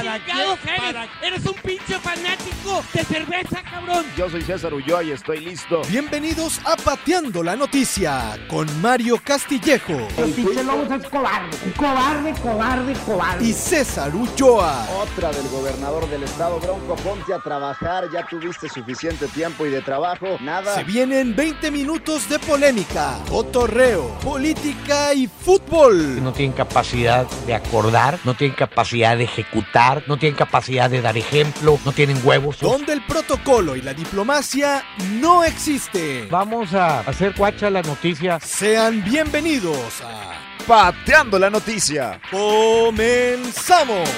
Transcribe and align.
¿Para 0.00 0.18
chingados 0.24 0.58
qué? 0.60 0.70
eres? 0.70 0.80
¿Para 0.80 1.08
Eres 1.22 1.46
un 1.46 1.54
pinche 1.54 1.98
fanático 1.98 2.82
de 2.94 3.04
cerveza, 3.04 3.62
cabrón. 3.62 4.04
Yo 4.16 4.30
soy 4.30 4.42
César 4.42 4.72
Ulloa 4.72 5.02
y 5.04 5.10
estoy 5.10 5.40
listo. 5.40 5.82
Bienvenidos 5.90 6.58
a 6.64 6.76
Pateando 6.76 7.42
la 7.42 7.54
Noticia 7.54 8.38
con 8.48 8.66
Mario 8.80 9.20
Castillejo 9.22 9.92
El 10.16 10.30
pinche 10.32 10.64
Lobos 10.64 10.90
es 10.90 11.06
cobarde, 11.08 11.56
cobarde, 11.76 12.32
cobarde, 12.40 12.92
cobarde. 13.04 13.44
y 13.44 13.52
César 13.52 14.14
Ulloa. 14.14 14.86
Otra 15.02 15.32
del 15.32 15.46
gobernador 15.48 16.08
del 16.08 16.22
estado, 16.22 16.58
Bronco, 16.60 16.96
ponte 16.96 17.34
a 17.34 17.38
trabajar. 17.38 18.08
Ya 18.12 18.26
tuviste 18.26 18.68
suficiente 18.70 19.26
tiempo 19.28 19.66
y 19.66 19.70
de 19.70 19.82
trabajo. 19.82 20.38
Nada. 20.40 20.74
Se 20.76 20.84
vienen 20.84 21.36
20 21.36 21.70
minutos 21.70 22.26
de 22.28 22.38
polémica, 22.38 23.18
cotorreo, 23.28 24.08
política 24.20 25.12
y 25.12 25.26
fútbol. 25.26 26.22
no 26.22 26.32
tienen 26.32 26.56
capacidad 26.56 27.26
de 27.46 27.54
acordar, 27.54 28.18
no 28.24 28.34
tienen 28.34 28.56
capacidad 28.56 29.16
de 29.16 29.24
ejecutar, 29.24 29.89
no 30.06 30.18
tienen 30.18 30.36
capacidad 30.36 30.90
de 30.90 31.00
dar 31.00 31.16
ejemplo, 31.16 31.78
no 31.84 31.92
tienen 31.92 32.20
huevos. 32.24 32.60
Donde 32.60 32.92
el 32.92 33.02
protocolo 33.02 33.76
y 33.76 33.82
la 33.82 33.94
diplomacia 33.94 34.84
no 35.20 35.44
existen. 35.44 36.28
Vamos 36.30 36.74
a 36.74 37.00
hacer 37.00 37.34
cuacha 37.34 37.70
la 37.70 37.82
noticia. 37.82 38.38
Sean 38.40 39.02
bienvenidos 39.04 40.00
a 40.02 40.34
Pateando 40.66 41.38
la 41.38 41.50
noticia. 41.50 42.20
Comenzamos. 42.30 44.08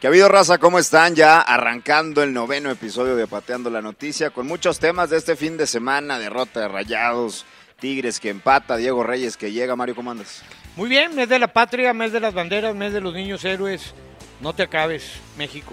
Que 0.00 0.08
ha 0.08 0.10
habido 0.10 0.28
raza, 0.28 0.58
¿cómo 0.58 0.78
están? 0.78 1.14
Ya 1.14 1.40
arrancando 1.40 2.22
el 2.22 2.34
noveno 2.34 2.70
episodio 2.70 3.16
de 3.16 3.26
Pateando 3.26 3.70
la 3.70 3.80
Noticia 3.80 4.28
con 4.30 4.46
muchos 4.46 4.78
temas 4.78 5.08
de 5.08 5.16
este 5.16 5.34
fin 5.34 5.56
de 5.56 5.66
semana, 5.66 6.18
derrota 6.18 6.60
de 6.60 6.68
Rayados, 6.68 7.46
Tigres 7.78 8.20
que 8.20 8.30
empata, 8.30 8.76
Diego 8.76 9.02
Reyes 9.02 9.36
que 9.36 9.52
llega, 9.52 9.76
Mario, 9.76 9.94
¿cómo 9.94 10.10
andas? 10.10 10.42
Muy 10.76 10.88
bien, 10.88 11.14
mes 11.14 11.28
de 11.28 11.38
la 11.38 11.48
patria, 11.52 11.92
mes 11.92 12.12
de 12.12 12.20
las 12.20 12.34
banderas, 12.34 12.74
mes 12.74 12.92
de 12.92 13.00
los 13.00 13.14
niños 13.14 13.44
héroes. 13.44 13.94
No 14.40 14.54
te 14.54 14.62
acabes, 14.64 15.12
México. 15.38 15.72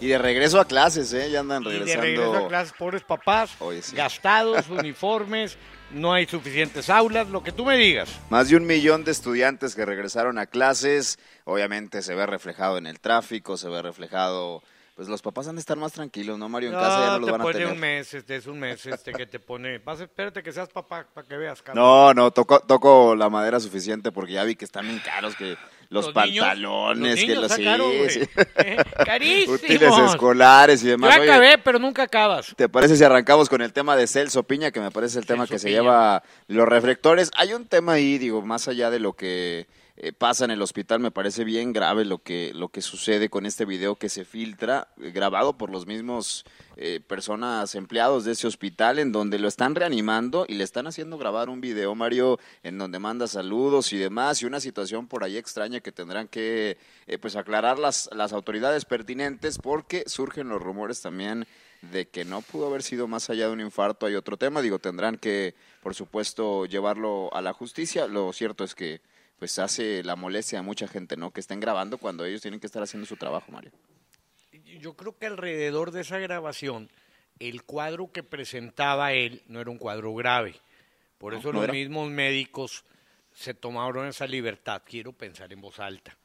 Y 0.00 0.08
de 0.08 0.18
regreso 0.18 0.58
a 0.58 0.64
clases, 0.66 1.12
¿eh? 1.12 1.30
Ya 1.30 1.40
andan 1.40 1.62
Y 1.62 1.66
de 1.66 1.70
regresando. 1.78 2.02
regreso 2.02 2.36
a 2.46 2.48
clases, 2.48 2.72
pobres 2.76 3.02
papás, 3.02 3.50
Oye, 3.60 3.82
sí. 3.82 3.94
gastados, 3.94 4.68
uniformes, 4.70 5.56
no 5.92 6.12
hay 6.12 6.26
suficientes 6.26 6.90
aulas, 6.90 7.28
lo 7.28 7.44
que 7.44 7.52
tú 7.52 7.64
me 7.64 7.76
digas. 7.76 8.08
Más 8.30 8.48
de 8.48 8.56
un 8.56 8.66
millón 8.66 9.04
de 9.04 9.12
estudiantes 9.12 9.76
que 9.76 9.84
regresaron 9.86 10.38
a 10.38 10.46
clases, 10.46 11.18
obviamente 11.44 12.02
se 12.02 12.16
ve 12.16 12.26
reflejado 12.26 12.78
en 12.78 12.88
el 12.88 12.98
tráfico, 12.98 13.56
se 13.56 13.68
ve 13.68 13.80
reflejado, 13.80 14.64
pues 14.94 15.08
los 15.08 15.22
papás 15.22 15.48
han 15.48 15.56
de 15.56 15.60
estar 15.60 15.76
más 15.76 15.92
tranquilos, 15.92 16.38
¿no, 16.38 16.48
Mario? 16.48 16.68
En 16.68 16.74
casa 16.74 17.00
ya 17.00 17.06
no 17.12 17.18
los 17.20 17.26
te 17.26 17.32
van 17.32 17.40
a 17.40 17.44
tener. 17.52 17.66
un 17.68 17.80
mes, 17.80 18.12
este 18.12 18.36
es 18.36 18.46
un 18.46 18.60
mes 18.60 18.84
este 18.84 19.12
que 19.12 19.26
te 19.26 19.40
pone. 19.40 19.78
Vas, 19.78 20.00
espérate 20.00 20.42
que 20.42 20.52
seas 20.52 20.68
papá 20.68 21.06
para 21.12 21.26
que 21.26 21.36
veas, 21.36 21.62
cabrón. 21.62 21.82
No, 21.82 22.14
no, 22.14 22.30
toco, 22.30 22.60
toco 22.60 23.16
la 23.16 23.30
madera 23.30 23.58
suficiente 23.58 24.12
porque 24.12 24.34
ya 24.34 24.44
vi 24.44 24.54
que 24.54 24.66
están 24.66 24.86
bien 24.86 25.00
caros, 25.02 25.34
que 25.34 25.56
los, 25.88 26.10
pantalones, 26.10 27.26
los 27.26 27.26
que 27.26 27.34
los 27.34 27.52
sí, 27.52 28.20
sí. 28.20 28.28
Eh, 28.56 28.76
Carísimos. 29.04 29.62
útiles 29.62 29.98
escolares 29.98 30.82
y 30.82 30.86
Yo 30.86 30.90
demás. 30.92 31.18
Oye, 31.18 31.30
acabé, 31.30 31.58
pero 31.58 31.78
nunca 31.78 32.02
acabas. 32.02 32.54
¿Te 32.54 32.68
parece 32.68 32.96
si 32.96 33.04
arrancamos 33.04 33.48
con 33.48 33.62
el 33.62 33.72
tema 33.72 33.96
de 33.96 34.06
Celso 34.06 34.42
Piña, 34.42 34.70
que 34.70 34.80
me 34.80 34.90
parece 34.90 35.18
el 35.18 35.26
tema 35.26 35.46
Celso 35.46 35.54
que 35.54 35.58
se 35.58 35.70
lleva 35.70 36.22
los 36.48 36.68
reflectores? 36.68 37.30
Hay 37.36 37.54
un 37.54 37.66
tema 37.66 37.92
ahí, 37.94 38.18
digo, 38.18 38.42
más 38.42 38.68
allá 38.68 38.90
de 38.90 39.00
lo 39.00 39.14
que 39.14 39.66
eh, 40.02 40.12
pasa 40.12 40.44
en 40.44 40.50
el 40.50 40.60
hospital, 40.60 40.98
me 40.98 41.12
parece 41.12 41.44
bien 41.44 41.72
grave 41.72 42.04
lo 42.04 42.18
que, 42.18 42.50
lo 42.54 42.70
que 42.70 42.82
sucede 42.82 43.30
con 43.30 43.46
este 43.46 43.64
video 43.64 43.94
que 43.94 44.08
se 44.08 44.24
filtra, 44.24 44.88
eh, 45.00 45.12
grabado 45.12 45.56
por 45.56 45.70
los 45.70 45.86
mismos 45.86 46.44
eh, 46.76 46.98
personas 47.06 47.76
empleados 47.76 48.24
de 48.24 48.32
ese 48.32 48.48
hospital, 48.48 48.98
en 48.98 49.12
donde 49.12 49.38
lo 49.38 49.46
están 49.46 49.76
reanimando 49.76 50.44
y 50.48 50.54
le 50.54 50.64
están 50.64 50.88
haciendo 50.88 51.18
grabar 51.18 51.48
un 51.48 51.60
video, 51.60 51.94
Mario, 51.94 52.40
en 52.64 52.78
donde 52.78 52.98
manda 52.98 53.28
saludos 53.28 53.92
y 53.92 53.96
demás, 53.96 54.42
y 54.42 54.46
una 54.46 54.58
situación 54.58 55.06
por 55.06 55.22
ahí 55.22 55.36
extraña 55.36 55.78
que 55.78 55.92
tendrán 55.92 56.26
que 56.26 56.78
eh, 57.06 57.18
pues 57.18 57.36
aclarar 57.36 57.78
las, 57.78 58.10
las 58.12 58.32
autoridades 58.32 58.84
pertinentes, 58.84 59.58
porque 59.58 60.02
surgen 60.08 60.48
los 60.48 60.60
rumores 60.60 61.00
también 61.00 61.46
de 61.92 62.08
que 62.08 62.24
no 62.24 62.42
pudo 62.42 62.66
haber 62.66 62.82
sido 62.82 63.06
más 63.06 63.30
allá 63.30 63.46
de 63.46 63.52
un 63.52 63.60
infarto, 63.60 64.06
hay 64.06 64.16
otro 64.16 64.36
tema, 64.36 64.62
digo, 64.62 64.80
tendrán 64.80 65.16
que, 65.16 65.54
por 65.80 65.94
supuesto, 65.94 66.66
llevarlo 66.66 67.32
a 67.32 67.40
la 67.40 67.52
justicia. 67.52 68.08
Lo 68.08 68.32
cierto 68.32 68.64
es 68.64 68.74
que 68.74 69.00
pues 69.42 69.58
hace 69.58 70.04
la 70.04 70.14
molestia 70.14 70.60
a 70.60 70.62
mucha 70.62 70.86
gente, 70.86 71.16
¿no? 71.16 71.32
Que 71.32 71.40
estén 71.40 71.58
grabando 71.58 71.98
cuando 71.98 72.24
ellos 72.24 72.40
tienen 72.42 72.60
que 72.60 72.66
estar 72.68 72.80
haciendo 72.80 73.08
su 73.08 73.16
trabajo, 73.16 73.50
Mario. 73.50 73.72
Yo 74.78 74.94
creo 74.94 75.18
que 75.18 75.26
alrededor 75.26 75.90
de 75.90 76.02
esa 76.02 76.20
grabación, 76.20 76.88
el 77.40 77.64
cuadro 77.64 78.12
que 78.12 78.22
presentaba 78.22 79.14
él 79.14 79.42
no 79.48 79.60
era 79.60 79.68
un 79.68 79.78
cuadro 79.78 80.14
grave. 80.14 80.54
Por 81.18 81.32
No, 81.32 81.40
eso 81.40 81.48
no 81.48 81.54
los 81.54 81.64
era. 81.64 81.72
mismos 81.72 82.08
médicos 82.08 82.84
se 83.32 83.52
tomaron 83.52 84.06
esa 84.06 84.28
libertad. 84.28 84.80
Quiero 84.86 85.12
pensar 85.12 85.52
en 85.52 85.60
voz 85.60 85.80
alta. 85.80 86.16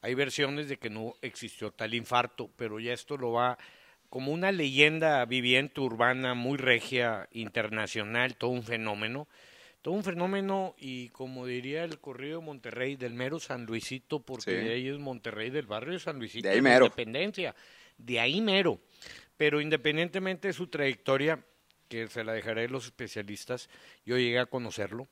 Hay 0.00 0.14
versiones 0.14 0.68
de 0.68 0.76
que 0.76 0.88
no 0.88 1.14
existió 1.20 1.72
tal 1.72 1.94
infarto, 1.94 2.48
pero 2.56 2.78
ya 2.78 2.92
esto 2.92 3.16
lo 3.16 3.32
va 3.32 3.58
como 4.08 4.30
una 4.30 4.52
leyenda 4.52 5.24
viviente 5.24 5.80
urbana 5.80 6.34
muy 6.34 6.58
regia, 6.58 7.28
internacional, 7.32 8.36
todo 8.36 8.50
un 8.50 8.62
fenómeno. 8.62 9.26
Todo 9.82 9.94
un 9.94 10.04
fenómeno 10.04 10.74
y 10.78 11.08
como 11.08 11.44
diría 11.44 11.82
el 11.84 11.98
corrido 11.98 12.38
de 12.40 12.46
Monterrey, 12.46 12.94
del 12.96 13.14
mero 13.14 13.40
San 13.40 13.66
Luisito, 13.66 14.20
porque 14.20 14.50
Sí. 14.52 14.56
de 14.68 14.72
ahí 14.74 14.88
es 14.88 14.98
Monterrey, 14.98 15.50
del 15.50 15.66
barrio 15.66 15.94
de 15.94 15.98
San 15.98 16.18
Luisito, 16.18 16.46
De 16.48 16.54
ahí 16.54 16.60
mero. 16.62 16.84
Independencia, 16.86 17.54
de 17.98 18.20
ahí 18.20 18.40
mero. 18.40 18.78
Pero 19.36 19.60
independientemente 19.60 20.48
de 20.48 20.54
su 20.54 20.68
trayectoria, 20.68 21.44
que 21.88 22.06
se 22.06 22.22
la 22.24 22.32
dejaré 22.32 22.64
a 22.66 22.68
los 22.68 22.84
especialistas, 22.86 23.68
yo 24.06 24.16
llegué 24.16 24.38
a 24.38 24.46
conocerlo. 24.46 25.08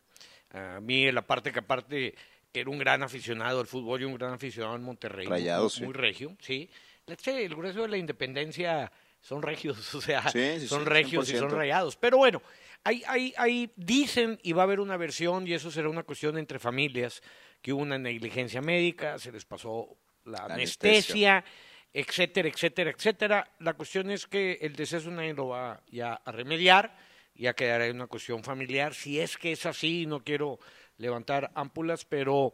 A 0.53 0.81
mí, 0.81 1.06
en 1.06 1.14
la 1.16 1.22
parte 1.26 1.52
que 1.52 1.58
aparte 1.58 2.14
que 2.52 2.60
era 2.60 2.70
un 2.70 2.78
gran 2.78 3.02
aficionado 3.02 3.60
al 3.60 3.66
fútbol 3.66 4.00
y 4.00 4.04
un 4.04 4.14
gran 4.14 4.32
aficionado 4.32 4.75
en 4.76 4.82
Monterrey, 4.82 5.26
muy- 5.26 5.37
Rayados, 5.37 5.81
muy, 5.81 5.92
regio, 5.92 6.37
sí. 6.41 6.70
El 7.06 7.54
grueso 7.56 7.82
de 7.82 7.88
la 7.88 7.97
independencia 7.97 8.91
son 9.20 9.42
regios, 9.42 9.94
o 9.94 10.00
sea, 10.00 10.28
Sí, 10.31 10.66
son 10.66 10.87
regios 10.87 11.28
y 11.28 11.37
son 11.37 11.50
100%. 11.50 11.56
rayados. 11.56 11.97
Pero 11.97 12.19
bueno, 12.19 12.41
ahí, 12.84 13.02
ahí, 13.06 13.34
ahí 13.36 13.72
dicen 13.76 14.38
y 14.42 14.52
va 14.52 14.62
a 14.62 14.64
haber 14.64 14.80
una 14.80 14.96
versión 14.96 15.46
y 15.46 15.54
eso 15.54 15.70
será 15.70 15.88
una 15.88 16.02
cuestión 16.02 16.38
entre 16.38 16.58
familias, 16.58 17.22
que 17.62 17.72
hubo 17.72 17.82
una 17.82 17.98
negligencia 17.98 18.60
médica, 18.60 19.18
se 19.18 19.32
les 19.32 19.44
pasó 19.44 19.96
la, 20.24 20.48
La 20.48 20.54
anestesia, 20.54 21.38
anestesia. 21.38 21.44
etcétera, 21.92 22.48
etcétera, 22.48 22.90
etcétera. 22.90 23.50
La 23.58 23.74
cuestión 23.74 24.10
es 24.10 24.26
que 24.26 24.58
el 24.62 24.74
deceso 24.74 25.10
nadie 25.10 25.34
lo 25.34 25.48
va 25.48 25.82
ya 25.90 26.14
a 26.14 26.32
remediar, 26.32 26.96
ya 27.34 27.54
quedará 27.54 27.86
en 27.86 27.96
una 27.96 28.06
cuestión 28.06 28.42
familiar. 28.42 28.94
Si 28.94 29.20
es 29.20 29.36
que 29.36 29.52
es 29.52 29.66
así, 29.66 30.06
no 30.06 30.22
quiero 30.24 30.58
levantar 30.98 31.50
ámpulas, 31.54 32.04
pero 32.04 32.52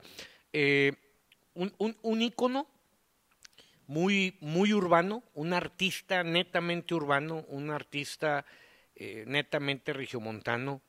eh, 0.53 0.93
un, 1.55 1.73
un, 1.79 1.97
un 2.03 2.23
ícono 2.23 2.69
muy, 3.87 4.37
muy 4.41 4.73
urbano, 4.73 5.23
un 5.35 5.53
artista 5.53 6.25
netamente 6.25 6.95
urbano, 6.95 7.45
un 7.49 7.71
artista 7.71 8.45
eh, 8.97 9.25
netamente 9.27 9.93
regiomontano 9.93 10.83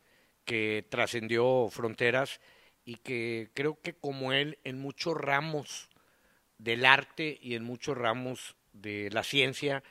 que 0.45 0.85
trascendió 0.90 1.68
fronteras 1.69 2.40
y 2.85 2.95
que 2.95 3.50
creo 3.53 3.79
que 3.81 3.94
como 3.94 4.31
él 4.31 4.59
en 4.63 4.79
muchos 4.79 5.16
ramos 5.16 5.90
del 6.57 6.85
arte 6.85 7.38
y 7.41 7.56
en 7.56 7.63
muchos 7.63 7.97
ramos 7.97 8.56
de 8.72 9.09
la 9.12 9.23
ciencia 9.23 9.84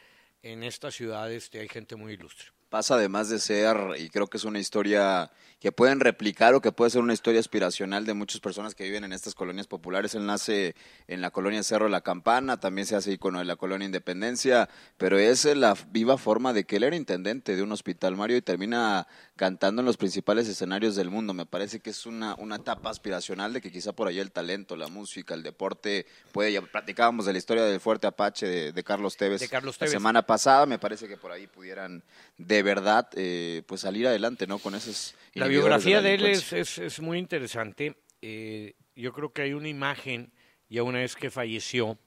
en 0.43 0.63
esta 0.63 0.91
ciudad 0.91 1.31
este, 1.31 1.61
hay 1.61 1.69
gente 1.69 1.97
muy 1.97 2.15
ilustre. 2.15 2.56
Pasa 2.77 2.97
además 2.97 3.31
de 3.31 3.39
ser, 3.39 3.75
y 3.97 4.11
creo 4.11 4.27
que 4.27 4.37
es 4.37 4.45
una 4.45 4.59
historia 4.59 5.31
que 5.61 5.73
pueden 5.73 5.99
replicar 6.01 6.53
o 6.53 6.61
que 6.61 6.73
puede 6.73 6.91
ser 6.91 7.01
una 7.01 7.15
historia 7.15 7.41
aspiracional 7.41 8.05
de 8.05 8.13
muchas 8.13 8.43
personas 8.43 8.75
que 8.75 8.85
viven 8.85 9.05
en 9.05 9.15
estas 9.15 9.35
colonias 9.35 9.67
populares. 9.67 10.15
Él 10.15 10.27
nace 10.27 10.77
en 11.09 11.23
la 11.23 11.31
colonia 11.31 11.63
Cerro 11.63 11.89
La 11.89 12.03
Campana, 12.03 12.61
también 12.61 12.87
se 12.87 12.95
hace 12.95 13.13
icono 13.13 13.39
de 13.39 13.47
la 13.47 13.57
colonia 13.57 13.87
Independencia, 13.87 14.69
pero 14.99 15.19
es 15.19 15.47
la 15.47 15.75
viva 15.89 16.19
forma 16.19 16.53
de 16.53 16.65
que 16.65 16.77
él 16.77 16.83
era 16.85 16.95
intendente 16.95 17.57
de 17.57 17.63
un 17.63 17.73
hospital, 17.73 18.15
Mario, 18.17 18.37
y 18.37 18.43
termina 18.43 19.07
cantando 19.35 19.81
en 19.81 19.87
los 19.87 19.97
principales 19.97 20.47
escenarios 20.47 20.95
del 20.95 21.09
mundo. 21.09 21.33
Me 21.33 21.47
parece 21.47 21.81
que 21.81 21.89
es 21.89 22.05
una, 22.05 22.35
una 22.35 22.57
etapa 22.57 22.91
aspiracional 22.91 23.55
de 23.55 23.63
que 23.63 23.73
quizá 23.73 23.95
por 23.95 24.09
ahí 24.09 24.19
el 24.19 24.33
talento, 24.33 24.77
la 24.77 24.89
música, 24.89 25.33
el 25.33 25.43
deporte, 25.43 26.05
puede, 26.33 26.53
ya 26.53 26.61
platicábamos 26.61 27.25
de 27.25 27.33
la 27.33 27.39
historia 27.39 27.65
del 27.65 27.81
fuerte 27.81 28.07
Apache 28.07 28.47
de, 28.47 28.73
de 28.73 28.85
Carlos 28.85 29.17
Tevez 29.17 29.41
De 29.41 29.49
Carlos 29.49 29.77
la 29.77 29.87
Tevez. 29.87 29.93
semana 29.93 30.27
pasada, 30.27 30.67
me 30.67 30.79
parece 30.79 31.09
que 31.09 31.17
por 31.17 31.33
ahí 31.33 31.47
pudieran 31.47 32.05
de 32.39 32.63
verdad 32.63 33.09
eh, 33.17 33.63
pues 33.67 33.83
salir 33.83 34.07
adelante, 34.07 34.47
¿no? 34.47 34.59
Con 34.59 34.75
esos 34.75 35.15
La 35.35 35.47
biografía 35.47 35.97
la 35.97 36.03
de 36.03 36.15
él 36.15 36.27
es, 36.27 36.53
es, 36.53 36.79
es 36.79 37.01
muy 37.01 37.19
interesante. 37.19 37.97
Eh, 38.23 38.75
yo 38.95 39.13
creo 39.13 39.33
que 39.33 39.43
hay 39.43 39.53
una 39.53 39.69
imagen, 39.69 40.33
ya 40.69 40.83
una 40.83 40.99
vez 40.99 41.17
que 41.17 41.31
falleció, 41.31 41.99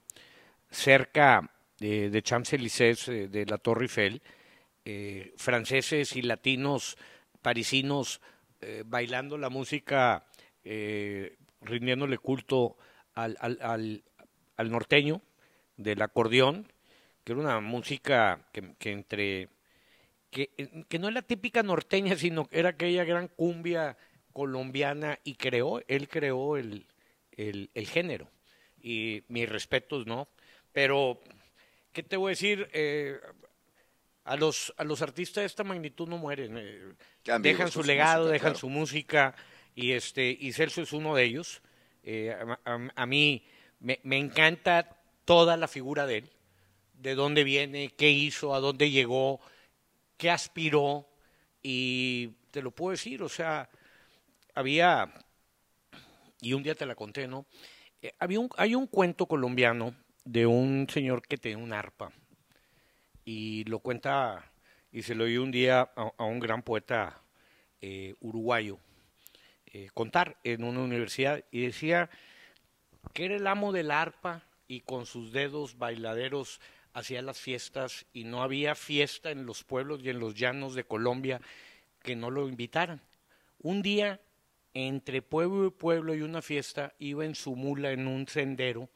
cerca 0.70 1.50
de, 1.78 2.10
de 2.10 2.22
Champs-Élysées, 2.22 3.08
eh, 3.08 3.28
de 3.28 3.46
la 3.46 3.58
Torre 3.58 3.84
Eiffel, 3.84 4.22
eh, 4.84 5.34
franceses 5.36 6.16
y 6.16 6.22
latinos 6.22 6.96
parisinos 7.42 8.20
eh, 8.60 8.82
bailando 8.86 9.38
la 9.38 9.48
música, 9.48 10.26
eh, 10.64 11.36
rindiéndole 11.62 12.18
culto 12.18 12.76
al, 13.14 13.36
al, 13.40 13.58
al, 13.62 14.04
al 14.56 14.70
norteño 14.70 15.22
del 15.76 16.02
acordeón, 16.02 16.70
que 17.24 17.32
era 17.32 17.40
una 17.40 17.60
música 17.60 18.46
que, 18.52 18.74
que 18.78 18.92
entre 18.92 19.48
que, 20.30 20.50
que 20.88 20.98
no 20.98 21.08
es 21.08 21.14
la 21.14 21.22
típica 21.22 21.62
norteña, 21.62 22.16
sino 22.16 22.46
que 22.46 22.58
era 22.58 22.70
aquella 22.70 23.04
gran 23.04 23.28
cumbia 23.28 23.96
colombiana 24.32 25.18
y 25.24 25.34
creó, 25.34 25.82
él 25.88 26.08
creó 26.08 26.56
el, 26.56 26.86
el, 27.32 27.70
el 27.74 27.86
género. 27.86 28.28
Y 28.82 29.24
mis 29.28 29.48
respetos, 29.48 30.06
¿no? 30.06 30.28
Pero, 30.72 31.20
¿qué 31.92 32.02
te 32.02 32.16
voy 32.16 32.30
a 32.30 32.36
decir? 32.36 32.68
Eh, 32.72 33.18
a 34.24 34.36
los, 34.36 34.72
a 34.76 34.84
los 34.84 35.02
artistas 35.02 35.42
de 35.42 35.46
esta 35.46 35.64
magnitud 35.64 36.08
no 36.08 36.18
mueren. 36.18 36.56
eh, 36.58 36.92
dejan 37.40 37.70
su 37.70 37.82
legado, 37.82 38.24
música, 38.24 38.32
dejan 38.32 38.46
claro. 38.52 38.58
su 38.58 38.68
música 38.68 39.34
y 39.74 39.92
este 39.92 40.36
y 40.38 40.52
Celso 40.52 40.82
es 40.82 40.92
uno 40.92 41.14
de 41.14 41.24
ellos. 41.24 41.62
Eh, 42.02 42.30
a, 42.32 42.58
a- 42.64 42.88
a 42.94 43.06
mí 43.06 43.44
me, 43.80 44.00
me 44.04 44.18
encanta 44.18 44.96
toda 45.24 45.56
la 45.56 45.68
figura 45.68 46.06
de 46.06 46.18
él, 46.18 46.30
de 46.94 47.14
dónde 47.14 47.44
viene, 47.44 47.90
qué 47.96 48.10
hizo, 48.10 48.54
a 48.54 48.60
dónde 48.60 48.90
llegó, 48.90 49.40
qué 50.20 50.30
aspiró 50.30 51.08
y 51.62 52.28
te 52.50 52.60
lo 52.60 52.72
puedo 52.72 52.90
decir, 52.90 53.22
o 53.22 53.28
sea, 53.28 53.70
había 54.54 55.10
y 56.42 56.52
un 56.52 56.62
día 56.62 56.74
te 56.74 56.84
la 56.84 56.94
conté, 56.94 57.26
¿no? 57.26 57.46
Eh, 58.02 58.12
había 58.18 58.38
un, 58.38 58.50
hay 58.58 58.74
un 58.74 58.86
cuento 58.86 59.24
colombiano 59.24 59.94
de 60.26 60.44
un 60.44 60.86
señor 60.90 61.22
que 61.26 61.38
tenía 61.38 61.56
un 61.56 61.72
arpa 61.72 62.12
y 63.24 63.64
lo 63.64 63.78
cuenta 63.78 64.52
y 64.92 65.02
se 65.02 65.14
lo 65.14 65.24
oí 65.24 65.38
un 65.38 65.50
día 65.50 65.90
a, 65.96 66.12
a 66.18 66.24
un 66.24 66.38
gran 66.38 66.62
poeta 66.62 67.22
eh, 67.80 68.14
uruguayo 68.20 68.78
eh, 69.72 69.88
contar 69.94 70.36
en 70.44 70.64
una 70.64 70.80
universidad 70.80 71.44
y 71.50 71.62
decía 71.62 72.10
que 73.14 73.24
era 73.24 73.36
el 73.36 73.46
amo 73.46 73.72
del 73.72 73.90
arpa 73.90 74.44
y 74.68 74.80
con 74.80 75.06
sus 75.06 75.32
dedos 75.32 75.78
bailaderos 75.78 76.60
hacía 76.92 77.22
las 77.22 77.40
fiestas 77.40 78.06
y 78.12 78.24
no 78.24 78.42
había 78.42 78.74
fiesta 78.74 79.30
en 79.30 79.46
los 79.46 79.64
pueblos 79.64 80.00
y 80.02 80.10
en 80.10 80.20
los 80.20 80.34
llanos 80.34 80.74
de 80.74 80.84
Colombia 80.84 81.40
que 82.02 82.16
no 82.16 82.30
lo 82.30 82.48
invitaran. 82.48 83.00
Un 83.58 83.82
día, 83.82 84.20
entre 84.74 85.22
pueblo 85.22 85.66
y 85.66 85.70
pueblo 85.70 86.14
y 86.14 86.22
una 86.22 86.42
fiesta, 86.42 86.94
iba 86.98 87.24
en 87.24 87.34
su 87.34 87.56
mula 87.56 87.92
en 87.92 88.06
un 88.06 88.26
sendero, 88.26 88.88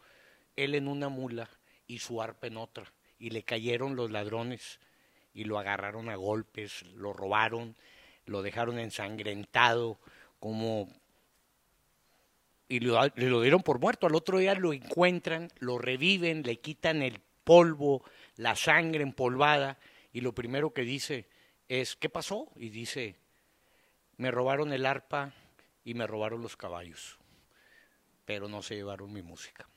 él 0.57 0.75
en 0.75 0.89
una 0.89 1.09
mula 1.09 1.49
y 1.87 1.99
su 1.99 2.23
arpa 2.23 2.47
en 2.47 2.57
otra, 2.57 2.93
y 3.19 3.31
le 3.31 3.43
cayeron 3.43 3.97
los 3.97 4.11
ladrones 4.11 4.81
y 5.33 5.45
lo 5.45 5.59
agarraron 5.59 6.09
a 6.09 6.17
golpes, 6.17 6.83
lo 6.95 7.13
robaron, 7.13 7.77
lo 8.25 8.43
dejaron 8.43 8.79
ensangrentado, 8.79 9.99
como 10.39 10.89
y 12.69 12.81
le 12.81 13.11
lo 13.29 13.43
dieron 13.43 13.63
por 13.63 13.79
muerto. 13.79 14.07
Al 14.07 14.15
otro 14.15 14.39
día 14.39 14.55
lo 14.55 14.73
encuentran, 14.73 15.51
lo 15.59 15.79
reviven, 15.79 16.43
le 16.43 16.57
quitan 16.61 17.03
el 17.03 17.21
polvo, 17.45 18.03
la 18.37 18.57
sangre 18.57 19.03
empolvada, 19.03 19.79
y 20.13 20.21
lo 20.21 20.35
primero 20.35 20.73
que 20.73 20.83
dice 20.83 21.29
es, 21.69 21.97
¿qué 21.97 22.09
pasó? 22.09 22.51
Y 22.57 22.71
dice, 22.71 23.17
me 24.17 24.31
robaron 24.31 24.73
el 24.73 24.87
arpa 24.87 25.33
y 25.85 25.95
me 25.95 26.07
robaron 26.07 26.43
los 26.43 26.57
caballos, 26.57 27.19
pero 28.25 28.49
no 28.49 28.63
se 28.63 28.77
llevaron 28.77 29.13
mi 29.13 29.23
música. 29.23 29.69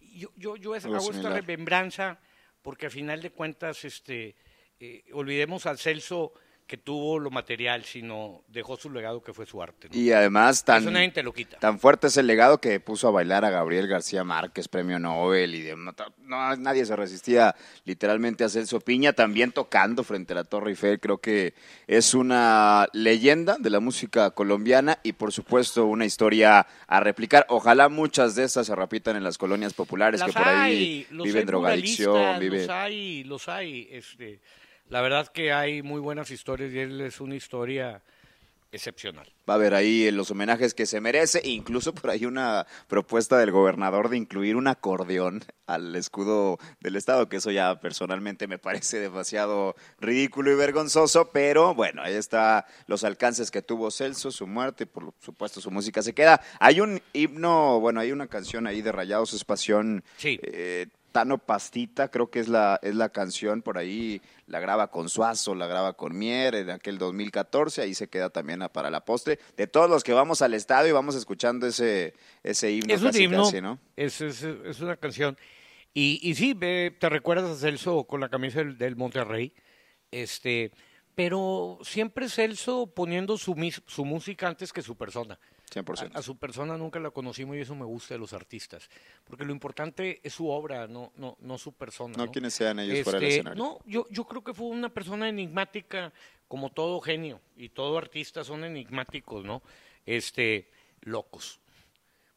Y 0.00 0.20
Yo, 0.20 0.30
yo, 0.36 0.56
yo 0.56 0.74
hago 0.74 1.10
esta 1.10 1.30
remembranza 1.30 2.18
porque 2.62 2.86
a 2.86 2.90
final 2.90 3.22
de 3.22 3.30
cuentas, 3.30 3.84
este, 3.84 4.36
eh, 4.78 5.04
olvidemos 5.12 5.66
al 5.66 5.78
Celso 5.78 6.32
que 6.70 6.76
tuvo 6.76 7.18
lo 7.18 7.32
material, 7.32 7.84
sino 7.84 8.44
dejó 8.46 8.76
su 8.76 8.90
legado 8.90 9.24
que 9.24 9.32
fue 9.34 9.44
su 9.44 9.60
arte. 9.60 9.88
¿no? 9.88 9.98
Y 9.98 10.12
además 10.12 10.64
tan, 10.64 10.82
Eso 10.82 10.92
nadie 10.92 11.10
te 11.10 11.24
lo 11.24 11.32
quita. 11.32 11.58
tan 11.58 11.80
fuerte 11.80 12.06
es 12.06 12.16
el 12.16 12.28
legado 12.28 12.60
que 12.60 12.78
puso 12.78 13.08
a 13.08 13.10
bailar 13.10 13.44
a 13.44 13.50
Gabriel 13.50 13.88
García 13.88 14.22
Márquez, 14.22 14.68
premio 14.68 15.00
Nobel, 15.00 15.56
y 15.56 15.62
de, 15.62 15.74
no, 15.74 16.56
nadie 16.58 16.86
se 16.86 16.94
resistía 16.94 17.56
literalmente 17.84 18.44
a 18.44 18.48
Celso 18.48 18.78
Piña, 18.78 19.14
también 19.14 19.50
tocando 19.50 20.04
frente 20.04 20.32
a 20.32 20.36
la 20.36 20.44
Torre 20.44 20.70
Eiffel. 20.70 21.00
Creo 21.00 21.18
que 21.18 21.54
es 21.88 22.14
una 22.14 22.86
leyenda 22.92 23.56
de 23.58 23.70
la 23.70 23.80
música 23.80 24.30
colombiana 24.30 25.00
y 25.02 25.14
por 25.14 25.32
supuesto 25.32 25.86
una 25.86 26.04
historia 26.04 26.68
a 26.86 27.00
replicar. 27.00 27.46
Ojalá 27.48 27.88
muchas 27.88 28.36
de 28.36 28.44
estas 28.44 28.68
se 28.68 28.76
repitan 28.76 29.16
en 29.16 29.24
las 29.24 29.38
colonias 29.38 29.74
populares 29.74 30.20
Las 30.20 30.28
que 30.28 30.34
por 30.34 30.46
ahí 30.46 31.04
hay, 31.10 31.24
viven 31.24 31.46
drogadicción. 31.46 32.48
Los 32.48 32.68
hay, 32.68 33.24
los 33.24 33.48
hay. 33.48 33.88
Este, 33.90 34.40
la 34.90 35.00
verdad 35.00 35.28
que 35.28 35.52
hay 35.52 35.82
muy 35.82 36.00
buenas 36.00 36.30
historias 36.30 36.72
y 36.72 36.78
él 36.80 37.00
es 37.00 37.20
una 37.20 37.34
historia 37.36 38.02
excepcional. 38.72 39.26
Va 39.48 39.54
a 39.54 39.56
haber 39.56 39.74
ahí 39.74 40.08
los 40.12 40.30
homenajes 40.30 40.74
que 40.74 40.86
se 40.86 41.00
merece, 41.00 41.40
incluso 41.44 41.92
por 41.92 42.10
ahí 42.10 42.24
una 42.24 42.68
propuesta 42.86 43.36
del 43.36 43.50
gobernador 43.50 44.08
de 44.10 44.16
incluir 44.16 44.54
un 44.54 44.68
acordeón 44.68 45.42
al 45.66 45.96
escudo 45.96 46.58
del 46.78 46.94
Estado, 46.94 47.28
que 47.28 47.38
eso 47.38 47.50
ya 47.50 47.80
personalmente 47.80 48.46
me 48.46 48.58
parece 48.58 49.00
demasiado 49.00 49.74
ridículo 49.98 50.52
y 50.52 50.54
vergonzoso, 50.54 51.30
pero 51.32 51.74
bueno, 51.74 52.00
ahí 52.02 52.14
está 52.14 52.64
los 52.86 53.02
alcances 53.02 53.50
que 53.50 53.60
tuvo 53.60 53.90
Celso, 53.90 54.30
su 54.30 54.46
muerte 54.46 54.86
por 54.86 55.14
supuesto 55.18 55.60
su 55.60 55.72
música 55.72 56.00
se 56.00 56.14
queda. 56.14 56.40
Hay 56.60 56.80
un 56.80 57.00
himno, 57.12 57.80
bueno, 57.80 57.98
hay 57.98 58.12
una 58.12 58.28
canción 58.28 58.68
ahí 58.68 58.82
de 58.82 58.92
Rayados 58.92 59.32
es 59.32 59.44
Pasión, 59.44 60.04
Sí. 60.16 60.38
eh, 60.44 60.86
Tano 61.12 61.38
Pastita, 61.38 62.10
creo 62.10 62.30
que 62.30 62.40
es 62.40 62.48
la, 62.48 62.78
es 62.82 62.94
la 62.94 63.08
canción, 63.10 63.62
por 63.62 63.78
ahí 63.78 64.20
la 64.46 64.60
graba 64.60 64.90
con 64.90 65.08
Suazo, 65.08 65.54
la 65.54 65.66
graba 65.66 65.94
con 65.94 66.16
Mier 66.18 66.54
en 66.54 66.70
aquel 66.70 66.98
2014, 66.98 67.82
ahí 67.82 67.94
se 67.94 68.08
queda 68.08 68.30
también 68.30 68.60
para 68.72 68.90
la 68.90 69.04
postre. 69.04 69.38
De 69.56 69.66
todos 69.66 69.88
los 69.90 70.02
que 70.04 70.12
vamos 70.12 70.42
al 70.42 70.54
estadio 70.54 70.88
y 70.90 70.92
vamos 70.92 71.14
escuchando 71.14 71.66
ese, 71.66 72.14
ese 72.42 72.70
himno 72.72 72.94
es 72.94 73.00
un 73.00 73.06
casi, 73.08 73.22
himno, 73.24 73.44
casi, 73.44 73.60
¿no? 73.60 73.78
es, 73.96 74.20
es- 74.20 74.42
es 74.42 74.80
una 74.80 74.96
canción. 74.96 75.36
Y, 75.92 76.20
y 76.22 76.34
sí, 76.36 76.54
te 76.54 77.08
recuerdas 77.08 77.50
a 77.50 77.56
Celso 77.56 78.04
con 78.04 78.20
la 78.20 78.28
camisa 78.28 78.60
del, 78.60 78.78
del 78.78 78.94
Monterrey, 78.96 79.52
este, 80.10 80.70
pero 81.14 81.78
siempre 81.82 82.28
Celso 82.28 82.86
poniendo 82.86 83.36
su, 83.36 83.54
mis- 83.54 83.82
su 83.86 84.04
música 84.04 84.48
antes 84.48 84.72
que 84.72 84.82
su 84.82 84.96
persona. 84.96 85.38
100%. 85.70 86.14
A, 86.14 86.18
a 86.18 86.22
su 86.22 86.36
persona 86.36 86.76
nunca 86.76 86.98
la 86.98 87.10
conocimos 87.10 87.56
y 87.56 87.60
eso 87.60 87.74
me 87.74 87.84
gusta 87.84 88.14
de 88.14 88.18
los 88.18 88.32
artistas, 88.32 88.88
porque 89.24 89.44
lo 89.44 89.52
importante 89.52 90.20
es 90.22 90.34
su 90.34 90.48
obra, 90.48 90.86
no, 90.88 91.12
no, 91.16 91.36
no 91.40 91.58
su 91.58 91.72
persona. 91.72 92.16
No 92.16 92.26
¿no? 92.26 92.32
quienes 92.32 92.54
sean 92.54 92.78
ellos 92.80 93.04
fuera 93.04 93.18
del 93.18 93.28
Este, 93.28 93.40
escenario. 93.40 93.62
No, 93.62 93.78
yo, 93.86 94.06
yo 94.10 94.24
creo 94.24 94.42
que 94.42 94.52
fue 94.54 94.66
una 94.66 94.88
persona 94.88 95.28
enigmática, 95.28 96.12
como 96.48 96.70
todo 96.70 97.00
genio 97.00 97.40
y 97.56 97.68
todo 97.68 97.96
artista 97.96 98.42
son 98.42 98.64
enigmáticos, 98.64 99.44
¿no? 99.44 99.62
Este, 100.04 100.68
locos. 101.02 101.59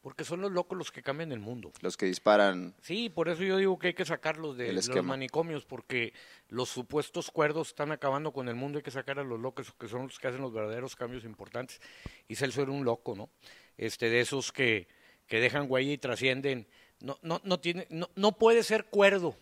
Porque 0.03 0.25
son 0.25 0.41
los 0.41 0.51
locos 0.51 0.77
los 0.77 0.91
que 0.91 1.01
cambian 1.01 1.31
el 1.31 1.39
mundo. 1.39 1.71
Los 1.79 1.95
que 1.95 2.05
disparan, 2.05 2.75
Sí, 2.81 3.09
por 3.09 3.29
eso 3.29 3.41
yo 3.41 3.55
digo 3.55 3.79
que 3.79 3.88
hay 3.88 3.94
que 3.94 4.03
sacarlos 4.03 4.57
de 4.57 4.73
los 4.73 4.89
manicomios, 5.01 5.63
porque 5.63 6.13
los 6.50 6.67
supuestos 6.67 7.31
cuerdos 7.31 7.69
están 7.69 7.94
acabando 7.94 8.33
con 8.33 8.50
el 8.50 8.55
mundo, 8.55 8.79
hay 8.79 8.83
que 8.83 8.91
sacar 8.91 9.17
a 9.17 9.23
los 9.23 9.39
locos, 9.39 9.73
que 9.79 9.88
son 9.88 10.03
los 10.07 10.19
que 10.19 10.27
hacen 10.27 10.41
los 10.41 10.51
verdaderos 10.51 10.97
cambios 10.97 11.23
importantes. 11.23 11.79
Y 12.27 12.35
Celso 12.35 12.61
era 12.61 12.71
un 12.71 12.83
loco, 12.83 13.15
¿no? 13.15 13.29
Este, 13.77 14.09
de 14.09 14.19
esos 14.19 14.51
que, 14.51 14.89
que 15.25 15.39
dejan 15.39 15.67
huella 15.72 15.93
y 15.93 15.98
trascienden. 15.98 16.67
No, 17.00 17.17
no, 17.22 17.39
no, 17.45 17.62
tiene, 17.62 17.88
no, 17.89 18.10
no 18.15 18.33
puede 18.33 18.63
ser 18.63 18.83
cuerdo. 18.83 19.38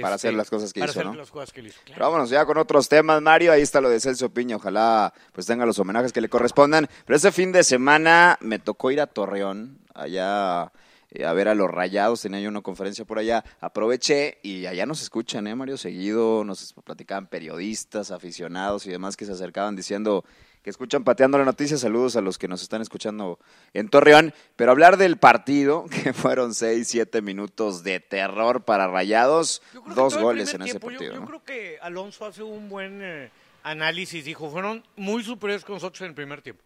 Para 0.00 0.16
este, 0.16 0.28
hacer 0.28 0.36
las 0.36 0.50
cosas 0.50 0.72
que 0.72 0.80
para 0.80 0.90
hizo, 0.90 1.00
hacer 1.00 1.12
¿no? 1.12 1.18
las 1.18 1.30
cosas 1.30 1.52
que 1.52 1.60
hizo, 1.60 1.80
claro. 1.84 1.94
Pero 1.94 2.06
vámonos 2.06 2.30
ya 2.30 2.44
con 2.44 2.58
otros 2.58 2.88
temas, 2.88 3.22
Mario. 3.22 3.52
Ahí 3.52 3.62
está 3.62 3.80
lo 3.80 3.88
de 3.88 4.00
Celso 4.00 4.30
Piña. 4.30 4.56
Ojalá 4.56 5.12
pues 5.32 5.46
tenga 5.46 5.66
los 5.66 5.78
homenajes 5.78 6.12
que 6.12 6.20
le 6.20 6.28
correspondan. 6.28 6.88
Pero 7.04 7.16
este 7.16 7.32
fin 7.32 7.52
de 7.52 7.62
semana 7.62 8.38
me 8.40 8.58
tocó 8.58 8.90
ir 8.90 9.00
a 9.00 9.06
Torreón, 9.06 9.78
allá 9.94 10.72
eh, 11.10 11.24
a 11.24 11.32
ver 11.32 11.48
a 11.48 11.54
los 11.54 11.70
Rayados. 11.70 12.22
Tenía 12.22 12.40
yo 12.40 12.48
una 12.48 12.60
conferencia 12.60 13.04
por 13.04 13.18
allá. 13.18 13.44
Aproveché 13.60 14.38
y 14.42 14.66
allá 14.66 14.84
nos 14.84 15.00
escuchan, 15.00 15.46
¿eh, 15.46 15.54
Mario? 15.54 15.76
Seguido 15.76 16.44
nos 16.44 16.72
platicaban 16.84 17.28
periodistas, 17.28 18.10
aficionados 18.10 18.86
y 18.86 18.90
demás 18.90 19.16
que 19.16 19.24
se 19.24 19.32
acercaban 19.32 19.76
diciendo 19.76 20.24
que 20.64 20.70
escuchan 20.70 21.04
pateando 21.04 21.36
la 21.36 21.44
noticia. 21.44 21.76
Saludos 21.76 22.16
a 22.16 22.22
los 22.22 22.38
que 22.38 22.48
nos 22.48 22.62
están 22.62 22.80
escuchando 22.80 23.38
en 23.74 23.90
Torreón. 23.90 24.32
Pero 24.56 24.70
hablar 24.70 24.96
del 24.96 25.18
partido, 25.18 25.84
que 25.90 26.14
fueron 26.14 26.54
seis, 26.54 26.88
siete 26.88 27.20
minutos 27.20 27.84
de 27.84 28.00
terror 28.00 28.64
para 28.64 28.88
Rayados. 28.88 29.60
Dos 29.94 30.16
goles 30.16 30.54
en 30.54 30.62
ese 30.62 30.80
tiempo, 30.80 30.90
yo- 30.90 30.96
partido. 30.98 31.14
Yo, 31.14 31.20
¿no? 31.20 31.26
creo 31.26 31.44
que 31.44 31.78
Alonso 31.82 32.24
hace 32.24 32.42
un 32.42 32.70
buen 32.70 33.00
eh, 33.02 33.30
análisis. 33.62 34.24
Dijo, 34.24 34.50
fueron 34.50 34.82
muy 34.96 35.22
superiores 35.22 35.64
con 35.66 35.74
nosotros 35.74 36.00
en 36.00 36.08
el 36.08 36.14
primer 36.14 36.40
tiempo. 36.40 36.64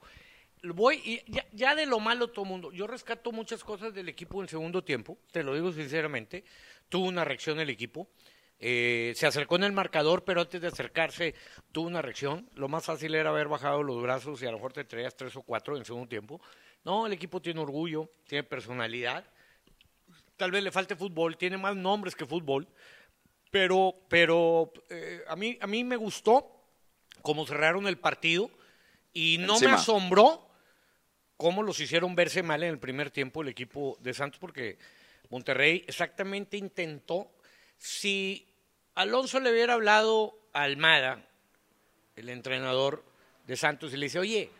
Voy, 0.63 1.01
y 1.05 1.23
ya, 1.33 1.45
ya 1.53 1.75
de 1.75 1.85
lo 1.87 1.99
malo 1.99 2.29
todo 2.29 2.45
mundo. 2.45 2.71
Yo 2.73 2.87
rescato 2.87 3.33
muchas 3.33 3.65
cosas 3.65 3.93
del 3.95 4.09
equipo 4.09 4.39
en 4.39 4.45
el 4.45 4.49
segundo 4.49 4.83
tiempo, 4.83 5.19
te 5.33 5.43
lo 5.43 5.55
digo 5.55 5.73
sinceramente. 5.73 6.45
Tuvo 6.89 7.07
una 7.09 7.25
reacción 7.25 7.59
el 7.59 7.69
equipo. 7.71 8.09
Eh, 8.61 9.13
se 9.15 9.27
acercó 9.27 9.57
en 9.57 9.65
el 9.65 9.73
marcador, 9.73 10.25
pero 10.25 10.41
antes 10.41 10.61
de 10.61 10.69
acercarse 10.69 11.35
tuvo 11.71 11.87
una 11.87 12.03
reacción. 12.03 12.49
Lo 12.55 12.69
más 12.69 12.85
fácil 12.85 13.15
era 13.15 13.31
haber 13.31 13.49
bajado 13.49 13.83
los 13.83 14.03
brazos 14.03 14.43
y 14.43 14.47
a 14.47 14.51
lo 14.51 14.57
mejor 14.57 14.73
te 14.73 14.85
traías 14.85 15.17
tres 15.17 15.37
o 15.37 15.43
cuatro 15.43 15.75
en 15.75 15.81
el 15.81 15.87
segundo 15.87 16.09
tiempo. 16.09 16.41
No, 16.85 17.07
el 17.07 17.13
equipo 17.13 17.41
tiene 17.41 17.61
orgullo, 17.61 18.11
tiene 18.27 18.43
personalidad. 18.43 19.25
Tal 20.37 20.51
vez 20.51 20.63
le 20.63 20.73
falte 20.73 20.97
fútbol, 20.97 21.37
tiene 21.37 21.57
más 21.57 21.77
nombres 21.77 22.17
que 22.17 22.27
fútbol. 22.27 22.67
Pero, 23.51 23.95
pero 24.09 24.73
eh, 24.91 25.23
a, 25.29 25.37
mí, 25.37 25.57
a 25.61 25.67
mí 25.67 25.85
me 25.85 25.97
gustó 25.97 26.51
cómo 27.23 27.47
cerraron 27.47 27.87
el 27.87 27.99
partido 27.99 28.51
y 29.13 29.39
no 29.39 29.55
Encima. 29.55 29.73
me 29.73 29.77
asombró 29.77 30.49
cómo 31.37 31.63
los 31.63 31.81
hicieron 31.81 32.15
verse 32.15 32.43
mal 32.43 32.63
en 32.63 32.71
el 32.71 32.79
primer 32.79 33.11
tiempo 33.11 33.43
el 33.43 33.49
equipo 33.49 33.97
de 34.01 34.13
Santos, 34.13 34.39
porque 34.39 34.79
Monterrey 35.31 35.85
exactamente 35.87 36.57
intentó, 36.57 37.31
si 37.79 38.48
Alonso 39.03 39.39
le 39.41 39.53
hubiera 39.53 39.75
hablado 39.75 40.37
a 40.53 40.63
Almada, 40.63 41.25
el 42.17 42.29
entrenador 42.31 43.05
de 43.47 43.57
Santos, 43.57 43.93
y 43.93 43.97
le 43.97 44.07
dice, 44.07 44.19
oye, 44.19 44.51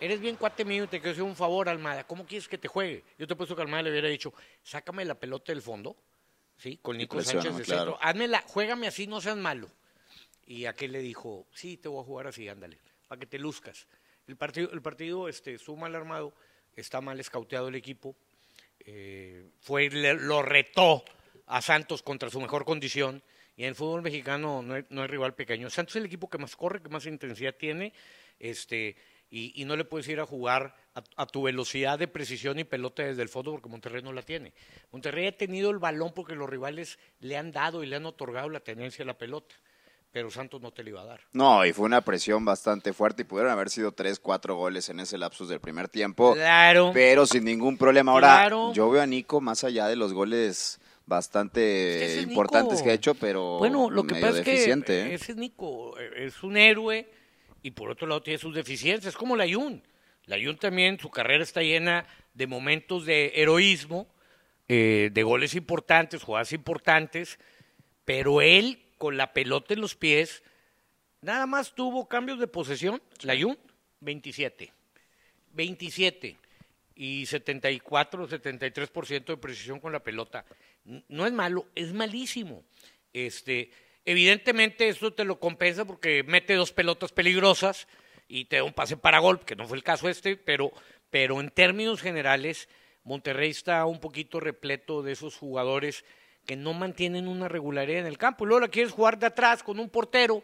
eres 0.00 0.18
bien 0.20 0.34
cuate 0.36 0.64
mío 0.64 0.84
y 0.84 0.86
te 0.88 0.98
quiero 0.98 1.12
hacer 1.12 1.22
un 1.22 1.36
favor, 1.36 1.68
Almada. 1.68 2.04
¿Cómo 2.04 2.26
quieres 2.26 2.48
que 2.48 2.58
te 2.58 2.66
juegue? 2.66 3.04
Yo 3.18 3.26
te 3.28 3.34
he 3.34 3.36
puesto 3.36 3.54
que 3.54 3.62
Almada 3.62 3.84
le 3.84 3.90
hubiera 3.90 4.08
dicho, 4.08 4.34
sácame 4.64 5.04
la 5.04 5.14
pelota 5.14 5.52
del 5.52 5.62
fondo, 5.62 5.96
¿sí? 6.56 6.78
Con 6.82 6.96
Nico 6.98 7.22
Sánchez 7.22 7.56
de 7.56 7.62
claro. 7.62 7.92
centro. 7.92 7.98
Házmela, 8.02 8.42
juégame 8.48 8.88
así, 8.88 9.06
no 9.06 9.20
seas 9.20 9.36
malo. 9.36 9.70
Y 10.44 10.64
aquel 10.64 10.90
le 10.92 10.98
dijo, 11.00 11.46
sí, 11.52 11.76
te 11.76 11.88
voy 11.88 12.00
a 12.02 12.04
jugar 12.04 12.26
así, 12.26 12.48
ándale, 12.48 12.78
para 13.06 13.20
que 13.20 13.26
te 13.26 13.38
luzcas. 13.38 13.86
El 14.26 14.36
partido, 14.36 14.70
el 14.72 14.82
partido 14.82 15.28
este, 15.28 15.54
estuvo 15.54 15.76
mal 15.76 15.94
armado, 15.94 16.34
está 16.74 17.00
mal 17.00 17.20
escauteado 17.20 17.68
el 17.68 17.76
equipo. 17.76 18.16
eh, 18.80 19.50
fue, 19.60 19.88
le- 19.90 20.14
lo 20.14 20.42
retó 20.42 21.04
a 21.46 21.60
Santos 21.62 22.02
contra 22.02 22.28
su 22.30 22.40
mejor 22.40 22.64
condición. 22.64 23.22
Y 23.58 23.64
en 23.64 23.70
el 23.70 23.74
fútbol 23.74 24.02
mexicano 24.02 24.62
no 24.62 24.74
hay, 24.74 24.84
no 24.88 25.02
hay 25.02 25.08
rival 25.08 25.34
pequeño. 25.34 25.68
Santos 25.68 25.96
es 25.96 26.00
el 26.00 26.06
equipo 26.06 26.30
que 26.30 26.38
más 26.38 26.54
corre, 26.54 26.80
que 26.80 26.88
más 26.88 27.04
intensidad 27.06 27.54
tiene, 27.56 27.92
este, 28.38 28.94
y, 29.30 29.60
y 29.60 29.64
no 29.64 29.74
le 29.74 29.84
puedes 29.84 30.06
ir 30.08 30.20
a 30.20 30.26
jugar 30.26 30.76
a, 30.94 31.02
a 31.16 31.26
tu 31.26 31.42
velocidad 31.42 31.98
de 31.98 32.06
precisión 32.06 32.60
y 32.60 32.64
pelota 32.64 33.02
desde 33.02 33.20
el 33.20 33.28
fondo 33.28 33.50
porque 33.50 33.68
Monterrey 33.68 34.00
no 34.00 34.12
la 34.12 34.22
tiene. 34.22 34.52
Monterrey 34.92 35.26
ha 35.26 35.36
tenido 35.36 35.70
el 35.70 35.78
balón 35.78 36.12
porque 36.14 36.36
los 36.36 36.48
rivales 36.48 37.00
le 37.18 37.36
han 37.36 37.50
dado 37.50 37.82
y 37.82 37.86
le 37.88 37.96
han 37.96 38.06
otorgado 38.06 38.48
la 38.48 38.60
tenencia 38.60 39.02
a 39.02 39.06
la 39.06 39.18
pelota, 39.18 39.56
pero 40.12 40.30
Santos 40.30 40.62
no 40.62 40.70
te 40.70 40.84
la 40.84 40.90
iba 40.90 41.02
a 41.02 41.06
dar. 41.06 41.20
No, 41.32 41.66
y 41.66 41.72
fue 41.72 41.86
una 41.86 42.02
presión 42.02 42.44
bastante 42.44 42.92
fuerte 42.92 43.22
y 43.22 43.24
pudieron 43.24 43.50
haber 43.50 43.70
sido 43.70 43.90
tres, 43.90 44.20
cuatro 44.20 44.54
goles 44.54 44.88
en 44.88 45.00
ese 45.00 45.18
lapsus 45.18 45.48
del 45.48 45.58
primer 45.58 45.88
tiempo. 45.88 46.34
Claro. 46.34 46.92
Pero 46.94 47.26
sin 47.26 47.42
ningún 47.44 47.76
problema. 47.76 48.12
Ahora, 48.12 48.36
Claro. 48.36 48.72
yo 48.72 48.88
veo 48.88 49.02
a 49.02 49.06
Nico 49.06 49.40
más 49.40 49.64
allá 49.64 49.88
de 49.88 49.96
los 49.96 50.12
goles 50.12 50.80
bastante 51.08 52.04
Es 52.04 52.14
que 52.16 52.20
importantes 52.22 52.74
Nico. 52.74 52.84
que 52.84 52.90
ha 52.90 52.94
hecho, 52.94 53.14
pero 53.14 53.58
Bueno, 53.58 53.90
lo 53.90 54.04
que 54.04 54.14
medio 54.14 54.26
pasa 54.26 54.38
es 54.40 54.44
que. 54.44 54.70
¿eh? 54.70 55.14
ese 55.14 55.32
es 55.32 55.38
Nico, 55.38 55.98
es 55.98 56.42
un 56.42 56.56
héroe 56.56 57.10
y 57.62 57.70
por 57.72 57.90
otro 57.90 58.06
lado 58.06 58.22
tiene 58.22 58.38
sus 58.38 58.54
deficiencias, 58.54 59.16
como 59.16 59.34
la 59.34 59.50
Jun. 59.50 59.82
La 60.26 60.36
Jun 60.36 60.58
también, 60.58 60.98
su 61.00 61.10
carrera 61.10 61.42
está 61.42 61.62
llena 61.62 62.06
de 62.34 62.46
momentos 62.46 63.06
de 63.06 63.32
heroísmo, 63.34 64.06
eh, 64.68 65.08
de 65.12 65.22
goles 65.22 65.54
importantes, 65.54 66.22
jugadas 66.22 66.52
importantes, 66.52 67.38
pero 68.04 68.42
él 68.42 68.82
con 68.98 69.16
la 69.16 69.32
pelota 69.32 69.74
en 69.74 69.80
los 69.80 69.94
pies 69.94 70.42
nada 71.22 71.46
más 71.46 71.74
tuvo 71.74 72.06
cambios 72.06 72.38
de 72.38 72.46
posesión, 72.46 73.02
la 73.22 73.34
Jun, 73.40 73.58
27. 74.00 74.72
27 75.52 76.36
y 76.94 77.26
74, 77.26 78.28
73% 78.28 79.24
de 79.24 79.36
precisión 79.36 79.80
con 79.80 79.92
la 79.92 80.00
pelota. 80.00 80.44
No 81.08 81.26
es 81.26 81.32
malo, 81.32 81.66
es 81.74 81.92
malísimo. 81.92 82.64
Este, 83.12 83.70
evidentemente 84.04 84.88
esto 84.88 85.12
te 85.12 85.24
lo 85.24 85.38
compensa 85.38 85.84
porque 85.84 86.22
mete 86.22 86.54
dos 86.54 86.72
pelotas 86.72 87.12
peligrosas 87.12 87.88
y 88.26 88.46
te 88.46 88.56
da 88.56 88.64
un 88.64 88.72
pase 88.72 88.96
para 88.96 89.18
gol, 89.18 89.44
que 89.44 89.56
no 89.56 89.66
fue 89.66 89.76
el 89.76 89.82
caso 89.82 90.08
este, 90.08 90.36
pero, 90.36 90.72
pero 91.10 91.40
en 91.40 91.50
términos 91.50 92.00
generales, 92.00 92.68
Monterrey 93.04 93.50
está 93.50 93.84
un 93.86 94.00
poquito 94.00 94.40
repleto 94.40 95.02
de 95.02 95.12
esos 95.12 95.36
jugadores 95.36 96.04
que 96.46 96.56
no 96.56 96.72
mantienen 96.72 97.28
una 97.28 97.48
regularidad 97.48 98.00
en 98.00 98.06
el 98.06 98.16
campo. 98.16 98.44
Y 98.44 98.48
luego 98.48 98.60
la 98.60 98.68
quieres 98.68 98.92
jugar 98.92 99.18
de 99.18 99.26
atrás 99.26 99.62
con 99.62 99.78
un 99.78 99.90
portero 99.90 100.42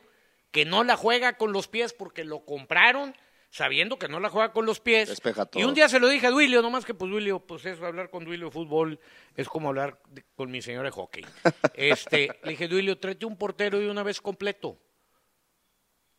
que 0.50 0.64
no 0.64 0.84
la 0.84 0.96
juega 0.96 1.38
con 1.38 1.52
los 1.52 1.68
pies 1.68 1.92
porque 1.94 2.24
lo 2.24 2.44
compraron 2.44 3.14
sabiendo 3.54 4.00
que 4.00 4.08
no 4.08 4.18
la 4.18 4.30
juega 4.30 4.52
con 4.52 4.66
los 4.66 4.80
pies. 4.80 5.08
Despeja 5.08 5.46
todo. 5.46 5.62
Y 5.62 5.64
un 5.64 5.74
día 5.74 5.88
se 5.88 6.00
lo 6.00 6.08
dije 6.08 6.26
a 6.26 6.30
Duilio, 6.30 6.60
nomás 6.60 6.84
que 6.84 6.92
pues 6.92 7.08
Duilio, 7.08 7.38
pues 7.38 7.64
eso, 7.64 7.86
hablar 7.86 8.10
con 8.10 8.24
Duilio 8.24 8.46
de 8.46 8.50
fútbol 8.52 8.98
es 9.36 9.48
como 9.48 9.68
hablar 9.68 10.00
de- 10.08 10.24
con 10.34 10.50
mi 10.50 10.60
señora 10.60 10.88
de 10.88 10.90
hockey. 10.90 11.24
Este, 11.74 12.30
le 12.42 12.50
dije, 12.50 12.66
Duilio, 12.66 12.98
tráete 12.98 13.26
un 13.26 13.36
portero 13.38 13.78
de 13.78 13.88
una 13.88 14.02
vez 14.02 14.20
completo, 14.20 14.76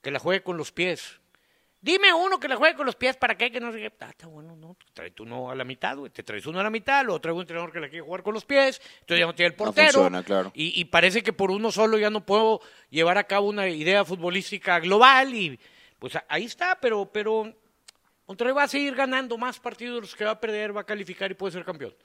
que 0.01 0.11
la 0.11 0.19
juegue 0.19 0.43
con 0.43 0.55
los 0.55 0.71
pies. 0.71 1.19
Dime 1.81 2.13
uno 2.13 2.39
que 2.39 2.47
la 2.47 2.55
juegue 2.55 2.75
con 2.75 2.85
los 2.87 2.95
pies, 2.95 3.15
¿para 3.17 3.37
qué? 3.37 3.51
Que 3.51 3.59
no 3.59 3.71
sé. 3.71 3.91
Ah, 3.99 4.07
está 4.09 4.27
bueno, 4.27 4.55
no, 4.55 4.75
tráete 4.93 5.21
uno 5.21 5.51
a 5.51 5.55
la 5.55 5.63
mitad, 5.65 5.97
güey. 5.97 6.11
Te 6.11 6.23
traes 6.23 6.45
uno 6.47 6.59
a 6.59 6.63
la 6.63 6.69
mitad, 6.71 7.03
luego 7.03 7.19
traigo 7.21 7.37
un 7.37 7.43
entrenador 7.43 7.71
que 7.71 7.79
la 7.79 7.89
quiere 7.89 8.03
jugar 8.05 8.23
con 8.23 8.33
los 8.33 8.45
pies, 8.45 8.81
entonces 9.01 9.19
ya 9.19 9.25
no 9.27 9.35
tiene 9.35 9.47
el 9.53 9.57
No 9.59 9.65
portero. 9.65 9.91
funciona, 9.91 10.23
claro. 10.23 10.51
y, 10.55 10.79
y 10.79 10.85
parece 10.85 11.21
que 11.21 11.33
por 11.33 11.51
uno 11.51 11.71
solo 11.71 11.97
ya 11.99 12.09
no 12.09 12.25
puedo 12.25 12.61
llevar 12.89 13.17
a 13.19 13.25
cabo 13.25 13.49
una 13.49 13.67
idea 13.67 14.03
futbolística 14.05 14.79
global 14.79 15.33
y 15.35 15.59
pues 15.99 16.13
ahí 16.27 16.45
está, 16.45 16.79
pero, 16.79 17.11
pero 17.11 17.53
Monterrey 18.27 18.53
va 18.53 18.63
a 18.63 18.67
seguir 18.67 18.95
ganando 18.95 19.37
más 19.37 19.59
partidos 19.59 19.95
de 19.95 20.01
los 20.01 20.15
que 20.15 20.25
va 20.25 20.31
a 20.31 20.39
perder, 20.39 20.75
va 20.75 20.81
a 20.81 20.85
calificar 20.85 21.29
y 21.31 21.33
puede 21.35 21.53
ser 21.53 21.63
campeón. 21.65 21.95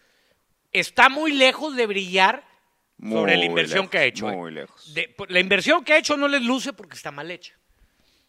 Está 0.72 1.08
muy 1.08 1.32
lejos 1.32 1.74
de 1.76 1.86
brillar 1.86 2.44
sobre 3.02 3.36
la 3.36 3.44
inversión 3.44 3.78
lejos, 3.82 3.90
que 3.90 3.98
ha 3.98 4.04
hecho. 4.04 4.30
¿eh? 4.30 4.36
muy 4.36 4.52
lejos. 4.52 4.94
De- 4.94 5.14
la 5.28 5.40
inversión 5.40 5.82
que 5.84 5.94
ha 5.94 5.98
hecho 5.98 6.16
no 6.16 6.28
les 6.28 6.42
luce 6.42 6.72
porque 6.72 6.96
está 6.96 7.10
mal 7.10 7.30
hecha. 7.30 7.54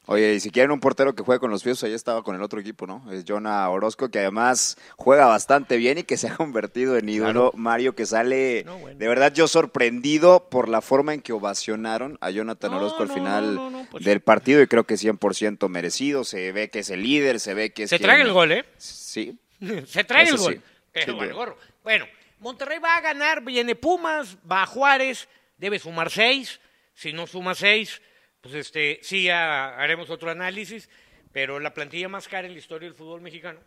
Oye, 0.07 0.33
y 0.33 0.39
si 0.39 0.49
quieren 0.49 0.71
un 0.71 0.79
portero 0.79 1.13
que 1.13 1.21
juegue 1.23 1.39
con 1.39 1.51
los 1.51 1.61
pies, 1.63 1.81
ahí 1.83 1.93
estaba 1.93 2.23
con 2.23 2.35
el 2.35 2.41
otro 2.41 2.59
equipo, 2.59 2.87
¿no? 2.87 3.05
Es 3.13 3.23
Jonah 3.25 3.69
Orozco, 3.69 4.09
que 4.09 4.17
además 4.19 4.75
juega 4.97 5.27
bastante 5.27 5.77
bien 5.77 5.99
y 5.99 6.03
que 6.03 6.17
se 6.17 6.27
ha 6.27 6.35
convertido 6.37 6.97
en 6.97 7.07
ídolo. 7.07 7.51
Mario, 7.55 7.95
que 7.95 8.05
sale, 8.07 8.63
No, 8.65 8.77
bueno. 8.79 8.97
de 8.97 9.07
verdad, 9.07 9.31
yo 9.31 9.47
sorprendido 9.47 10.49
por 10.49 10.69
la 10.69 10.81
forma 10.81 11.13
en 11.13 11.21
que 11.21 11.33
ovacionaron 11.33 12.17
a 12.19 12.31
Jonathan 12.31 12.71
No, 12.71 12.77
Orozco 12.77 13.03
al 13.03 13.09
no, 13.09 13.13
final 13.13 13.87
pues- 13.91 14.03
del 14.03 14.21
partido 14.21 14.61
y 14.61 14.67
creo 14.67 14.85
que 14.85 14.95
100% 14.95 15.69
merecido. 15.69 16.23
Se 16.23 16.51
ve 16.51 16.69
que 16.69 16.79
es 16.79 16.89
el 16.89 17.03
líder, 17.03 17.39
se 17.39 17.53
ve 17.53 17.71
que 17.71 17.83
es 17.83 17.89
Se 17.91 17.97
quien- 17.97 18.07
trae 18.09 18.21
el 18.23 18.33
gol, 18.33 18.51
¿eh? 18.51 18.65
Sí. 18.77 19.37
Se 19.85 20.03
trae 20.03 20.23
Eso 20.23 20.35
el 20.35 20.41
gol. 20.41 20.53
sí, 20.55 20.61
Pero 20.91 21.13
duda. 21.13 21.31
gorro. 21.31 21.57
Bueno, 21.83 22.05
Monterrey 22.39 22.79
va 22.79 22.95
a 22.95 23.01
ganar, 23.01 23.43
viene 23.43 23.75
Pumas, 23.75 24.35
va 24.51 24.63
a 24.63 24.65
Juárez, 24.65 25.29
debe 25.57 25.77
sumar 25.77 26.09
seis. 26.09 26.59
Si 26.95 27.13
no 27.13 27.27
suma 27.27 27.53
seis, 27.55 28.01
pues 28.41 28.55
este, 28.55 28.99
sí 29.01 29.23
ya 29.25 29.77
haremos 29.77 30.09
otro 30.09 30.29
análisis. 30.29 30.89
Pero 31.31 31.61
la 31.61 31.73
plantilla 31.73 32.09
más 32.09 32.27
cara 32.27 32.45
en 32.45 32.53
la 32.53 32.59
historia 32.59 32.89
del 32.89 32.95
fútbol 32.95 33.21
mexicano. 33.21 33.59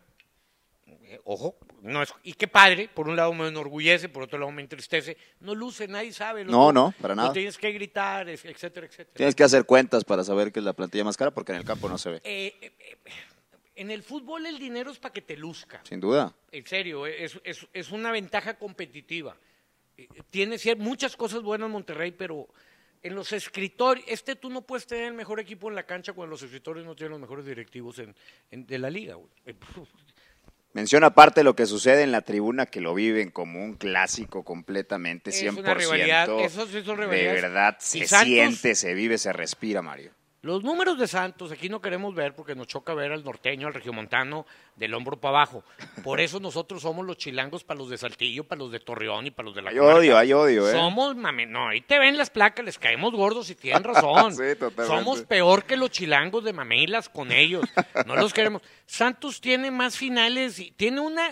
eh, 0.85 1.19
ojo, 1.23 1.57
no 1.81 2.03
es, 2.03 2.13
y 2.21 2.33
qué 2.33 2.47
padre, 2.47 2.87
por 2.93 3.07
un 3.07 3.15
lado 3.15 3.33
me 3.33 3.47
enorgullece, 3.47 4.07
por 4.07 4.21
otro 4.21 4.37
lado 4.37 4.51
me 4.51 4.61
entristece. 4.61 5.17
No 5.39 5.55
luce, 5.55 5.87
nadie 5.87 6.13
sabe. 6.13 6.43
los 6.43 6.51
No, 6.51 6.71
no, 6.71 6.93
para 7.01 7.15
lo 7.15 7.21
nada. 7.23 7.33
tienes 7.33 7.57
que 7.57 7.71
gritar, 7.71 8.29
etcétera, 8.29 8.85
etcétera. 8.85 9.15
Tienes 9.15 9.33
que 9.33 9.43
hacer 9.43 9.65
cuentas 9.65 10.03
para 10.03 10.23
saber 10.23 10.51
que 10.51 10.59
es 10.59 10.65
la 10.65 10.73
plantilla 10.73 11.03
más 11.03 11.17
cara 11.17 11.31
porque 11.31 11.53
en 11.53 11.57
el 11.57 11.65
campo 11.65 11.89
no 11.89 11.97
se 11.97 12.11
ve. 12.11 12.21
Eh, 12.23 12.53
eh, 12.61 12.97
en 13.75 13.89
el 13.89 14.03
fútbol 14.03 14.45
el 14.45 14.59
dinero 14.59 14.91
es 14.91 14.99
para 14.99 15.11
que 15.13 15.21
te 15.21 15.35
luzca. 15.35 15.81
Sin 15.83 15.99
duda. 15.99 16.35
En 16.51 16.67
serio, 16.67 17.07
es, 17.07 17.39
es, 17.43 17.67
es 17.73 17.91
una 17.91 18.11
ventaja 18.11 18.59
competitiva. 18.59 19.35
Tiene 20.29 20.57
muchas 20.77 21.17
cosas 21.17 21.41
buenas 21.41 21.69
Monterrey, 21.69 22.11
pero 22.11 22.47
en 23.07 23.15
los 23.15 23.31
escritorios, 23.33 24.05
este 24.09 24.35
tú 24.35 24.49
no 24.49 24.61
puedes 24.63 24.87
tener 24.87 25.05
el 25.05 25.13
mejor 25.13 25.39
equipo 25.39 25.69
en 25.69 25.75
la 25.75 25.83
cancha 25.85 26.13
cuando 26.13 26.31
los 26.31 26.41
escritorios 26.43 26.85
no 26.85 26.95
tienen 26.95 27.11
los 27.11 27.21
mejores 27.21 27.45
directivos 27.45 27.99
en, 27.99 28.15
en- 28.51 28.65
de 28.65 28.79
la 28.79 28.89
liga. 28.89 29.15
güey. 29.15 29.29
Eh, 29.45 29.55
Menciona 30.73 31.07
aparte 31.07 31.43
lo 31.43 31.55
que 31.55 31.65
sucede 31.67 32.03
en 32.03 32.11
la 32.11 32.21
tribuna, 32.21 32.65
que 32.65 32.81
lo 32.81 32.93
viven 32.93 33.31
como 33.31 33.63
un 33.63 33.75
clásico 33.75 34.43
completamente, 34.43 35.29
Es 35.29 35.41
100%. 35.41 35.59
una 35.59 35.73
rivalidad, 35.73 36.39
eso 36.41 36.67
sí 36.67 36.81
son 36.83 36.99
De 36.99 37.05
verdad, 37.05 37.77
se 37.79 38.05
Santos- 38.05 38.27
siente, 38.27 38.75
se 38.75 38.93
vive, 38.93 39.17
se 39.17 39.31
respira, 39.31 39.81
Mario. 39.81 40.11
Los 40.45 40.63
números 40.63 40.99
de 40.99 41.07
Santos 41.07 41.51
aquí 41.51 41.69
no 41.69 41.81
queremos 41.81 42.13
ver 42.13 42.35
porque 42.35 42.53
nos 42.53 42.67
choca 42.67 42.93
ver 42.93 43.11
al 43.11 43.23
norteño, 43.23 43.65
al 43.65 43.73
regiomontano 43.73 44.45
del 44.75 44.93
hombro 44.93 45.19
para 45.19 45.39
abajo. 45.39 45.63
Por 46.03 46.21
eso 46.21 46.39
nosotros 46.39 46.83
somos 46.83 47.03
los 47.03 47.17
chilangos 47.17 47.63
para 47.63 47.79
los 47.79 47.89
de 47.89 47.97
Saltillo, 47.97 48.43
para 48.43 48.59
los 48.59 48.71
de 48.71 48.79
Torreón 48.79 49.25
y 49.25 49.31
para 49.31 49.47
los 49.47 49.55
de 49.55 49.63
la 49.63 49.71
Hay 49.71 49.77
comarca. 49.77 49.97
odio, 49.97 50.15
hay 50.15 50.33
odio, 50.33 50.69
¿eh? 50.69 50.71
Somos, 50.71 51.15
mame, 51.15 51.47
no, 51.47 51.69
ahí 51.69 51.81
te 51.81 51.97
ven 51.97 52.15
las 52.15 52.29
placas, 52.29 52.63
les 52.63 52.77
caemos 52.77 53.11
gordos 53.13 53.49
y 53.49 53.55
tienen 53.55 53.83
razón. 53.83 54.35
Sí, 54.35 54.55
totalmente. 54.59 54.85
Somos 54.85 55.23
peor 55.23 55.63
que 55.63 55.77
los 55.77 55.89
chilangos 55.89 56.43
de 56.43 56.53
mamilas 56.53 57.09
con 57.09 57.31
ellos. 57.31 57.65
No 58.05 58.15
los 58.15 58.31
queremos. 58.31 58.61
Santos 58.85 59.41
tiene 59.41 59.71
más 59.71 59.97
finales 59.97 60.59
y 60.59 60.69
tiene 60.69 60.99
una, 60.99 61.27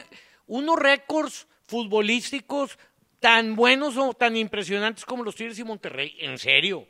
unos 0.48 0.79
récords 0.79 1.48
futbolísticos 1.67 2.79
tan 3.20 3.55
buenos 3.55 3.96
o 3.96 4.15
tan 4.15 4.36
impresionantes 4.36 5.05
como 5.05 5.24
los 5.24 5.36
Tigres 5.36 5.60
y 5.60 5.63
Monterrey. 5.63 6.17
En 6.20 6.39
serio, 6.39 6.88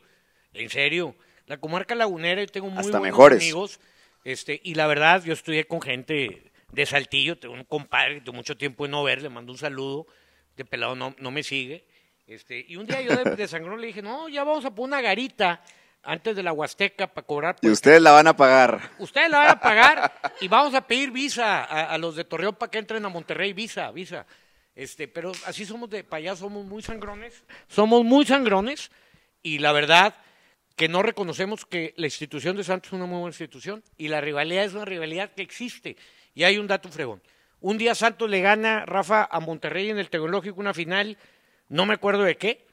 en 0.53 0.69
serio. 0.69 1.17
La 1.45 1.57
comarca 1.57 1.95
lagunera, 1.95 2.41
yo 2.41 2.47
tengo 2.47 2.69
muy 2.69 2.79
Hasta 2.79 2.99
buenos 2.99 3.15
mejores. 3.15 3.41
amigos. 3.41 3.79
Este, 4.23 4.61
y 4.63 4.75
la 4.75 4.87
verdad, 4.87 5.23
yo 5.23 5.33
estudié 5.33 5.65
con 5.65 5.81
gente 5.81 6.51
de 6.71 6.85
Saltillo, 6.85 7.37
tengo 7.37 7.53
un 7.55 7.65
compadre 7.65 8.15
que 8.15 8.21
tengo 8.21 8.37
mucho 8.37 8.55
tiempo 8.57 8.85
de 8.85 8.89
no 8.91 9.03
ver, 9.03 9.21
le 9.21 9.29
mando 9.29 9.51
un 9.51 9.57
saludo, 9.57 10.07
de 10.55 10.65
pelado 10.65 10.95
no, 10.95 11.13
no 11.19 11.31
me 11.31 11.43
sigue. 11.43 11.85
Este, 12.25 12.65
y 12.67 12.77
un 12.77 12.85
día 12.85 13.01
yo 13.01 13.15
de, 13.17 13.35
de 13.35 13.47
sangrón 13.47 13.81
le 13.81 13.87
dije, 13.87 14.01
no, 14.01 14.29
ya 14.29 14.43
vamos 14.43 14.63
a 14.63 14.71
poner 14.73 14.87
una 14.95 15.01
garita 15.01 15.61
antes 16.03 16.35
de 16.35 16.43
la 16.43 16.53
Huasteca 16.53 17.07
para 17.07 17.27
cobrar. 17.27 17.55
Y 17.61 17.69
ustedes 17.69 18.01
la 18.01 18.11
van 18.11 18.27
a 18.27 18.35
pagar. 18.35 18.91
Ustedes 18.99 19.29
la 19.29 19.39
van 19.39 19.49
a 19.49 19.59
pagar 19.59 20.13
y 20.39 20.47
vamos 20.47 20.73
a 20.73 20.87
pedir 20.87 21.11
visa 21.11 21.63
a, 21.63 21.93
a 21.93 21.97
los 21.97 22.15
de 22.15 22.23
Torreón 22.23 22.55
para 22.55 22.71
que 22.71 22.77
entren 22.77 23.05
a 23.05 23.09
Monterrey, 23.09 23.51
visa, 23.53 23.91
visa. 23.91 24.25
Este, 24.75 25.07
pero 25.07 25.33
así 25.45 25.65
somos 25.65 25.89
de 25.89 26.03
para 26.03 26.19
allá, 26.19 26.35
somos 26.35 26.65
muy 26.65 26.81
sangrones, 26.81 27.43
somos 27.67 28.03
muy 28.03 28.25
sangrones 28.25 28.89
y 29.43 29.59
la 29.59 29.71
verdad 29.71 30.15
que 30.75 30.87
no 30.87 31.03
reconocemos 31.03 31.65
que 31.65 31.93
la 31.97 32.07
institución 32.07 32.55
de 32.55 32.63
Santos 32.63 32.89
es 32.89 32.93
una 32.93 33.05
muy 33.05 33.19
buena 33.19 33.29
institución 33.29 33.83
y 33.97 34.07
la 34.07 34.21
rivalidad 34.21 34.65
es 34.65 34.73
una 34.73 34.85
rivalidad 34.85 35.31
que 35.33 35.43
existe. 35.43 35.97
Y 36.33 36.43
hay 36.43 36.57
un 36.57 36.67
dato 36.67 36.89
fregón. 36.89 37.21
Un 37.59 37.77
día 37.77 37.95
Santos 37.95 38.29
le 38.29 38.41
gana, 38.41 38.85
Rafa, 38.85 39.27
a 39.29 39.39
Monterrey 39.39 39.89
en 39.89 39.99
el 39.99 40.09
Tecnológico 40.09 40.59
una 40.59 40.73
final, 40.73 41.17
no 41.69 41.85
me 41.85 41.93
acuerdo 41.93 42.23
de 42.23 42.37
qué, 42.37 42.65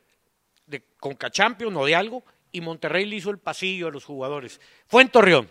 de 0.67 0.83
Conca 0.99 1.31
Champions 1.31 1.77
o 1.77 1.85
de 1.85 1.95
algo, 1.95 2.25
y 2.53 2.61
Monterrey 2.61 3.05
le 3.05 3.17
hizo 3.17 3.31
el 3.31 3.39
pasillo 3.39 3.89
a 3.89 3.91
los 3.91 4.05
jugadores. 4.05 4.61
Fue 4.89 5.03
en 5.03 5.09
Torreón. 5.09 5.51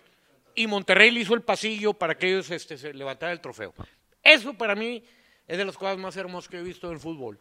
y 0.55 0.67
Monterrey 0.67 1.11
le 1.11 1.21
hizo 1.21 1.35
el 1.35 1.41
pasillo 1.41 1.93
para 1.93 2.17
que 2.17 2.27
ellos 2.27 2.49
este, 2.51 2.77
se 2.77 2.93
levantaran 2.93 3.31
el 3.31 3.39
trofeo. 3.39 3.73
Eso 4.21 4.53
para 4.55 4.75
mí 4.75 5.03
es 5.47 5.57
de 5.57 5.63
las 5.63 5.77
cosas 5.77 5.97
más 5.97 6.17
hermosas 6.17 6.49
que 6.49 6.57
he 6.57 6.63
visto 6.63 6.87
en 6.87 6.93
el 6.93 6.99
fútbol. 6.99 7.39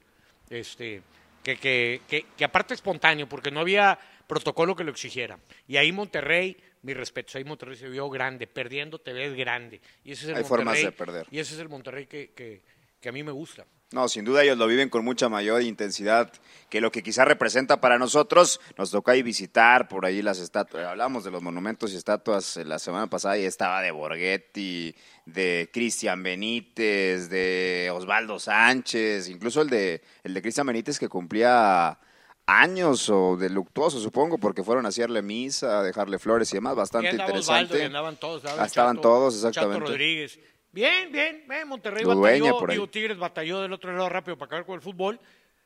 Este, 0.51 1.03
que, 1.43 1.57
que, 1.57 2.03
que, 2.07 2.27
que 2.37 2.45
aparte 2.45 2.75
espontáneo, 2.75 3.29
porque 3.29 3.51
no 3.51 3.61
había 3.61 3.99
protocolo 4.29 4.77
que 4.77 4.85
lo 4.85 4.93
exigiera. 4.93 5.41
Y 5.67 5.79
ahí 5.79 5.91
Monterrey, 5.91 6.57
mi 6.83 6.95
respeto, 6.95 7.37
ahí 7.37 7.45
Monterrey 7.45 7.77
se 7.77 7.89
vio 7.89 8.09
grande, 8.09 8.47
perdiendo 8.47 9.01
te 9.01 9.13
ves 9.13 9.35
grande. 9.35 9.81
Y 10.05 10.13
ese 10.13 10.25
es 10.25 10.29
el 10.29 10.37
Hay 10.37 10.43
Monterrey, 10.43 10.65
formas 10.65 10.83
de 10.83 10.93
perder. 10.93 11.27
Y 11.33 11.41
ese 11.41 11.55
es 11.55 11.61
el 11.61 11.69
Monterrey 11.69 12.07
que, 12.07 12.31
que, 12.31 12.63
que 13.01 13.09
a 13.09 13.13
mí 13.13 13.25
me 13.25 13.33
gusta. 13.33 13.67
No, 13.91 14.07
sin 14.07 14.27
duda 14.27 14.43
ellos 14.43 14.59
lo 14.59 14.67
viven 14.67 14.91
con 14.91 15.03
mucha 15.03 15.31
mayor 15.31 15.63
intensidad 15.63 16.31
que 16.69 16.83
lo 16.83 16.93
que 16.93 17.03
quizá 17.03 17.25
representa 17.25 17.81
para 17.81 17.99
nosotros. 17.99 18.61
Nos 18.77 18.91
tocó 18.91 19.13
ahí 19.13 19.23
visitar 19.23 19.89
por 19.89 20.05
ahí 20.05 20.21
las 20.21 20.41
estatuas. 20.41 20.85
Hablamos 20.85 21.25
de 21.25 21.31
los 21.31 21.43
monumentos 21.43 21.95
y 21.95 21.97
estatuas 21.97 22.59
la 22.59 22.79
semana 22.79 23.07
pasada 23.07 23.39
y 23.39 23.47
estaba 23.47 23.81
de 23.81 23.91
Borghetti, 23.91 24.95
de 25.25 25.71
Cristian 25.73 26.23
Benítez, 26.23 27.31
de 27.31 27.91
Osvaldo 27.91 28.39
Sánchez, 28.39 29.31
incluso 29.31 29.63
el 29.63 29.71
de 29.71 30.03
el 30.23 30.35
de 30.35 30.43
Cristian 30.43 30.67
Benítez 30.67 30.99
que 30.99 31.09
cumplía 31.09 31.99
años 32.49 33.11
o 33.11 33.37
de 33.37 33.51
luctuoso, 33.51 34.01
supongo, 34.01 34.39
porque 34.39 34.65
fueron 34.65 34.87
a 34.87 34.89
hacerle 34.89 35.21
misa, 35.21 35.81
a 35.81 35.83
dejarle 35.83 36.19
flores 36.19 36.51
y 36.53 36.57
demás, 36.57 36.75
bastante 36.75 37.11
interesante. 37.11 37.85
andaban 37.85 38.17
todos. 38.17 38.43
Ah, 38.47 38.65
estaban 38.65 38.99
todos, 39.01 39.35
exactamente. 39.35 39.81
Chato 39.81 39.91
Rodríguez. 39.91 40.41
Bien, 40.73 41.13
bien, 41.13 41.45
bien, 41.47 41.69
Monterrey 41.69 42.05
Ludueña 42.05 42.45
batalló, 42.45 42.59
por 42.59 42.71
ahí. 42.71 42.77
digo, 42.77 42.89
Tigres 42.89 43.19
batalló 43.19 43.61
del 43.61 43.73
otro 43.73 43.93
lado 43.93 44.09
rápido 44.09 44.39
para 44.39 44.47
acabar 44.47 44.65
con 44.65 44.77
el 44.77 44.81
fútbol, 44.81 45.21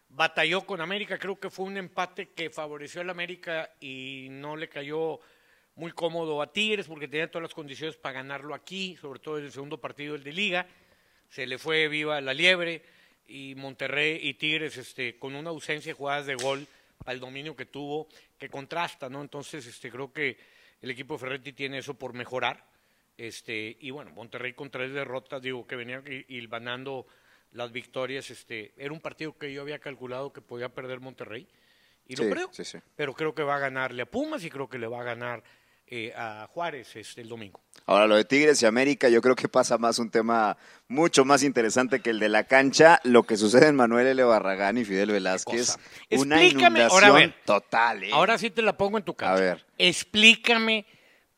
batalló 0.08 0.62
con 0.62 0.80
América, 0.80 1.18
creo 1.18 1.38
que 1.38 1.50
fue 1.50 1.66
un 1.66 1.76
empate 1.76 2.30
que 2.30 2.50
favoreció 2.50 3.00
al 3.00 3.10
América 3.10 3.70
y 3.78 4.26
no 4.30 4.56
le 4.56 4.68
cayó 4.68 5.20
muy 5.76 5.92
cómodo 5.92 6.42
a 6.42 6.52
Tigres 6.52 6.88
porque 6.88 7.06
tenía 7.06 7.30
todas 7.30 7.44
las 7.44 7.54
condiciones 7.54 7.96
para 7.96 8.14
ganarlo 8.14 8.54
aquí, 8.54 8.96
sobre 8.96 9.20
todo 9.20 9.38
en 9.38 9.44
el 9.44 9.52
segundo 9.52 9.78
partido, 9.78 10.16
el 10.16 10.24
de 10.24 10.32
Liga, 10.32 10.66
se 11.28 11.46
le 11.46 11.58
fue 11.58 11.86
viva 11.86 12.20
la 12.20 12.34
liebre 12.34 12.82
y 13.32 13.54
Monterrey 13.54 14.18
y 14.22 14.34
Tigres 14.34 14.76
este, 14.76 15.16
con 15.18 15.34
una 15.34 15.50
ausencia 15.50 15.90
de 15.92 15.96
jugadas 15.96 16.26
de 16.26 16.34
gol 16.34 16.66
al 17.06 17.18
dominio 17.18 17.56
que 17.56 17.66
tuvo, 17.66 18.06
que 18.38 18.48
contrasta, 18.48 19.08
¿no? 19.08 19.22
Entonces, 19.22 19.66
este, 19.66 19.90
creo 19.90 20.12
que 20.12 20.36
el 20.80 20.90
equipo 20.90 21.14
de 21.14 21.20
Ferretti 21.20 21.52
tiene 21.52 21.78
eso 21.78 21.94
por 21.94 22.12
mejorar. 22.12 22.64
Este, 23.16 23.76
y 23.80 23.90
bueno, 23.90 24.10
Monterrey 24.12 24.52
con 24.54 24.70
tres 24.70 24.92
derrotas, 24.92 25.40
digo, 25.42 25.66
que 25.66 25.76
venía 25.76 26.00
hil- 26.02 26.24
hilvanando 26.28 27.06
las 27.52 27.70
victorias, 27.70 28.30
este, 28.30 28.72
era 28.76 28.92
un 28.92 29.00
partido 29.00 29.36
que 29.36 29.52
yo 29.52 29.62
había 29.62 29.78
calculado 29.78 30.32
que 30.32 30.40
podía 30.40 30.68
perder 30.70 31.00
Monterrey, 31.00 31.46
y 32.06 32.16
lo 32.16 32.24
Sí, 32.24 32.30
creo, 32.30 32.48
sí, 32.52 32.64
sí. 32.64 32.78
pero 32.96 33.12
creo 33.14 33.34
que 33.34 33.42
va 33.42 33.56
a 33.56 33.58
ganarle 33.58 34.02
a 34.02 34.06
Pumas 34.10 34.42
y 34.44 34.50
creo 34.50 34.68
que 34.68 34.78
le 34.78 34.86
va 34.86 35.00
a 35.00 35.04
ganar 35.04 35.42
eh, 35.94 36.10
a 36.16 36.48
Juárez 36.50 36.96
este, 36.96 37.20
el 37.20 37.28
domingo. 37.28 37.60
Ahora, 37.84 38.06
lo 38.06 38.16
de 38.16 38.24
Tigres 38.24 38.62
y 38.62 38.64
América, 38.64 39.10
yo 39.10 39.20
creo 39.20 39.36
que 39.36 39.46
pasa 39.46 39.76
más 39.76 39.98
un 39.98 40.08
tema 40.08 40.56
mucho 40.88 41.26
más 41.26 41.42
interesante 41.42 42.00
que 42.00 42.08
el 42.08 42.18
de 42.18 42.30
la 42.30 42.44
cancha, 42.44 42.98
lo 43.04 43.24
que 43.24 43.36
sucede 43.36 43.66
en 43.66 43.76
Manuel 43.76 44.06
L. 44.06 44.24
Barragán 44.24 44.78
y 44.78 44.86
Fidel 44.86 45.10
Velázquez. 45.10 45.76
Una 46.10 46.42
Explícame, 46.42 46.78
inundación 46.78 46.90
ahora, 46.90 47.06
a 47.08 47.12
ver. 47.12 47.34
total, 47.44 48.04
¿eh? 48.04 48.10
Ahora 48.10 48.38
sí 48.38 48.48
te 48.48 48.62
la 48.62 48.74
pongo 48.78 48.96
en 48.96 49.04
tu 49.04 49.12
casa. 49.12 49.34
A 49.34 49.38
ver. 49.38 49.66
Explícame 49.76 50.86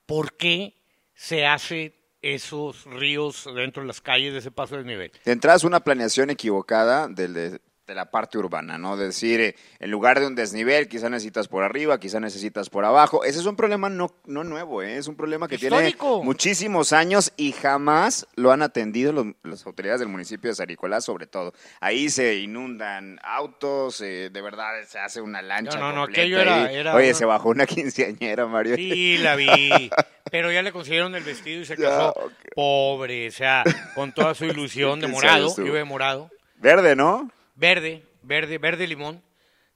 por 0.07 0.37
qué 0.37 0.77
se 1.15 1.47
hace 1.47 1.97
esos 2.23 2.85
ríos 2.85 3.49
dentro 3.57 3.83
de 3.83 3.89
las 3.89 4.01
calles 4.01 4.35
de 4.35 4.39
ese 4.39 4.53
paso 4.53 4.77
de 4.77 4.85
nivel. 4.85 5.11
De 5.25 5.33
entrada 5.33 5.57
es 5.57 5.65
una 5.65 5.81
planeación 5.81 6.31
equivocada 6.31 7.09
del 7.09 7.35
de, 7.35 7.61
de 7.87 7.95
la 7.95 8.11
parte 8.11 8.39
urbana, 8.39 8.79
¿no? 8.79 8.97
De 8.97 9.07
decir, 9.07 9.41
eh, 9.41 9.57
en 9.79 9.91
lugar 9.91 10.19
de 10.19 10.27
un 10.27 10.35
desnivel, 10.35 10.89
quizá 10.89 11.11
necesitas 11.11 11.49
por 11.49 11.63
arriba, 11.65 12.01
quizá 12.01 12.19
necesitas 12.19 12.71
por 12.71 12.85
abajo. 12.87 13.25
Ese 13.25 13.41
es 13.41 13.47
un 13.47 13.57
problema 13.57 13.91
no, 13.91 14.11
no 14.25 14.43
nuevo, 14.43 14.83
¿eh? 14.83 14.97
Es 14.97 15.07
un 15.07 15.17
problema 15.17 15.49
que 15.49 15.57
Histórico. 15.57 16.07
tiene 16.13 16.25
muchísimos 16.25 16.93
años 16.95 17.33
y 17.37 17.53
jamás 17.53 18.27
lo 18.37 18.53
han 18.53 18.63
atendido 18.63 19.13
los- 19.13 19.27
las 19.43 19.67
autoridades 19.67 20.01
del 20.01 20.09
municipio 20.09 20.49
de 20.51 20.57
Saricolás, 20.57 21.05
sobre 21.05 21.27
todo. 21.27 21.53
Ahí 21.81 22.09
se 22.09 22.37
inundan 22.37 23.19
autos, 23.23 24.01
eh, 24.01 24.31
de 24.33 24.41
verdad 24.41 24.71
se 24.89 24.99
hace 24.99 25.21
una 25.21 25.43
lancha 25.43 25.79
No, 25.79 25.91
no, 25.91 25.97
no, 25.97 26.03
aquello 26.05 26.41
era- 26.41 26.63
Oye, 26.95 27.09
una- 27.11 27.15
se 27.15 27.25
bajó 27.27 27.51
una 27.51 27.67
quinceañera, 27.67 28.47
Mario. 28.47 28.77
Sí, 28.77 29.19
la 29.19 29.37
vi. 29.37 29.91
Pero 30.31 30.51
ya 30.51 30.63
le 30.63 30.73
consiguieron 30.73 31.15
el 31.15 31.23
vestido 31.23 31.61
y 31.61 31.67
se 31.67 31.77
casó. 32.13 32.15
Pobre, 32.55 33.29
o 33.29 33.31
sea, 33.31 33.63
con 33.95 34.13
toda 34.13 34.35
su 34.35 34.47
ilusión 34.47 35.01
de 35.01 35.07
15 35.11 35.13
morado. 35.27 35.55
Yo 35.59 35.75
de 35.75 35.85
morado. 35.85 36.31
Verde, 36.57 36.97
¿no? 36.97 37.31
Verde, 37.55 38.05
verde, 38.23 38.59
verde 38.59 38.87
limón. 38.87 39.23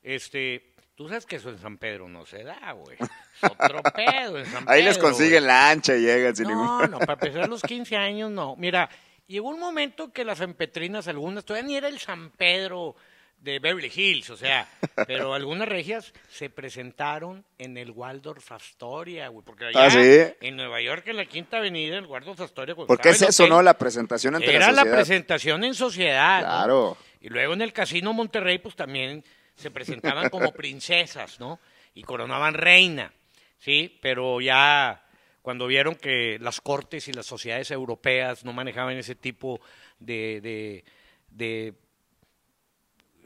Este, 0.03 0.75
tú 0.95 1.09
sabes 1.09 1.27
que 1.27 1.37
eso 1.37 1.51
en 1.51 1.59
San 1.59 1.79
Pedro 1.79 2.09
no 2.09 2.25
se 2.27 2.43
da, 2.45 2.73
güey. 2.73 2.97
Es 3.01 3.51
otro 3.51 3.83
pedo 3.95 4.38
en 4.38 4.47
San 4.47 4.64
Ahí 4.69 4.83
les 4.83 4.97
Pedro, 4.97 5.09
consiguen 5.11 5.43
güey. 5.43 5.47
la 5.47 5.71
ancha 5.71 5.97
y 5.97 6.01
llegan 6.01 6.35
sin 6.37 6.49
No, 6.49 6.81
ningún... 6.81 6.91
no, 6.91 6.99
para 7.07 7.14
empezar 7.14 7.49
los 7.49 7.62
15 7.62 7.97
años 7.97 8.31
no. 8.31 8.57
Mira, 8.57 8.88
llegó 9.27 9.49
un 9.49 9.61
momento 9.61 10.12
que 10.12 10.25
las 10.25 10.41
empetrinas, 10.41 11.09
algunas, 11.09 11.45
todavía 11.45 11.67
ni 11.69 11.77
era 11.77 11.88
el 11.88 11.99
San 11.99 12.31
Pedro 12.31 12.97
de 13.40 13.59
Beverly 13.61 13.90
Hills, 13.94 14.31
o 14.31 14.37
sea, 14.37 14.68
pero 15.07 15.33
algunas 15.35 15.68
regias 15.68 16.12
se 16.29 16.51
presentaron 16.51 17.44
en 17.59 17.77
el 17.77 17.90
Waldorf 17.92 18.51
Astoria, 18.53 19.29
güey, 19.29 19.44
porque 19.44 19.66
allá 19.66 19.87
¿Ah, 19.87 19.90
sí? 19.90 20.35
en 20.40 20.57
Nueva 20.57 20.81
York, 20.81 21.07
en 21.07 21.16
la 21.16 21.24
Quinta 21.27 21.59
Avenida, 21.59 21.98
el 21.98 22.07
Waldorf 22.07 22.40
Astoria. 22.40 22.74
cuando 22.74 22.88
Porque 22.88 23.11
es 23.11 23.22
eso, 23.22 23.46
¿no? 23.46 23.62
La 23.62 23.74
presentación 23.79 24.35
ante 24.35 24.51
Era 24.55 24.66
la 24.66 24.72
la 24.72 24.79
sociedad. 24.83 24.96
presentación 24.96 25.64
en 25.64 25.74
sociedad. 25.74 26.40
¿no? 26.42 26.46
Claro. 26.46 26.96
Y 27.20 27.29
luego 27.29 27.53
en 27.55 27.62
el 27.62 27.72
Casino 27.72 28.12
Monterrey, 28.12 28.59
pues 28.59 28.74
también 28.77 29.24
se 29.55 29.70
presentaban 29.70 30.31
como 30.31 30.53
princesas, 30.55 31.38
¿no? 31.40 31.61
Y 31.94 32.03
coronaban 32.03 32.55
reina, 32.55 33.12
¿sí? 33.59 33.98
Pero 34.03 34.40
ya 34.40 35.05
cuando 35.42 35.66
vieron 35.66 35.94
que 35.94 36.38
las 36.40 36.61
cortes 36.61 37.09
y 37.09 37.12
las 37.12 37.27
sociedades 37.27 37.70
europeas 37.70 38.44
no 38.44 38.53
manejaban 38.53 38.96
ese 38.96 39.14
tipo 39.14 39.61
de, 39.98 40.40
de, 40.40 40.85
de 41.31 41.74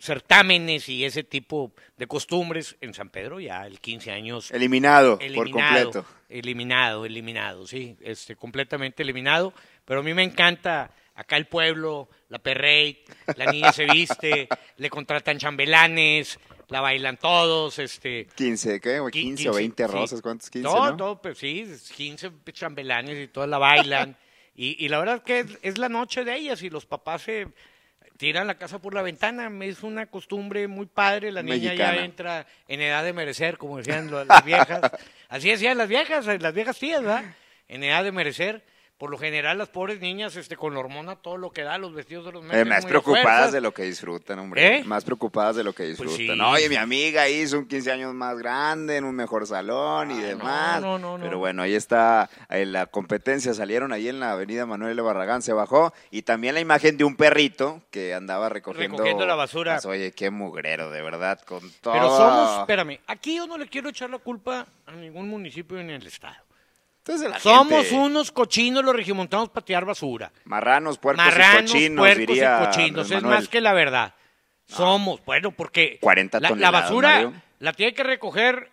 certámenes 0.02 0.88
y 0.88 1.04
ese 1.04 1.22
tipo 1.22 1.72
de 1.96 2.08
costumbres, 2.08 2.76
en 2.80 2.92
San 2.92 3.08
Pedro 3.08 3.38
ya 3.38 3.64
el 3.68 3.78
15 3.78 4.10
años 4.10 4.50
Eliminado, 4.50 5.16
por 5.16 5.24
eliminado, 5.24 5.92
completo. 5.92 6.06
eliminado, 6.28 7.06
eliminado, 7.06 7.66
sí, 7.68 7.96
este, 8.00 8.34
completamente 8.34 9.04
eliminado. 9.04 9.54
Pero 9.84 10.00
a 10.00 10.02
mí 10.02 10.12
me 10.12 10.24
encanta 10.24 10.90
acá 11.14 11.36
el 11.36 11.46
pueblo, 11.46 12.08
la 12.30 12.40
perrey, 12.40 13.04
la 13.36 13.52
niña 13.52 13.72
se 13.72 13.84
viste, 13.84 14.48
le 14.76 14.90
contratan 14.90 15.38
chambelanes, 15.38 16.36
la 16.68 16.80
bailan 16.80 17.16
todos, 17.16 17.78
este. 17.78 18.26
15, 18.34 18.80
¿qué? 18.80 18.98
güey? 18.98 19.12
15, 19.12 19.50
o 19.50 19.54
20 19.54 19.86
sí. 19.86 19.92
rosas, 19.92 20.20
¿cuántos? 20.20 20.50
15, 20.50 20.68
Todo, 20.68 20.90
¿no? 20.90 20.96
todo, 20.96 21.22
pues 21.22 21.38
sí, 21.38 21.64
15 21.94 22.32
chambelanes 22.52 23.22
y 23.22 23.28
todas 23.28 23.48
la 23.48 23.58
bailan. 23.58 24.16
y, 24.56 24.84
y 24.84 24.88
la 24.88 24.98
verdad 24.98 25.22
que 25.22 25.40
es, 25.40 25.58
es 25.62 25.78
la 25.78 25.88
noche 25.88 26.24
de 26.24 26.34
ellas 26.34 26.60
y 26.64 26.70
los 26.70 26.86
papás 26.86 27.22
se 27.22 27.46
tiran 28.22 28.46
la 28.46 28.54
casa 28.54 28.78
por 28.78 28.94
la 28.94 29.02
ventana. 29.02 29.50
Es 29.64 29.82
una 29.82 30.06
costumbre 30.06 30.68
muy 30.68 30.86
padre. 30.86 31.32
La 31.32 31.42
niña 31.42 31.70
Mexicana. 31.70 31.96
ya 31.96 32.04
entra 32.04 32.46
en 32.68 32.80
edad 32.80 33.02
de 33.02 33.12
merecer, 33.12 33.58
como 33.58 33.78
decían 33.78 34.12
las 34.12 34.44
viejas. 34.44 34.80
Así 35.28 35.50
decían 35.50 35.76
las 35.76 35.88
viejas, 35.88 36.24
las 36.40 36.54
viejas 36.54 36.78
tías, 36.78 37.02
¿verdad? 37.02 37.24
En 37.66 37.82
edad 37.82 38.04
de 38.04 38.12
merecer. 38.12 38.62
Por 39.02 39.10
lo 39.10 39.18
general, 39.18 39.58
las 39.58 39.68
pobres 39.68 39.98
niñas, 39.98 40.36
este, 40.36 40.54
con 40.56 40.74
la 40.74 40.78
hormona, 40.78 41.16
todo 41.16 41.36
lo 41.36 41.50
que 41.50 41.64
da, 41.64 41.76
los 41.76 41.92
vestidos 41.92 42.24
de 42.24 42.30
los 42.30 42.44
Eh, 42.44 42.46
meten 42.46 42.68
más 42.68 42.86
preocupadas 42.86 43.50
de 43.50 43.60
lo 43.60 43.74
que 43.74 43.82
disfrutan, 43.82 44.38
hombre. 44.38 44.76
¿Eh? 44.76 44.84
Más 44.84 45.02
preocupadas 45.02 45.56
de 45.56 45.64
lo 45.64 45.72
que 45.72 45.82
disfrutan. 45.82 46.16
sí. 46.16 46.30
Oye, 46.30 46.68
mi 46.68 46.76
amiga 46.76 47.28
hizo 47.28 47.58
un 47.58 47.66
15 47.66 47.90
años 47.90 48.14
más 48.14 48.38
grande, 48.38 48.98
en 48.98 49.02
un 49.02 49.16
mejor 49.16 49.44
salón 49.48 50.12
y 50.12 50.18
no, 50.18 50.22
demás. 50.24 50.80
no, 50.80 51.00
no, 51.00 51.18
no. 51.18 51.24
Pero 51.24 51.40
bueno, 51.40 51.62
ahí 51.62 51.74
está 51.74 52.30
eh, 52.48 52.64
la 52.64 52.86
competencia. 52.86 53.52
Salieron 53.54 53.92
ahí 53.92 54.06
en 54.06 54.20
la 54.20 54.30
avenida 54.30 54.66
Manuel. 54.66 55.02
Barragán, 55.02 55.42
se 55.42 55.52
bajó. 55.52 55.92
Y 56.12 56.22
también 56.22 56.54
la 56.54 56.60
imagen 56.60 56.96
de 56.96 57.02
un 57.02 57.16
perrito 57.16 57.82
que 57.90 58.14
andaba 58.14 58.50
recogiendo... 58.50 58.98
Recogiendo 58.98 59.26
la 59.26 59.34
basura. 59.34 59.72
Pues, 59.72 59.86
oye, 59.86 60.12
qué 60.12 60.30
mugrero, 60.30 60.92
de 60.92 61.02
verdad, 61.02 61.40
con 61.40 61.60
todo... 61.80 61.92
Pero 61.92 62.08
somos, 62.16 62.60
espérame, 62.60 63.00
aquí 63.08 63.34
yo 63.34 63.48
no 63.48 63.58
le 63.58 63.66
quiero 63.66 63.88
echar 63.88 64.10
la 64.10 64.18
culpa 64.18 64.64
a 64.86 64.92
ningún 64.92 65.28
municipio 65.28 65.82
ni 65.82 65.92
al 65.92 66.06
Estado. 66.06 66.36
Entonces, 67.04 67.28
la 67.30 67.38
Somos 67.40 67.82
gente- 67.86 67.94
unos 67.96 68.30
cochinos 68.30 68.84
los 68.84 68.94
regimontanos 68.94 69.48
para 69.48 69.64
tirar 69.64 69.84
basura. 69.84 70.30
Marranos, 70.44 70.98
puercos 70.98 71.24
Marranos, 71.24 71.70
y 71.70 71.74
cochinos, 71.74 71.98
puercos 72.02 72.18
diría 72.28 72.60
y 72.62 72.66
cochinos. 72.66 73.06
Es 73.10 73.22
Manuel. 73.22 73.38
más 73.40 73.48
que 73.48 73.60
la 73.60 73.72
verdad. 73.72 74.14
Somos, 74.66 75.22
bueno, 75.24 75.50
porque 75.50 75.98
40 76.00 76.38
la, 76.38 76.50
la 76.50 76.70
basura 76.70 77.08
Mario. 77.10 77.32
la 77.58 77.72
tiene 77.72 77.92
que 77.92 78.04
recoger 78.04 78.70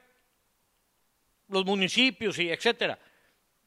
los 1.47 1.65
municipios 1.65 2.37
y 2.37 2.51
etcétera. 2.51 2.99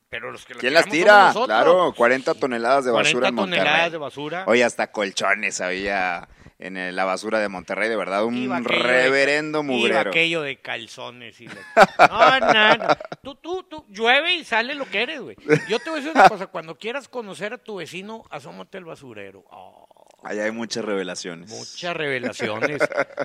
Pero 0.09 0.31
los 0.31 0.45
que 0.45 0.55
la 0.55 0.61
¿Quién 0.61 0.75
las 0.75 0.87
tira? 0.89 1.33
Claro, 1.47 1.93
40 1.97 2.35
toneladas 2.35 2.85
de 2.85 2.93
40 2.93 3.09
basura 3.11 3.29
en 3.29 3.35
Monterrey. 3.35 3.65
toneladas 3.67 3.93
de 3.93 3.99
basura. 3.99 4.45
Oye, 4.47 4.63
hasta 4.63 4.93
colchones 4.93 5.61
había 5.61 6.29
en 6.67 6.77
el- 6.77 6.95
la 6.97 7.05
basura 7.05 7.39
de 7.41 7.49
Monterrey, 7.49 7.89
de 7.89 7.97
verdad, 7.97 8.25
un 8.25 8.37
Iba 8.37 8.61
de- 8.61 8.69
reverendo 8.69 9.59
Iba 9.63 9.73
mugrero. 9.73 10.11
aquello 10.11 10.43
de 10.43 10.61
calzones. 10.61 11.41
Y 11.41 11.47
No, 11.47 12.41
no, 12.41 12.77
no. 12.77 12.89
Tú, 13.23 13.35
tú, 13.37 13.63
tú, 13.65 13.85
llueve 13.89 14.35
y 14.37 14.45
sale 14.45 14.75
lo 14.75 14.85
que 14.87 15.03
eres, 15.03 15.21
güey. 15.21 15.37
Yo 15.69 15.79
te 15.79 15.91
voy 15.91 15.99
a 16.01 16.03
decir 16.03 16.13
una 16.15 16.29
cosa. 16.29 16.47
Cuando 16.47 16.77
quieras 16.79 17.09
conocer 17.09 17.53
a 17.53 17.59
tu 17.59 17.77
vecino, 17.77 18.25
asómate 18.31 18.79
al 18.79 18.85
basurero. 18.85 19.45
Oh, 19.51 19.87
Ahí 20.25 20.39
hay 20.39 20.51
muchas 20.53 20.85
revelaciones. 20.85 21.51
muchas 21.51 21.97
revelaciones. 21.97 22.81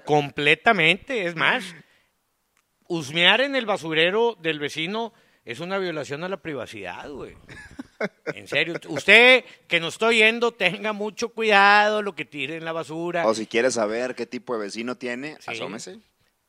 completamente. 0.06 1.26
Es 1.28 1.36
más, 1.36 1.64
husmear 2.88 3.42
en 3.42 3.56
el 3.56 3.66
basurero 3.66 4.36
del 4.42 4.60
vecino 4.60 5.14
es 5.46 5.60
una 5.60 5.78
violación 5.78 6.24
a 6.24 6.30
la 6.30 6.38
privacidad, 6.38 7.10
güey. 7.10 7.36
En 8.26 8.48
serio, 8.48 8.76
usted 8.90 9.44
que 9.68 9.80
nos 9.80 9.96
está 9.96 10.08
oyendo, 10.08 10.52
tenga 10.52 10.94
mucho 10.94 11.30
cuidado 11.30 12.02
lo 12.02 12.16
que 12.16 12.26
tire 12.26 12.58
en 12.58 12.66
la 12.66 12.72
basura. 12.72 13.26
O 13.28 13.34
si 13.34 13.48
quiere 13.48 13.72
saber 13.72 14.16
qué 14.16 14.26
tipo 14.26 14.54
de 14.54 14.60
vecino 14.66 14.96
tiene, 14.96 15.36
Sí. 15.40 15.52
asómese. 15.52 16.00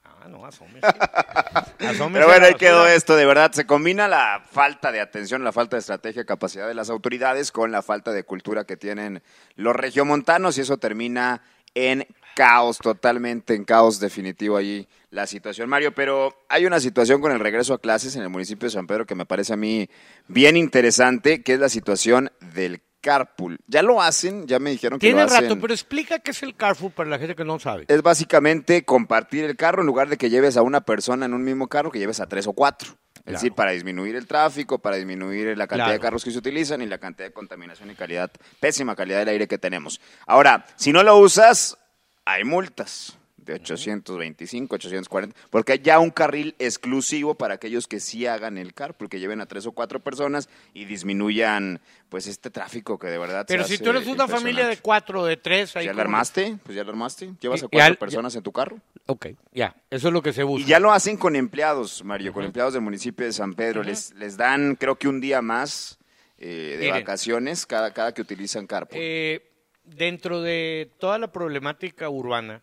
Ah, 0.04 0.26
no, 0.28 0.44
asómese. 0.44 0.80
Asómese 1.78 2.10
Pero 2.12 2.26
bueno, 2.26 2.46
ahí 2.46 2.54
quedó 2.54 2.86
esto, 2.88 3.14
de 3.14 3.24
verdad, 3.24 3.52
se 3.52 3.66
combina 3.66 4.08
la 4.08 4.42
falta 4.50 4.90
de 4.90 5.00
atención, 5.00 5.44
la 5.44 5.52
falta 5.52 5.76
de 5.76 5.80
estrategia, 5.80 6.24
capacidad 6.24 6.66
de 6.66 6.74
las 6.74 6.90
autoridades 6.90 7.52
con 7.52 7.70
la 7.70 7.82
falta 7.82 8.10
de 8.12 8.24
cultura 8.24 8.64
que 8.64 8.76
tienen 8.76 9.22
los 9.54 9.76
regiomontanos 9.76 10.58
y 10.58 10.62
eso 10.62 10.78
termina 10.78 11.42
en 11.78 12.06
caos, 12.34 12.78
totalmente 12.78 13.54
en 13.54 13.64
caos 13.64 13.98
definitivo 14.00 14.56
allí 14.56 14.86
la 15.10 15.26
situación, 15.26 15.68
Mario. 15.68 15.92
Pero 15.92 16.34
hay 16.48 16.66
una 16.66 16.80
situación 16.80 17.20
con 17.20 17.32
el 17.32 17.40
regreso 17.40 17.74
a 17.74 17.80
clases 17.80 18.14
en 18.16 18.22
el 18.22 18.28
municipio 18.28 18.66
de 18.66 18.72
San 18.72 18.86
Pedro 18.86 19.06
que 19.06 19.14
me 19.14 19.26
parece 19.26 19.54
a 19.54 19.56
mí 19.56 19.88
bien 20.28 20.56
interesante, 20.56 21.42
que 21.42 21.54
es 21.54 21.60
la 21.60 21.68
situación 21.68 22.30
del 22.54 22.80
carpool. 23.00 23.58
Ya 23.66 23.82
lo 23.82 24.02
hacen, 24.02 24.46
ya 24.46 24.58
me 24.58 24.70
dijeron 24.70 24.98
que 24.98 25.06
Tiene 25.06 25.20
lo 25.22 25.26
hacen. 25.26 25.44
rato, 25.44 25.60
pero 25.60 25.72
explica 25.72 26.18
qué 26.18 26.32
es 26.32 26.42
el 26.42 26.54
Carrefour 26.56 26.92
para 26.92 27.08
la 27.08 27.18
gente 27.18 27.34
que 27.34 27.44
no 27.44 27.58
sabe. 27.58 27.84
Es 27.88 28.02
básicamente 28.02 28.84
compartir 28.84 29.44
el 29.44 29.56
carro 29.56 29.82
en 29.82 29.86
lugar 29.86 30.08
de 30.08 30.16
que 30.16 30.30
lleves 30.30 30.56
a 30.56 30.62
una 30.62 30.80
persona 30.82 31.26
en 31.26 31.34
un 31.34 31.44
mismo 31.44 31.68
carro, 31.68 31.90
que 31.90 31.98
lleves 31.98 32.20
a 32.20 32.26
tres 32.26 32.46
o 32.46 32.52
cuatro. 32.52 32.90
Es 33.28 33.32
Claro. 33.32 33.42
decir, 33.42 33.52
para 33.52 33.72
disminuir 33.72 34.16
el 34.16 34.26
tráfico, 34.26 34.78
para 34.78 34.96
disminuir 34.96 35.56
la 35.58 35.66
cantidad 35.66 35.90
de 35.92 36.00
carros 36.00 36.24
que 36.24 36.30
se 36.30 36.38
utilizan 36.38 36.80
y 36.80 36.86
la 36.86 36.96
cantidad 36.98 37.28
de 37.28 37.32
contaminación 37.34 37.90
y 37.90 37.94
calidad, 37.94 38.30
pésima 38.58 38.96
calidad 38.96 39.18
del 39.18 39.28
aire 39.28 39.46
que 39.46 39.58
tenemos. 39.58 40.00
Ahora, 40.26 40.64
si 40.76 40.92
no 40.92 41.02
lo 41.02 41.16
usas, 41.18 41.76
hay 42.24 42.44
multas 42.44 43.18
de 43.36 43.54
825, 43.54 44.74
840, 44.74 45.36
porque 45.50 45.72
hay 45.72 45.78
ya 45.80 45.98
un 45.98 46.10
carril 46.10 46.54
exclusivo 46.58 47.34
para 47.34 47.54
aquellos 47.54 47.86
que 47.86 48.00
sí 48.00 48.26
hagan 48.26 48.56
el 48.58 48.72
carpool, 48.74 49.08
que 49.10 49.20
lleven 49.20 49.40
a 49.42 49.46
tres 49.46 49.66
o 49.66 49.72
cuatro 49.72 50.00
personas 50.00 50.48
y 50.74 50.84
disminuyan 50.86 51.80
pues 52.08 52.26
este 52.26 52.50
tráfico 52.50 52.98
que 52.98 53.08
de 53.08 53.18
verdad 53.18 53.40
se 53.46 53.54
Pero 53.54 53.64
si 53.64 53.74
hace 53.74 53.84
tú 53.84 53.90
eres 53.90 54.06
una 54.06 54.26
familia 54.28 54.66
de 54.66 54.78
cuatro, 54.78 55.24
de 55.24 55.36
tres, 55.36 55.76
ahí 55.76 55.84
¿Ya 55.84 55.90
como- 55.92 55.96
la 55.98 56.02
armaste? 56.04 56.56
Pues 56.64 56.76
ya 56.76 56.84
la 56.84 56.90
armaste. 56.90 57.30
¿Llevas 57.40 57.62
a 57.62 57.68
cuatro 57.68 57.86
al- 57.86 57.96
personas 57.98 58.34
en 58.36 58.42
tu 58.42 58.52
carro? 58.52 58.78
Ok, 59.10 59.28
ya, 59.52 59.74
eso 59.88 60.08
es 60.08 60.12
lo 60.14 60.20
que 60.20 60.34
se 60.34 60.42
Y 60.42 60.44
busca. 60.44 60.68
ya 60.68 60.78
lo 60.78 60.92
hacen 60.92 61.16
con 61.16 61.34
empleados, 61.34 62.04
Mario, 62.04 62.32
con 62.34 62.44
empleados 62.44 62.74
del 62.74 62.82
municipio 62.82 63.24
de 63.24 63.32
San 63.32 63.54
Pedro. 63.54 63.82
les, 63.82 64.12
les 64.16 64.36
dan, 64.36 64.76
creo 64.76 64.96
que 64.98 65.08
un 65.08 65.18
día 65.20 65.40
más 65.40 65.98
eh, 66.36 66.76
de 66.78 66.86
Miren. 66.86 67.00
vacaciones 67.00 67.64
cada, 67.64 67.94
cada 67.94 68.12
que 68.12 68.20
utilizan 68.20 68.66
carpool. 68.66 68.98
Eh, 69.00 69.50
dentro 69.84 70.42
de 70.42 70.92
toda 70.98 71.18
la 71.18 71.32
problemática 71.32 72.10
urbana, 72.10 72.62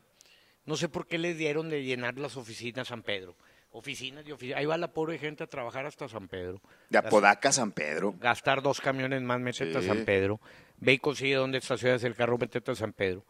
no 0.66 0.78
sé 0.78 0.88
por 0.88 1.08
qué 1.08 1.18
le 1.18 1.34
dieron 1.34 1.68
de 1.70 1.84
llenar 1.84 2.18
las 2.20 2.38
oficinas 2.38 2.90
San 2.90 3.02
Pedro. 3.02 3.36
Oficinas 3.72 4.24
y 4.28 4.32
oficinas. 4.32 4.60
Ahí 4.60 4.66
va 4.66 4.78
la 4.78 4.94
pobre 4.94 5.18
gente 5.18 5.44
a 5.44 5.48
trabajar 5.48 5.86
hasta 5.88 6.08
San 6.08 6.28
Pedro. 6.28 6.62
de 6.90 6.98
Apodaca 7.00 7.50
a 7.50 7.52
San 7.52 7.72
Pedro. 7.72 8.14
Gastar 8.20 8.62
dos 8.62 8.80
camiones 8.80 9.22
más, 9.24 9.40
métete 9.40 9.72
Sí. 9.72 9.78
a 9.78 9.82
San 9.82 10.06
Pedro. 10.06 10.40
Ve 10.78 10.94
y 10.94 11.00
consigue 11.00 11.36
dónde 11.36 11.58
estacionas 11.58 12.04
el 12.04 12.14
carro, 12.16 12.38
métete 12.38 12.72
a 12.72 12.76
San 12.76 12.94
Pedro. 12.94 13.26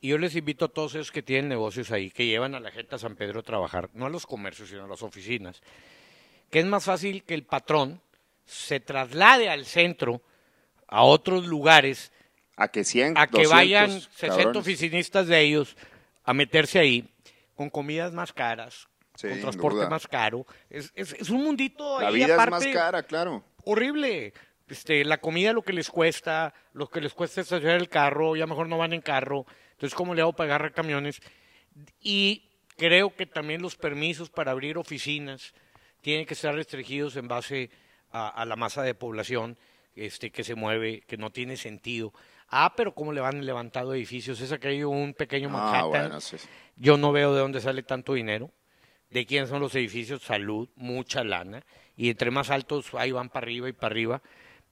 Y 0.00 0.08
yo 0.08 0.18
les 0.18 0.36
invito 0.36 0.66
a 0.66 0.68
todos 0.68 0.94
esos 0.94 1.10
que 1.10 1.22
tienen 1.22 1.48
negocios 1.48 1.90
ahí, 1.90 2.10
que 2.10 2.26
llevan 2.26 2.54
a 2.54 2.60
la 2.60 2.70
gente 2.70 2.94
a 2.94 2.98
San 2.98 3.16
Pedro 3.16 3.40
a 3.40 3.42
trabajar, 3.42 3.88
no 3.94 4.06
a 4.06 4.10
los 4.10 4.26
comercios, 4.26 4.68
sino 4.68 4.84
a 4.84 4.88
las 4.88 5.02
oficinas, 5.02 5.62
que 6.50 6.58
es 6.58 6.66
más 6.66 6.84
fácil 6.84 7.24
que 7.24 7.34
el 7.34 7.44
patrón 7.44 8.00
se 8.44 8.80
traslade 8.80 9.48
al 9.48 9.64
centro, 9.64 10.20
a 10.88 11.02
otros 11.02 11.46
lugares, 11.46 12.12
A 12.56 12.68
que 12.68 12.84
100, 12.84 13.16
a 13.16 13.26
que 13.26 13.44
200 13.44 13.50
vayan 13.50 13.90
60 14.00 14.28
cabrones. 14.28 14.56
oficinistas 14.60 15.26
de 15.26 15.40
ellos 15.40 15.76
a 16.24 16.34
meterse 16.34 16.78
ahí 16.78 17.08
con 17.54 17.70
comidas 17.70 18.12
más 18.12 18.32
caras, 18.32 18.86
Sí, 19.16 19.28
con 19.28 19.40
transporte 19.40 19.76
duda. 19.78 19.88
más 19.88 20.06
caro. 20.06 20.44
Es, 20.68 20.92
es, 20.94 21.14
es 21.14 21.30
un 21.30 21.42
mundito 21.44 22.00
La 22.00 22.08
ahí 22.08 22.16
vida 22.16 22.34
aparte 22.34 22.56
es 22.68 22.74
más 22.74 22.74
cara, 22.74 23.02
claro. 23.04 23.42
horrible. 23.64 24.34
Este, 24.68 25.04
la 25.04 25.18
comida 25.18 25.52
lo 25.52 25.62
que 25.62 25.72
les 25.72 25.88
cuesta, 25.90 26.52
lo 26.72 26.88
que 26.88 27.00
les 27.00 27.12
cuesta 27.14 27.40
estacionar 27.40 27.76
el 27.76 27.88
carro, 27.88 28.34
ya 28.36 28.46
mejor 28.46 28.68
no 28.68 28.76
van 28.78 28.92
en 28.92 29.00
carro. 29.02 29.46
Entonces, 29.74 29.94
¿cómo 29.94 30.14
le 30.14 30.22
hago 30.22 30.32
para 30.32 30.54
agarrar 30.54 30.72
camiones? 30.72 31.20
Y 32.00 32.48
creo 32.76 33.14
que 33.14 33.26
también 33.26 33.62
los 33.62 33.76
permisos 33.76 34.30
para 34.30 34.50
abrir 34.50 34.78
oficinas 34.78 35.54
tienen 36.00 36.26
que 36.26 36.34
estar 36.34 36.54
restringidos 36.54 37.16
en 37.16 37.28
base 37.28 37.70
a, 38.10 38.28
a 38.28 38.44
la 38.44 38.56
masa 38.56 38.82
de 38.82 38.94
población 38.94 39.56
este, 39.96 40.30
que 40.30 40.44
se 40.44 40.54
mueve, 40.54 41.02
que 41.06 41.16
no 41.16 41.30
tiene 41.30 41.56
sentido. 41.56 42.12
Ah, 42.48 42.74
pero 42.76 42.94
cómo 42.94 43.12
le 43.12 43.20
van 43.20 43.44
levantado 43.44 43.94
edificios. 43.94 44.40
Es 44.40 44.52
aquello 44.52 44.90
un 44.90 45.14
pequeño 45.14 45.50
Manhattan. 45.50 45.80
Ah, 45.80 45.86
bueno, 45.86 46.20
sí. 46.20 46.36
Yo 46.76 46.96
no 46.96 47.12
veo 47.12 47.34
de 47.34 47.40
dónde 47.40 47.60
sale 47.60 47.82
tanto 47.82 48.14
dinero, 48.14 48.50
de 49.10 49.26
quién 49.26 49.46
son 49.46 49.60
los 49.60 49.74
edificios, 49.74 50.22
salud, 50.22 50.68
mucha 50.76 51.24
lana, 51.24 51.64
y 51.96 52.10
entre 52.10 52.30
más 52.30 52.50
altos 52.50 52.92
ahí 52.94 53.12
van 53.12 53.28
para 53.28 53.44
arriba 53.44 53.68
y 53.68 53.72
para 53.72 53.92
arriba, 53.92 54.22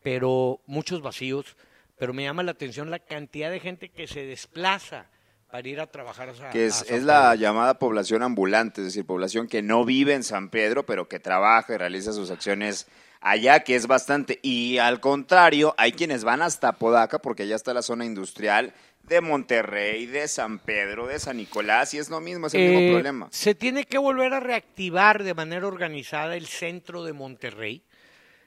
pero 0.03 0.61
muchos 0.67 1.01
vacíos, 1.01 1.57
pero 1.99 2.13
me 2.13 2.25
llama 2.25 2.43
la 2.43 2.53
atención 2.53 2.91
la 2.91 2.99
cantidad 2.99 3.51
de 3.51 3.61
gente 3.61 3.89
que 3.91 4.07
se 4.07 4.25
desplaza 4.27 5.07
para 5.51 5.69
ir 5.69 5.81
a 5.81 5.87
trabajar 5.87 6.31
a, 6.31 6.51
Que 6.51 6.65
a 6.65 6.67
es, 6.67 7.03
la 7.03 7.35
llamada 7.35 7.79
población 7.79 8.23
ambulante, 8.23 8.81
es 8.81 8.87
decir, 8.87 9.05
población 9.05 9.49
que 9.49 9.61
no 9.63 9.85
vive 9.85 10.15
en 10.15 10.23
San 10.23 10.49
Pedro, 10.49 10.87
pero 10.87 11.09
que 11.09 11.21
trabaja 11.21 11.75
y 11.75 11.77
realiza 11.77 12.13
sus 12.13 12.31
acciones 12.31 12.87
allá, 13.21 13.61
que 13.61 13.77
es 13.77 13.87
bastante. 13.87 14.41
Y 14.43 14.79
al 14.79 15.01
contrario, 15.01 15.75
hay 15.77 15.93
quienes 15.93 16.25
van 16.25 16.41
hasta 16.41 16.73
Podaca, 16.73 17.19
porque 17.19 17.43
allá 17.43 17.57
está 17.57 17.75
la 17.75 17.83
zona 17.83 18.07
industrial 18.07 18.73
de 19.03 19.21
Monterrey, 19.21 20.07
de 20.07 20.27
San 20.27 20.59
Pedro, 20.59 21.07
de 21.07 21.19
San 21.19 21.37
Nicolás, 21.37 21.93
y 21.93 21.99
es 21.99 22.09
lo 22.09 22.21
mismo, 22.21 22.47
es 22.47 22.55
el 22.55 22.63
mismo 22.63 22.81
Eh, 22.81 22.93
problema. 22.93 23.29
Se 23.31 23.55
tiene 23.55 23.85
que 23.85 23.99
volver 23.99 24.33
a 24.33 24.41
reactivar 24.41 25.23
de 25.23 25.35
manera 25.35 25.67
organizada 25.67 26.35
el 26.37 26.47
centro 26.47 27.05
de 27.05 27.13
Monterrey. 27.13 27.83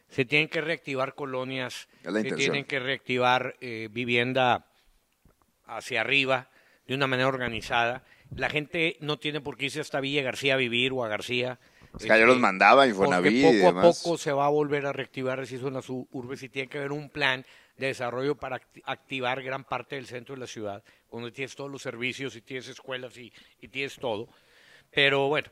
Se 0.09 0.23
tienen 0.25 0.47
que 0.47 0.61
reactivar 0.61 1.15
colonias, 1.15 1.87
se 2.03 2.09
intención. 2.09 2.37
tienen 2.37 2.65
que 2.65 2.79
reactivar 2.79 3.55
eh, 3.59 3.89
vivienda 3.91 4.65
hacia 5.65 6.01
arriba 6.01 6.49
de 6.87 6.95
una 6.95 7.07
manera 7.07 7.27
organizada. 7.27 8.03
La 8.35 8.49
gente 8.49 8.97
no 9.01 9.17
tiene 9.17 9.41
por 9.41 9.57
qué 9.57 9.65
irse 9.65 9.81
hasta 9.81 9.99
Villa 9.99 10.21
García 10.21 10.53
a 10.53 10.57
vivir 10.57 10.91
o 10.93 11.03
a 11.03 11.07
García. 11.07 11.59
Es 11.97 12.05
que 12.05 12.07
este, 12.13 12.25
los 12.25 12.39
mandaba 12.39 12.83
porque 12.83 12.89
Infonavit 12.89 13.31
y 13.33 13.41
poco 13.41 13.53
a 13.53 13.81
demás. 13.81 14.03
poco 14.03 14.17
se 14.17 14.31
va 14.31 14.45
a 14.45 14.49
volver 14.49 14.85
a 14.85 14.93
reactivar 14.93 15.39
las 15.39 15.89
u- 15.89 16.07
urbes 16.11 16.43
y 16.43 16.49
tiene 16.49 16.67
que 16.67 16.77
haber 16.79 16.91
un 16.91 17.09
plan 17.09 17.45
de 17.77 17.87
desarrollo 17.87 18.35
para 18.35 18.57
acti- 18.59 18.81
activar 18.85 19.41
gran 19.41 19.63
parte 19.63 19.95
del 19.95 20.05
centro 20.05 20.35
de 20.35 20.41
la 20.41 20.47
ciudad, 20.47 20.83
donde 21.11 21.31
tienes 21.31 21.55
todos 21.55 21.71
los 21.71 21.81
servicios 21.81 22.35
y 22.35 22.41
tienes 22.41 22.67
escuelas 22.67 23.17
y, 23.17 23.31
y 23.61 23.67
tienes 23.69 23.95
todo. 23.95 24.27
Pero 24.91 25.27
bueno, 25.29 25.47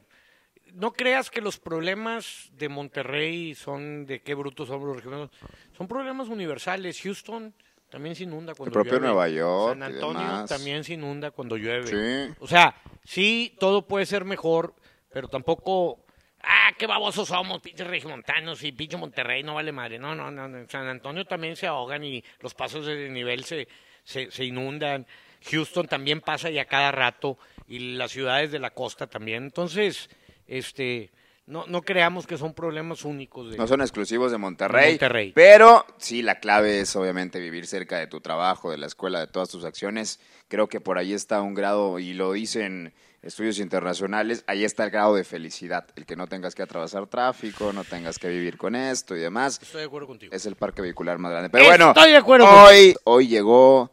no 0.74 0.92
creas 0.94 1.30
que 1.30 1.42
los 1.42 1.60
problemas 1.60 2.50
de 2.54 2.70
Monterrey 2.70 3.56
son 3.56 4.06
de 4.06 4.22
qué 4.22 4.34
brutos 4.34 4.68
somos 4.68 4.88
los 4.88 4.98
regionales. 4.98 5.30
Son 5.78 5.88
problemas 5.88 6.30
universales. 6.30 7.00
Houston 7.02 7.54
también 7.90 8.16
se 8.16 8.24
inunda 8.24 8.56
cuando 8.56 8.74
propio 8.74 8.94
llueve. 8.94 9.08
Nueva 9.08 9.30
York 9.30 9.74
San 9.74 9.84
Antonio 9.84 10.46
también 10.48 10.84
se 10.84 10.94
inunda 10.94 11.32
cuando 11.32 11.58
llueve. 11.58 11.88
Sí. 11.88 12.36
O 12.40 12.48
sea, 12.48 12.76
sí, 13.04 13.56
todo 13.60 13.88
puede 13.88 14.06
ser 14.06 14.26
mejor, 14.26 14.74
pero 15.12 15.28
tampoco. 15.28 16.00
Ah, 16.42 16.72
qué 16.78 16.88
babosos 16.88 17.30
somos, 17.30 17.62
pinches 17.62 17.88
regiomontanos 17.88 18.64
y 18.64 18.74
pinche 18.74 18.98
Monterrey, 18.98 19.44
no 19.44 19.56
vale 19.56 19.72
madre. 19.72 19.98
No, 19.98 20.14
no, 20.14 20.30
no. 20.30 20.46
En 20.46 20.68
San 20.70 20.88
Antonio 20.88 21.24
también 21.24 21.56
se 21.56 21.68
ahogan 21.68 22.04
y 22.04 22.24
los 22.40 22.54
pasos 22.54 22.86
de 22.86 23.10
nivel 23.10 23.46
se, 23.46 23.68
se, 24.04 24.30
se 24.30 24.44
inundan. 24.44 25.08
Houston 25.52 25.88
también 25.88 26.20
pasa 26.20 26.50
ya 26.50 26.66
cada 26.66 26.92
rato 26.92 27.38
y 27.68 27.96
las 27.96 28.12
ciudades 28.12 28.52
de 28.52 28.60
la 28.60 28.72
costa 28.72 29.08
también. 29.08 29.44
Entonces, 29.44 30.10
este, 30.48 31.12
no, 31.46 31.66
no 31.68 31.82
creamos 31.82 32.26
que 32.26 32.38
son 32.38 32.54
problemas 32.54 33.04
únicos. 33.04 33.52
De, 33.52 33.58
No 33.58 33.68
son 33.68 33.82
exclusivos 33.82 34.32
de 34.32 34.38
Monterrey, 34.38 34.92
Monterrey. 34.92 35.32
Pero 35.36 35.86
sí, 35.98 36.22
la 36.22 36.40
clave 36.40 36.80
es 36.80 36.96
obviamente 36.96 37.40
vivir 37.40 37.68
cerca 37.68 37.98
de 38.00 38.08
tu 38.08 38.22
trabajo, 38.22 38.72
de 38.72 38.78
la 38.78 38.86
escuela, 38.86 39.20
de 39.20 39.28
todas 39.28 39.50
tus 39.50 39.66
acciones. 39.66 40.20
Creo 40.48 40.70
que 40.70 40.80
por 40.80 40.98
ahí 40.98 41.14
está 41.14 41.42
un 41.42 41.54
grado, 41.54 42.00
y 42.00 42.14
lo 42.14 42.32
dicen 42.32 42.94
estudios 43.22 43.60
internacionales, 43.60 44.44
ahí 44.48 44.64
está 44.64 44.84
el 44.86 44.92
grado 44.92 45.16
de 45.16 45.24
felicidad. 45.24 45.88
El 45.96 46.06
que 46.06 46.16
no 46.16 46.28
tengas 46.28 46.56
que 46.56 46.62
atravesar 46.62 47.08
tráfico, 47.08 47.74
no 47.74 47.84
tengas 47.84 48.20
que 48.20 48.30
vivir 48.30 48.58
con 48.58 48.76
esto 48.76 49.16
y 49.16 49.20
demás. 49.20 49.60
Estoy 49.62 49.82
de 49.82 49.88
acuerdo 49.88 50.08
contigo. 50.08 50.34
Es 50.34 50.46
el 50.46 50.56
parque 50.56 50.82
vehicular 50.82 51.18
más 51.18 51.32
grande. 51.32 51.50
Pero 51.50 51.66
bueno, 51.66 51.90
Estoy 51.90 52.12
de 52.12 52.18
acuerdo 52.18 52.48
hoy, 52.48 52.96
hoy 53.06 53.28
llegó 53.28 53.92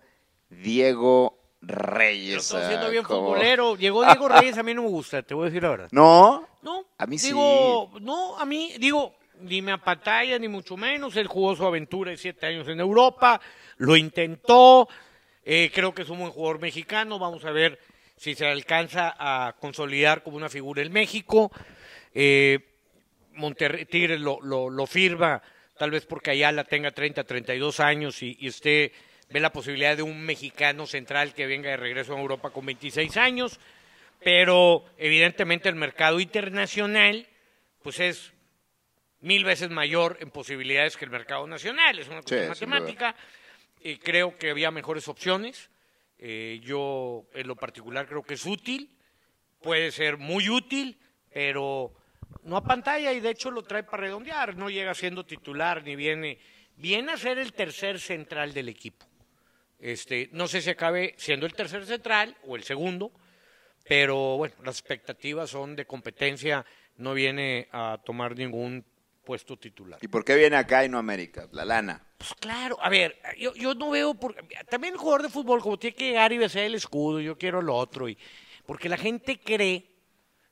Diego 0.51 1.40
Reyes. 1.63 2.35
Lo 2.35 2.41
estoy 2.41 2.63
haciendo 2.63 2.91
bien 2.91 3.03
como- 3.03 3.21
futbolero. 3.29 3.77
Llegó 3.77 4.05
Diego 4.05 4.29
Reyes, 4.41 4.57
a 4.59 4.63
mí 4.63 4.75
no 4.75 4.83
me 4.83 4.89
gusta, 4.89 5.23
te 5.23 5.35
voy 5.35 5.45
a 5.47 5.51
decir 5.51 5.65
ahora. 5.65 5.89
¿No? 5.93 6.49
No, 6.63 6.85
A 6.99 7.07
mí 7.07 7.17
digo, 7.19 7.91
no, 8.01 8.39
a 8.39 8.45
mí, 8.45 8.73
digo, 8.79 9.15
ni 9.41 9.63
me 9.63 9.73
apatalla, 9.73 10.39
ni 10.39 10.49
mucho 10.49 10.77
menos. 10.77 11.17
Él 11.17 11.27
jugó 11.27 11.55
su 11.57 11.65
aventura 11.67 12.11
de 12.11 12.17
siete 12.17 12.47
años 12.47 12.69
en 12.69 12.81
Europa, 12.81 13.41
lo 13.79 13.97
intentó. 13.97 14.89
eh, 15.45 15.71
creo 15.75 15.95
que 15.95 16.03
es 16.03 16.11
un 16.11 16.19
buen 16.21 16.31
jugador 16.33 16.61
mexicano. 16.61 17.19
Vamos 17.19 17.45
a 17.47 17.51
ver 17.51 17.79
si 18.17 18.35
se 18.35 18.47
alcanza 18.47 19.15
a 19.19 19.55
consolidar 19.59 20.23
como 20.23 20.37
una 20.37 20.51
figura 20.51 20.83
en 20.83 20.93
México. 20.93 21.51
Eh, 22.15 22.59
Monterrey 23.33 23.87
Tigres 23.87 24.21
lo, 24.21 24.39
lo, 24.43 24.69
lo 24.69 24.87
firma, 24.87 25.41
tal 25.79 25.91
vez 25.93 26.05
porque 26.05 26.33
Ayala 26.33 26.65
tenga 26.65 26.91
30, 26.91 27.25
32 27.25 27.81
años 27.81 28.23
y, 28.23 28.37
y 28.41 28.49
esté, 28.49 28.93
ve 29.31 29.41
la 29.41 29.53
posibilidad 29.53 29.97
de 29.97 30.03
un 30.03 30.21
mexicano 30.21 30.87
central 30.87 31.35
que 31.35 31.47
venga 31.47 31.71
de 31.71 31.77
regreso 31.77 32.15
a 32.15 32.21
Europa 32.21 32.51
con 32.51 32.67
26 32.67 33.17
años, 33.17 33.61
pero 34.23 34.85
evidentemente 34.99 35.69
el 35.69 35.77
mercado 35.77 36.21
internacional, 36.21 37.27
pues 37.83 38.01
es 38.01 38.33
mil 39.21 39.45
veces 39.45 39.71
mayor 39.71 40.19
en 40.21 40.31
posibilidades 40.31 40.97
que 40.97 41.05
el 41.05 41.11
mercado 41.11 41.47
nacional. 41.47 41.99
Es 41.99 42.09
una 42.09 42.23
cuestión 42.23 42.49
matemática. 42.49 43.15
Eh, 43.83 43.99
creo 44.03 44.37
que 44.37 44.51
había 44.51 44.71
mejores 44.71 45.07
opciones. 45.09 45.71
Eh, 46.19 46.61
yo, 46.63 47.25
en 47.33 47.47
lo 47.47 47.57
particular, 47.57 48.07
creo 48.07 48.23
que 48.23 48.35
es 48.35 48.45
útil. 48.45 48.91
Puede 49.63 49.93
ser 49.93 50.17
muy 50.17 50.49
útil, 50.49 50.99
pero 51.33 51.95
no 52.43 52.57
a 52.57 52.65
pantalla 52.65 53.13
y 53.13 53.21
de 53.21 53.31
hecho 53.31 53.51
lo 53.51 53.63
trae 53.63 53.85
para 53.85 54.03
redondear. 54.03 54.57
No 54.57 54.69
llega 54.71 54.93
siendo 54.95 55.25
titular 55.25 55.85
ni 55.85 55.97
viene. 55.97 56.39
Viene 56.77 57.13
a 57.13 57.17
ser 57.17 57.39
el 57.39 57.53
tercer 57.53 58.01
central 58.01 58.53
del 58.53 58.69
equipo. 58.69 59.10
Este, 59.81 60.29
no 60.33 60.47
sé 60.47 60.61
si 60.61 60.71
acabe 60.71 61.15
siendo 61.17 61.47
el 61.47 61.55
tercer 61.55 61.87
central 61.87 62.37
o 62.47 62.57
el 62.57 62.63
segundo, 62.63 63.11
pero 63.89 64.37
bueno, 64.37 64.55
las 64.63 64.79
expectativas 64.79 65.51
son 65.51 65.75
de 65.75 65.87
competencia. 65.87 66.65
No 66.97 67.15
viene 67.15 67.69
a 67.73 67.99
tomar 68.05 68.37
ningún 68.37 68.85
puesto 69.25 69.57
titular. 69.57 69.99
¿Y 70.03 70.09
por 70.09 70.25
qué 70.25 70.35
viene 70.37 70.57
acá 70.57 70.85
y 70.85 70.89
no 70.89 70.99
América? 70.99 71.49
La 71.53 71.65
lana. 71.65 72.05
Pues 72.19 72.35
claro, 72.35 72.77
a 72.83 72.91
ver, 72.91 73.19
yo, 73.39 73.55
yo 73.55 73.75
no 73.75 73.91
veo, 73.91 74.15
por, 74.15 74.35
también 74.69 74.95
el 74.95 74.99
jugador 74.99 75.23
de 75.23 75.31
fútbol, 75.31 75.63
como 75.63 75.79
tiene 75.79 75.97
que 75.97 76.09
llegar 76.09 76.33
y 76.33 76.39
besar 76.39 76.65
el 76.65 76.75
escudo, 76.75 77.21
yo 77.21 77.39
quiero 77.39 77.63
lo 77.63 77.75
otro, 77.75 78.09
y, 78.09 78.19
porque 78.67 78.91
la 78.91 78.99
gente 78.99 79.41
cree 79.41 79.87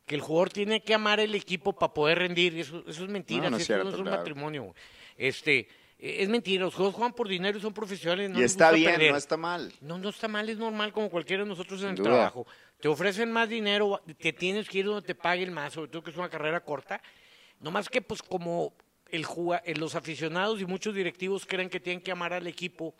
que 0.07 0.14
el 0.14 0.23
jugador 0.23 0.51
tiene 0.51 0.83
que 0.83 0.95
amar 0.95 1.21
el 1.21 1.35
equipo 1.35 1.75
para 1.75 1.93
poder 1.93 2.21
rendir, 2.21 2.55
y 2.55 2.61
eso, 2.61 2.83
eso 2.87 3.05
es 3.05 3.11
mentira, 3.11 3.45
No, 3.45 3.51
no 3.51 3.57
es 3.59 3.67
cierto, 3.67 3.85
no 3.85 3.91
es 3.91 3.97
un 3.97 4.05
claro. 4.05 4.19
matrimonio. 4.19 4.75
Este, 5.19 5.69
es 5.99 6.29
mentira, 6.29 6.63
los 6.65 6.75
jugadores 6.75 6.97
juegan 6.97 7.13
por 7.15 7.29
dinero 7.29 7.59
y 7.59 7.61
son 7.61 7.73
profesionales. 7.75 8.31
No 8.31 8.41
y 8.41 8.45
está 8.45 8.71
bien, 8.71 8.93
perder. 8.93 9.11
no 9.13 9.17
está 9.17 9.37
mal. 9.37 9.73
No, 9.81 9.99
no 9.99 10.09
está 10.11 10.29
mal, 10.29 10.49
es 10.49 10.57
normal 10.59 10.93
como 10.93 11.11
cualquiera 11.11 11.43
de 11.43 11.49
nosotros 11.49 11.81
en 11.83 11.89
Sin 11.89 11.89
el 11.91 11.97
duda. 11.97 12.11
trabajo. 12.11 12.47
Te 12.81 12.87
ofrecen 12.89 13.33
más 13.33 13.49
dinero, 13.49 14.01
te 14.19 14.33
tienes 14.33 14.69
que 14.69 14.79
ir 14.79 14.85
donde 14.87 15.03
te 15.07 15.15
paguen 15.17 15.53
más, 15.53 15.73
sobre 15.73 15.91
todo 15.91 16.03
que 16.03 16.11
es 16.11 16.17
una 16.17 16.29
carrera 16.31 16.61
corta. 16.61 17.03
No 17.61 17.71
más 17.73 17.89
que 17.89 18.01
pues 18.01 18.23
como 18.23 18.73
el 19.11 19.27
eh, 19.65 19.75
los 19.75 19.95
aficionados 19.97 20.61
y 20.61 20.67
muchos 20.67 20.95
directivos 20.95 21.45
creen 21.47 21.69
que 21.71 21.81
tienen 21.81 22.01
que 22.03 22.13
amar 22.13 22.33
al 22.33 22.47
equipo 22.47 22.95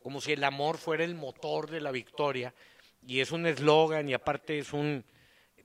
como 0.00 0.20
si 0.20 0.32
el 0.32 0.44
amor 0.44 0.78
fuera 0.78 1.02
el 1.02 1.16
motor 1.16 1.68
de 1.68 1.80
la 1.80 1.90
victoria. 1.90 2.54
Y 3.04 3.18
es 3.20 3.32
un 3.32 3.46
eslogan 3.46 4.08
y 4.08 4.14
aparte 4.14 4.58
es 4.58 4.72
un 4.72 5.04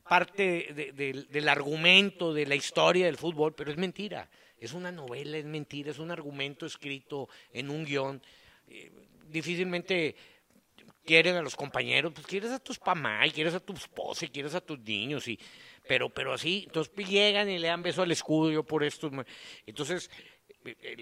parte 0.08 0.67
de- 0.76 0.91
de- 0.94 1.26
del 1.30 1.48
argumento 1.48 2.34
de 2.34 2.46
la 2.48 2.56
historia 2.56 3.06
del 3.06 3.17
fútbol, 3.17 3.54
pero 3.54 3.70
es 3.72 3.78
mentira. 3.78 4.28
Es 4.62 4.74
una 4.74 4.91
novela, 4.91 5.38
es 5.38 5.45
mentira, 5.45 5.89
es 5.89 5.97
un 6.00 6.12
argumento 6.12 6.67
escrito 6.67 7.28
en 7.52 7.71
un 7.71 7.84
guion. 7.84 8.21
Eh, 8.67 8.91
difícilmente 9.28 10.15
quieren 11.04 11.36
a 11.36 11.41
los 11.41 11.56
compañeros, 11.56 12.13
pues 12.13 12.28
quieres 12.28 12.52
a 12.52 12.60
tus 12.60 12.80
y 13.26 13.32
quieres 13.32 13.56
a 13.56 13.60
tu 13.60 13.74
esposa 13.74 14.26
y 14.26 14.30
quieres 14.30 14.54
a 14.54 14.62
tus 14.62 14.80
niños 14.80 15.28
y 15.28 15.39
pero 15.88 16.10
pero 16.10 16.32
así, 16.32 16.65
entonces 16.67 16.93
pues, 16.93 17.10
llegan 17.10 17.50
y 17.50 17.58
le 17.58 17.67
dan 17.67 17.82
beso 17.82 18.04
al 18.04 18.12
escudo 18.12 18.52
yo 18.52 18.63
por 18.63 18.84
esto. 18.84 19.12
Entonces 19.65 20.12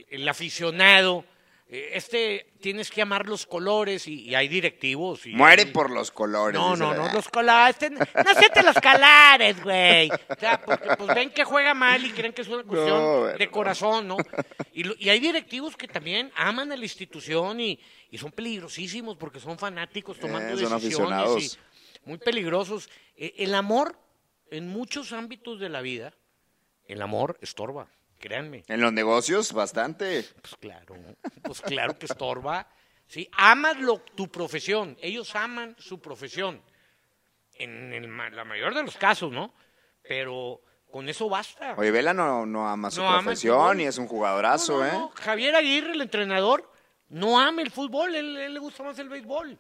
el, 0.10 0.28
aficionado 0.28 1.26
este 1.72 2.52
tienes 2.62 2.90
que 2.90 3.02
amar 3.04 3.28
los 3.28 3.46
colores 3.46 4.08
y, 4.08 4.22
y 4.24 4.34
hay 4.36 4.48
directivos 4.48 5.26
y 5.28 5.34
Muere 5.34 5.64
hay- 5.64 5.72
por 5.72 5.92
los 5.92 6.10
colores. 6.10 6.60
no, 6.60 6.76
no, 6.76 6.96
no, 6.96 7.14
los 7.14 7.30
colores. 7.30 7.76
este- 7.80 7.92
no 7.92 8.06
siete 8.40 8.64
los 8.64 8.76
calares, 8.76 9.62
güey. 9.64 10.10
O 10.10 10.40
sea, 10.40 10.60
porque 10.66 10.90
pues 10.98 11.14
ven 11.14 11.30
que 11.30 11.44
juega 11.44 11.76
mal 11.76 12.04
y 12.04 12.12
creen 12.12 12.34
que 12.34 12.42
es 12.42 12.48
una 12.48 12.64
cuestión 12.68 12.98
No, 12.98 13.26
de 13.28 13.50
corazón, 13.52 14.08
¿no? 14.08 14.18
Y, 14.74 15.06
y 15.06 15.10
hay 15.10 15.20
directivos 15.20 15.78
que 15.78 15.88
también 15.88 16.32
aman 16.36 16.72
a 16.72 16.76
la 16.76 16.84
institución 16.84 17.60
y, 17.60 17.80
y 18.10 18.18
son 18.18 18.32
peligrosísimos 18.32 19.16
porque 19.18 19.40
son 19.40 19.60
fanáticos 19.60 20.18
tomando 20.20 20.54
Eh, 20.60 20.66
son 20.66 20.80
decisiones 20.82 21.58
y 22.04 22.10
muy 22.10 22.18
peligrosos. 22.18 22.90
Eh, 23.16 23.36
el 23.38 23.54
amor, 23.54 23.96
en 24.50 24.68
muchos 24.68 25.12
ámbitos 25.14 25.60
de 25.60 25.70
la 25.70 25.82
vida, 25.82 26.14
el 26.88 27.04
amor 27.04 27.38
estorba, 27.42 27.88
créanme. 28.20 28.64
En 28.68 28.82
los 28.82 28.94
negocios, 28.94 29.52
bastante. 29.54 30.26
Pues 30.42 30.56
claro, 30.58 30.96
pues 31.44 31.62
claro 31.62 31.98
que 31.98 32.06
estorba. 32.06 32.68
¿sí? 33.08 33.30
Amas 33.34 33.78
lo, 33.80 33.98
tu 34.00 34.28
profesión, 34.30 34.98
ellos 35.02 35.36
aman 35.36 35.76
su 35.80 36.00
profesión, 36.00 36.62
en 37.56 37.92
el 37.94 38.36
la 38.36 38.46
mayor 38.46 38.74
de 38.76 38.84
los 38.84 38.96
casos, 38.98 39.32
¿no? 39.32 39.54
Pero 40.02 40.62
con 40.92 41.08
eso 41.10 41.28
basta. 41.30 41.76
Oye, 41.78 41.92
Vela 41.92 42.14
no, 42.14 42.46
no 42.46 42.68
ama 42.70 42.90
su 42.92 43.02
No 43.02 43.10
ama 43.10 43.24
profesión 43.24 43.58
fútbol. 43.60 43.82
y 43.82 43.84
es 43.86 43.98
un 43.98 44.08
jugadorazo, 44.08 44.74
No, 44.74 44.80
no, 44.80 44.86
¿eh? 44.86 44.92
no. 44.94 45.12
Javier 45.16 45.56
Aguirre, 45.56 45.92
el 45.94 46.02
entrenador, 46.02 46.72
no 47.10 47.40
ama 47.40 47.62
el 47.62 47.72
fútbol, 47.72 48.16
él, 48.16 48.38
él 48.38 48.54
le 48.54 48.60
gusta 48.60 48.84
más 48.84 48.98
el 49.00 49.10
béisbol. 49.10 49.58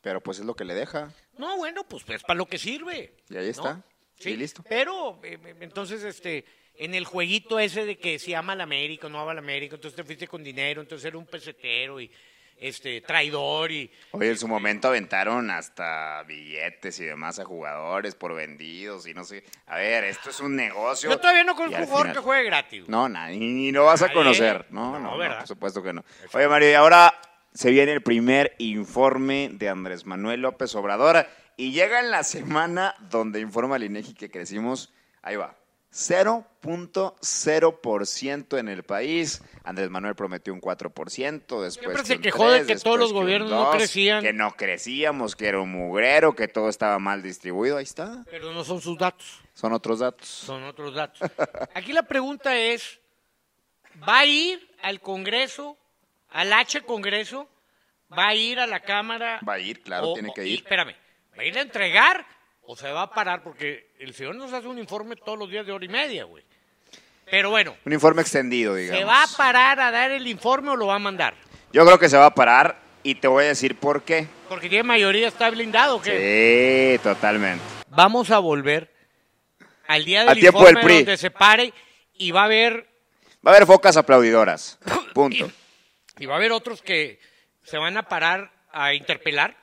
Pero 0.00 0.20
pues 0.20 0.38
es 0.38 0.44
lo 0.44 0.54
que 0.54 0.64
le 0.64 0.74
deja. 0.74 1.10
No, 1.38 1.56
bueno, 1.56 1.82
pues 1.84 2.04
es 2.08 2.22
para 2.22 2.36
lo 2.38 2.46
que 2.46 2.58
sirve. 2.58 3.16
Y 3.28 3.36
ahí 3.36 3.48
está. 3.48 3.82
Sí, 4.18 4.30
Y 4.30 4.36
listo. 4.36 4.62
Pero, 4.68 5.18
eh, 5.22 5.38
entonces, 5.60 6.02
este, 6.02 6.44
en 6.76 6.94
el 6.94 7.04
jueguito 7.04 7.58
ese 7.58 7.84
de 7.84 7.96
que 7.98 8.18
si 8.18 8.34
ama 8.34 8.52
al 8.54 8.60
América 8.60 9.06
o 9.06 9.10
no 9.10 9.20
ama 9.20 9.32
al 9.32 9.38
América, 9.38 9.76
entonces 9.76 9.96
te 9.96 10.04
fuiste 10.04 10.26
con 10.28 10.42
dinero, 10.42 10.80
entonces 10.80 11.04
era 11.06 11.18
un 11.18 11.26
pesetero 11.26 12.00
y 12.00 12.10
este 12.60 13.00
traidor 13.02 13.70
y 13.70 13.88
Oye, 14.10 14.30
en 14.30 14.36
su 14.36 14.48
momento 14.48 14.88
aventaron 14.88 15.48
hasta 15.48 16.24
billetes 16.24 16.98
y 16.98 17.04
demás 17.04 17.38
a 17.38 17.44
jugadores 17.44 18.16
por 18.16 18.34
vendidos 18.34 19.06
y 19.06 19.14
no 19.14 19.22
sé. 19.22 19.44
A 19.68 19.76
ver, 19.76 20.02
esto 20.02 20.30
es 20.30 20.40
un 20.40 20.56
negocio. 20.56 21.08
yo 21.08 21.18
todavía 21.18 21.44
no 21.44 21.54
conozco 21.54 21.78
un 21.78 21.84
jugador 21.86 22.06
final- 22.08 22.16
que 22.16 22.22
juegue 22.22 22.44
gratis. 22.44 22.88
No, 22.88 23.08
na- 23.08 23.28
ni, 23.28 23.70
lo 23.70 23.84
vas 23.84 24.02
a 24.02 24.12
conocer. 24.12 24.66
No, 24.70 24.90
No, 24.94 24.98
no, 24.98 25.10
no, 25.12 25.18
¿verdad? 25.18 25.38
por 25.38 25.46
supuesto 25.46 25.82
que 25.84 25.92
no. 25.92 26.04
Oye, 26.32 26.48
Mario, 26.48 26.70
y 26.70 26.74
ahora 26.74 27.14
se 27.54 27.70
viene 27.70 27.92
el 27.92 28.02
primer 28.02 28.56
informe 28.58 29.50
de 29.52 29.68
Andrés 29.68 30.04
Manuel 30.04 30.40
López 30.40 30.74
Obrador 30.74 31.28
y 31.58 31.72
llega 31.72 32.00
en 32.00 32.10
la 32.10 32.22
semana 32.22 32.94
donde 33.10 33.40
informa 33.40 33.76
el 33.76 33.84
INEGI 33.84 34.14
que 34.14 34.30
crecimos, 34.30 34.94
ahí 35.20 35.36
va, 35.36 35.54
0.0% 35.92 38.58
en 38.58 38.68
el 38.68 38.82
país. 38.84 39.42
Andrés 39.64 39.90
Manuel 39.90 40.14
prometió 40.14 40.52
un 40.54 40.60
4%, 40.60 41.62
después 41.62 41.74
Siempre 41.74 42.02
que 42.02 42.06
se 42.06 42.20
quejó 42.20 42.50
de 42.50 42.64
3, 42.64 42.78
que 42.78 42.84
todos 42.84 42.98
los 42.98 43.08
que 43.12 43.18
gobiernos 43.18 43.50
no 43.50 43.64
2, 43.64 43.76
crecían. 43.76 44.22
Que 44.22 44.32
no 44.32 44.52
crecíamos, 44.52 45.34
que 45.36 45.46
era 45.48 45.60
un 45.60 45.70
mugrero, 45.72 46.34
que 46.34 46.48
todo 46.48 46.68
estaba 46.68 46.98
mal 46.98 47.22
distribuido. 47.22 47.76
Ahí 47.78 47.84
está. 47.84 48.24
Pero 48.30 48.52
no 48.52 48.64
son 48.64 48.80
sus 48.80 48.96
datos, 48.98 49.40
Son 49.54 49.72
otros 49.72 49.98
datos. 50.00 50.28
son 50.28 50.62
otros 50.64 50.94
datos. 50.94 51.20
Aquí 51.74 51.92
la 51.92 52.02
pregunta 52.04 52.56
es, 52.58 53.00
¿va 54.06 54.20
a 54.20 54.26
ir 54.26 54.66
al 54.82 55.00
Congreso, 55.00 55.76
al 56.30 56.52
H 56.52 56.82
Congreso? 56.82 57.48
¿Va 58.16 58.28
a 58.28 58.34
ir 58.34 58.58
a 58.58 58.66
la 58.66 58.80
Cámara? 58.80 59.38
Va 59.46 59.54
a 59.54 59.58
ir, 59.58 59.82
claro, 59.82 60.10
O- 60.10 60.14
tiene 60.14 60.32
que 60.34 60.46
y 60.46 60.52
ir. 60.54 60.58
espérame, 60.60 60.94
¿va 61.38 61.42
a 61.42 61.46
ir 61.46 61.56
a 61.56 61.62
entregar 61.62 62.26
o 62.62 62.76
se 62.76 62.90
va 62.90 63.02
a 63.02 63.10
parar? 63.10 63.42
Porque 63.42 63.92
el 63.98 64.12
señor 64.14 64.34
nos 64.34 64.52
hace 64.52 64.66
un 64.66 64.78
informe 64.78 65.16
todos 65.16 65.38
los 65.38 65.48
días 65.48 65.64
de 65.64 65.72
hora 65.72 65.84
y 65.84 65.88
media, 65.88 66.24
güey. 66.24 66.44
Pero 67.30 67.50
bueno, 67.50 67.76
Un 67.84 67.92
informe 67.92 68.22
extendido, 68.22 68.74
digamos. 68.74 68.98
¿se 68.98 69.04
va 69.04 69.22
a 69.22 69.26
parar 69.36 69.80
a 69.80 69.90
dar 69.90 70.10
el 70.10 70.26
informe 70.26 70.70
o 70.70 70.76
lo 70.76 70.86
va 70.86 70.96
a 70.96 70.98
mandar? 70.98 71.34
Yo 71.72 71.84
creo 71.84 71.98
que 71.98 72.08
se 72.08 72.16
va 72.16 72.26
a 72.26 72.34
parar 72.34 72.80
y 73.02 73.14
te 73.16 73.28
voy 73.28 73.44
a 73.44 73.48
decir 73.48 73.76
por 73.76 74.02
qué. 74.02 74.26
Porque 74.48 74.68
tiene 74.68 74.82
mayoría, 74.84 75.28
está 75.28 75.50
blindado, 75.50 75.96
¿o 75.96 76.02
¿qué? 76.02 76.96
Sí, 76.96 77.02
totalmente. 77.02 77.62
Vamos 77.88 78.30
a 78.30 78.38
volver 78.38 78.90
al 79.86 80.04
día 80.04 80.20
del 80.20 80.30
Al 80.30 80.38
tiempo 80.40 80.60
informe 80.60 80.80
del 80.80 80.86
PRI. 80.86 80.94
donde 80.96 81.16
se 81.18 81.30
pare 81.30 81.72
y 82.14 82.30
va 82.30 82.42
a 82.42 82.44
haber 82.44 82.88
Va 83.46 83.52
a 83.52 83.54
haber 83.54 83.66
focas 83.66 83.96
aplaudidoras. 83.96 84.78
Punto. 85.12 85.50
y 86.18 86.26
va 86.26 86.34
a 86.34 86.38
haber 86.38 86.52
otros 86.52 86.82
que 86.82 87.20
se 87.62 87.76
van 87.76 87.96
a 87.98 88.08
parar 88.08 88.50
a 88.72 88.94
interpelar. 88.94 89.56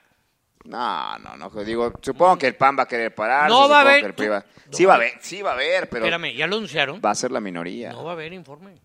No, 0.66 1.18
no, 1.20 1.38
no. 1.38 1.50
Digo, 1.64 1.94
supongo 2.02 2.38
que 2.38 2.48
el 2.48 2.56
PAN 2.56 2.76
va 2.80 2.84
a 2.84 2.88
querer 2.88 3.14
parar. 3.14 3.50
No 3.50 3.70
va 3.70 3.80
a 3.80 3.82
haber- 3.82 4.30
va- 4.30 4.46
Sí 4.72 4.84
va 4.86 4.90
va 4.90 4.94
a 4.94 4.98
haber, 4.98 5.14
sí 5.22 5.42
va 5.42 5.52
a 5.52 5.54
haber, 5.54 5.88
pero 5.90 6.06
Espérame, 6.06 6.34
ya 6.36 6.48
lo 6.48 6.56
anunciaron. 6.58 7.00
va 7.06 7.12
a 7.12 7.16
ser 7.16 7.32
la 7.32 7.40
minoría. 7.40 7.92
No 7.92 8.04
va 8.04 8.12
a 8.12 8.14
haber 8.14 8.34
informe. 8.34 8.76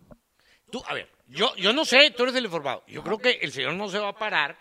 Tú, 0.71 0.83
a 0.87 0.93
ver, 0.95 1.09
yo, 1.29 1.55
yo 1.57 1.73
no 1.73 1.85
sé, 1.85 2.13
tú 2.17 2.25
eres 2.25 2.35
el 2.37 2.45
informado. 2.45 2.85
Yo 2.87 3.03
creo 3.03 3.19
que 3.19 3.39
el 3.43 3.51
señor 3.51 3.75
no 3.75 3.89
se 3.89 3.99
va 3.99 4.09
a 4.11 4.13
parar 4.17 4.57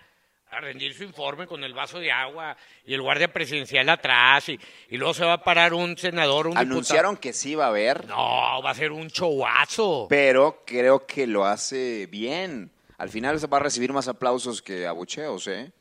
a 0.51 0.61
rendir 0.61 0.95
su 0.95 1.03
informe 1.03 1.45
con 1.45 1.63
el 1.63 1.73
vaso 1.75 1.99
de 1.99 2.11
agua 2.11 2.57
y 2.85 2.93
el 2.95 3.01
guardia 3.03 3.31
presidencial 3.31 3.87
atrás 3.89 4.49
y, 4.49 4.59
y 4.89 4.97
luego 4.97 5.13
se 5.13 5.23
va 5.23 5.33
a 5.33 5.43
parar 5.43 5.73
un 5.75 5.95
senador, 5.97 6.47
un 6.47 6.57
Anunciaron 6.57 7.17
que 7.17 7.33
sí 7.33 7.53
va 7.53 7.65
a 7.65 7.67
haber. 7.69 8.07
No, 8.07 8.61
va 8.63 8.71
a 8.71 8.73
ser 8.73 8.91
un 8.91 9.09
showazo. 9.09 10.07
pero 10.09 10.63
creo 10.65 11.05
que 11.05 11.27
lo 11.27 11.45
hace 11.45 12.07
bien. 12.07 12.71
Al 12.97 13.09
final 13.09 13.39
se 13.39 13.45
va 13.47 13.57
a 13.57 13.61
recibir 13.61 13.93
más 13.93 14.07
aplausos 14.07 14.61
que 14.63 14.87
abucheos, 14.87 15.47
¿eh? 15.47 15.71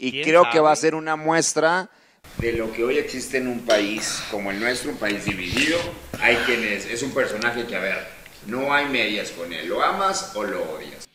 Y 0.00 0.10
¿Quién 0.10 0.24
creo 0.24 0.50
que 0.50 0.58
va 0.58 0.72
a 0.72 0.76
ser 0.76 0.94
una 0.94 1.14
muestra 1.14 1.90
de 2.38 2.54
lo 2.54 2.72
que 2.72 2.82
hoy 2.82 2.98
existe 2.98 3.38
en 3.38 3.48
un 3.48 3.60
país 3.66 4.24
como 4.30 4.50
el 4.50 4.58
nuestro, 4.58 4.90
un 4.90 4.96
país 4.96 5.24
dividido. 5.24 5.78
Hay 6.20 6.36
quienes, 6.46 6.86
es 6.86 7.02
un 7.02 7.12
personaje 7.12 7.66
que, 7.66 7.76
a 7.76 7.80
ver, 7.80 8.06
no 8.46 8.72
hay 8.72 8.86
medias 8.86 9.30
con 9.30 9.52
él. 9.52 9.68
¿Lo 9.68 9.82
amas 9.82 10.32
o 10.34 10.42
lo 10.42 10.62
odias? 10.72 11.06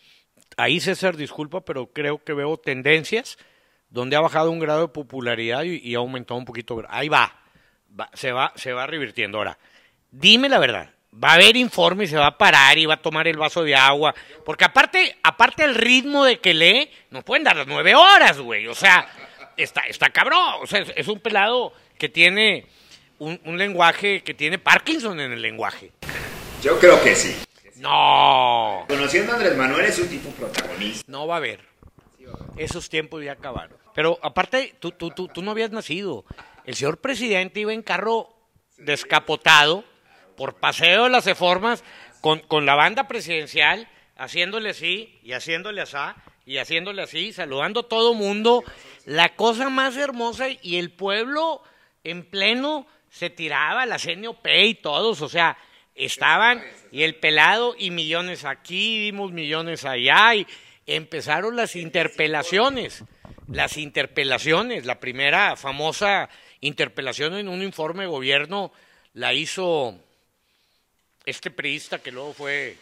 Ahí 0.55 0.79
César, 0.79 1.17
disculpa, 1.17 1.65
pero 1.65 1.87
creo 1.87 2.23
que 2.23 2.33
veo 2.33 2.57
tendencias 2.57 3.37
donde 3.89 4.15
ha 4.15 4.21
bajado 4.21 4.51
un 4.51 4.59
grado 4.59 4.81
de 4.81 4.87
popularidad 4.89 5.63
y, 5.63 5.77
y 5.77 5.95
ha 5.95 5.97
aumentado 5.97 6.37
un 6.37 6.45
poquito. 6.45 6.83
Ahí 6.87 7.09
va, 7.09 7.41
Va, 7.97 8.09
se, 8.13 8.31
va, 8.31 8.51
se 8.55 8.73
va 8.73 8.85
revirtiendo. 8.87 9.37
Ahora, 9.37 9.57
dime 10.11 10.49
la 10.49 10.59
verdad, 10.59 10.93
va 11.23 11.31
a 11.31 11.33
haber 11.35 11.55
informe 11.57 12.03
y 12.03 12.07
se 12.07 12.17
va 12.17 12.27
a 12.27 12.37
parar 12.37 12.77
y 12.77 12.85
va 12.85 12.95
a 12.95 13.01
tomar 13.01 13.27
el 13.27 13.37
vaso 13.37 13.63
de 13.63 13.75
agua. 13.75 14.13
Porque 14.43 14.65
aparte, 14.65 15.17
aparte 15.23 15.63
el 15.63 15.75
ritmo 15.75 16.25
de 16.25 16.39
que 16.39 16.53
lee, 16.53 16.89
nos 17.09 17.23
pueden 17.23 17.43
dar 17.43 17.55
las 17.55 17.67
nueve 17.67 17.95
horas, 17.95 18.39
güey. 18.39 18.67
O 18.67 18.75
sea, 18.75 19.07
está, 19.57 19.81
está 19.81 20.09
cabrón. 20.09 20.55
O 20.61 20.67
sea, 20.67 20.81
es, 20.81 20.93
es 20.95 21.07
un 21.07 21.19
pelado 21.19 21.73
que 21.97 22.09
tiene 22.09 22.67
un, 23.19 23.39
un 23.45 23.57
lenguaje, 23.57 24.23
que 24.23 24.33
tiene 24.33 24.57
Parkinson 24.59 25.19
en 25.19 25.31
el 25.31 25.41
lenguaje. 25.41 25.91
Yo 26.61 26.79
creo 26.79 27.01
que 27.01 27.15
sí. 27.15 27.35
No, 27.77 28.85
Conociendo 28.87 29.33
a 29.33 29.35
Andrés 29.35 29.55
Manuel 29.57 29.85
es 29.85 29.99
un 29.99 30.07
tipo 30.07 30.29
protagonista. 30.31 31.03
no 31.07 31.27
va 31.27 31.35
a 31.35 31.37
haber. 31.37 31.59
Esos 32.57 32.89
tiempos 32.89 33.23
ya 33.23 33.33
acabaron. 33.33 33.77
Pero 33.93 34.17
aparte, 34.21 34.73
tú, 34.79 34.91
tú, 34.91 35.11
tú, 35.11 35.27
tú 35.27 35.41
no 35.41 35.51
habías 35.51 35.71
nacido. 35.71 36.25
El 36.65 36.75
señor 36.75 36.97
presidente 36.99 37.59
iba 37.59 37.73
en 37.73 37.81
carro 37.81 38.33
descapotado 38.77 39.83
por 40.35 40.55
paseo 40.55 41.05
de 41.05 41.09
las 41.09 41.25
reformas 41.25 41.83
con, 42.21 42.39
con 42.39 42.65
la 42.65 42.75
banda 42.75 43.07
presidencial, 43.07 43.87
haciéndole 44.17 44.71
así 44.71 45.19
y 45.23 45.33
haciéndole 45.33 45.81
así 45.81 45.97
y 46.45 46.57
haciéndole 46.57 47.01
así, 47.01 47.33
saludando 47.33 47.81
a 47.81 47.87
todo 47.87 48.13
mundo. 48.13 48.63
La 49.05 49.35
cosa 49.35 49.69
más 49.69 49.97
hermosa 49.97 50.47
y 50.49 50.77
el 50.77 50.91
pueblo 50.91 51.61
en 52.03 52.23
pleno 52.23 52.87
se 53.09 53.29
tiraba, 53.29 53.85
la 53.85 53.97
CNOP 53.97 54.45
y 54.47 54.75
todos, 54.75 55.21
o 55.21 55.29
sea, 55.29 55.57
estaban 55.95 56.61
y 56.91 57.03
el 57.03 57.15
pelado 57.15 57.75
y 57.77 57.91
millones 57.91 58.45
aquí, 58.45 58.99
dimos 58.99 59.31
millones 59.31 59.85
allá 59.85 60.35
y 60.35 60.45
empezaron 60.85 61.55
las 61.55 61.75
interpelaciones, 61.75 63.03
las 63.47 63.77
interpelaciones, 63.77 64.85
la 64.85 64.99
primera 64.99 65.55
famosa 65.55 66.29
interpelación 66.59 67.35
en 67.35 67.47
un 67.47 67.63
informe 67.63 68.03
de 68.03 68.09
gobierno 68.09 68.71
la 69.13 69.33
hizo 69.33 69.97
este 71.25 71.51
priista 71.51 71.99
que 71.99 72.11
luego 72.11 72.33
fue 72.33 72.77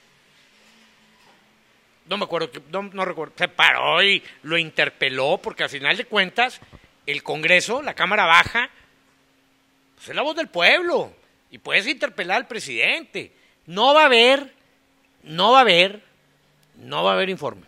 no 2.06 2.18
me 2.18 2.26
acuerdo, 2.26 2.50
no, 2.70 2.84
no 2.84 3.06
recuerdo, 3.06 3.34
se 3.38 3.48
paró 3.48 4.04
y 4.04 4.22
lo 4.44 4.58
interpeló 4.58 5.40
porque 5.42 5.64
al 5.64 5.70
final 5.70 5.96
de 5.96 6.06
cuentas 6.06 6.60
el 7.06 7.24
Congreso, 7.24 7.82
la 7.82 7.94
Cámara 7.94 8.26
Baja, 8.26 8.70
pues 9.96 10.10
es 10.10 10.16
la 10.16 10.22
voz 10.22 10.36
del 10.36 10.50
pueblo 10.50 11.14
y 11.50 11.60
puedes 11.60 11.88
interpelar 11.88 12.38
al 12.38 12.48
presidente. 12.48 13.32
No 13.66 13.94
va 13.94 14.04
a 14.04 14.06
haber, 14.08 14.54
no 15.24 15.52
va 15.52 15.60
a 15.60 15.62
haber, 15.62 16.04
no 16.76 17.04
va 17.04 17.12
a 17.12 17.14
haber 17.14 17.30
informe. 17.30 17.64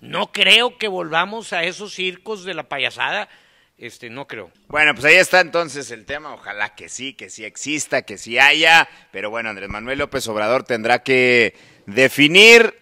No 0.00 0.32
creo 0.32 0.78
que 0.78 0.88
volvamos 0.88 1.52
a 1.52 1.64
esos 1.64 1.94
circos 1.94 2.44
de 2.44 2.54
la 2.54 2.64
payasada, 2.64 3.28
este, 3.76 4.08
no 4.08 4.26
creo. 4.26 4.50
Bueno, 4.68 4.94
pues 4.94 5.04
ahí 5.04 5.16
está 5.16 5.40
entonces 5.40 5.90
el 5.90 6.04
tema. 6.04 6.34
Ojalá 6.34 6.74
que 6.74 6.88
sí, 6.88 7.14
que 7.14 7.30
sí 7.30 7.44
exista, 7.44 8.02
que 8.02 8.18
sí 8.18 8.38
haya. 8.38 8.88
Pero 9.10 9.30
bueno, 9.30 9.50
Andrés 9.50 9.68
Manuel 9.68 9.98
López 9.98 10.26
Obrador 10.28 10.62
tendrá 10.62 11.02
que 11.02 11.54
definir. 11.86 12.74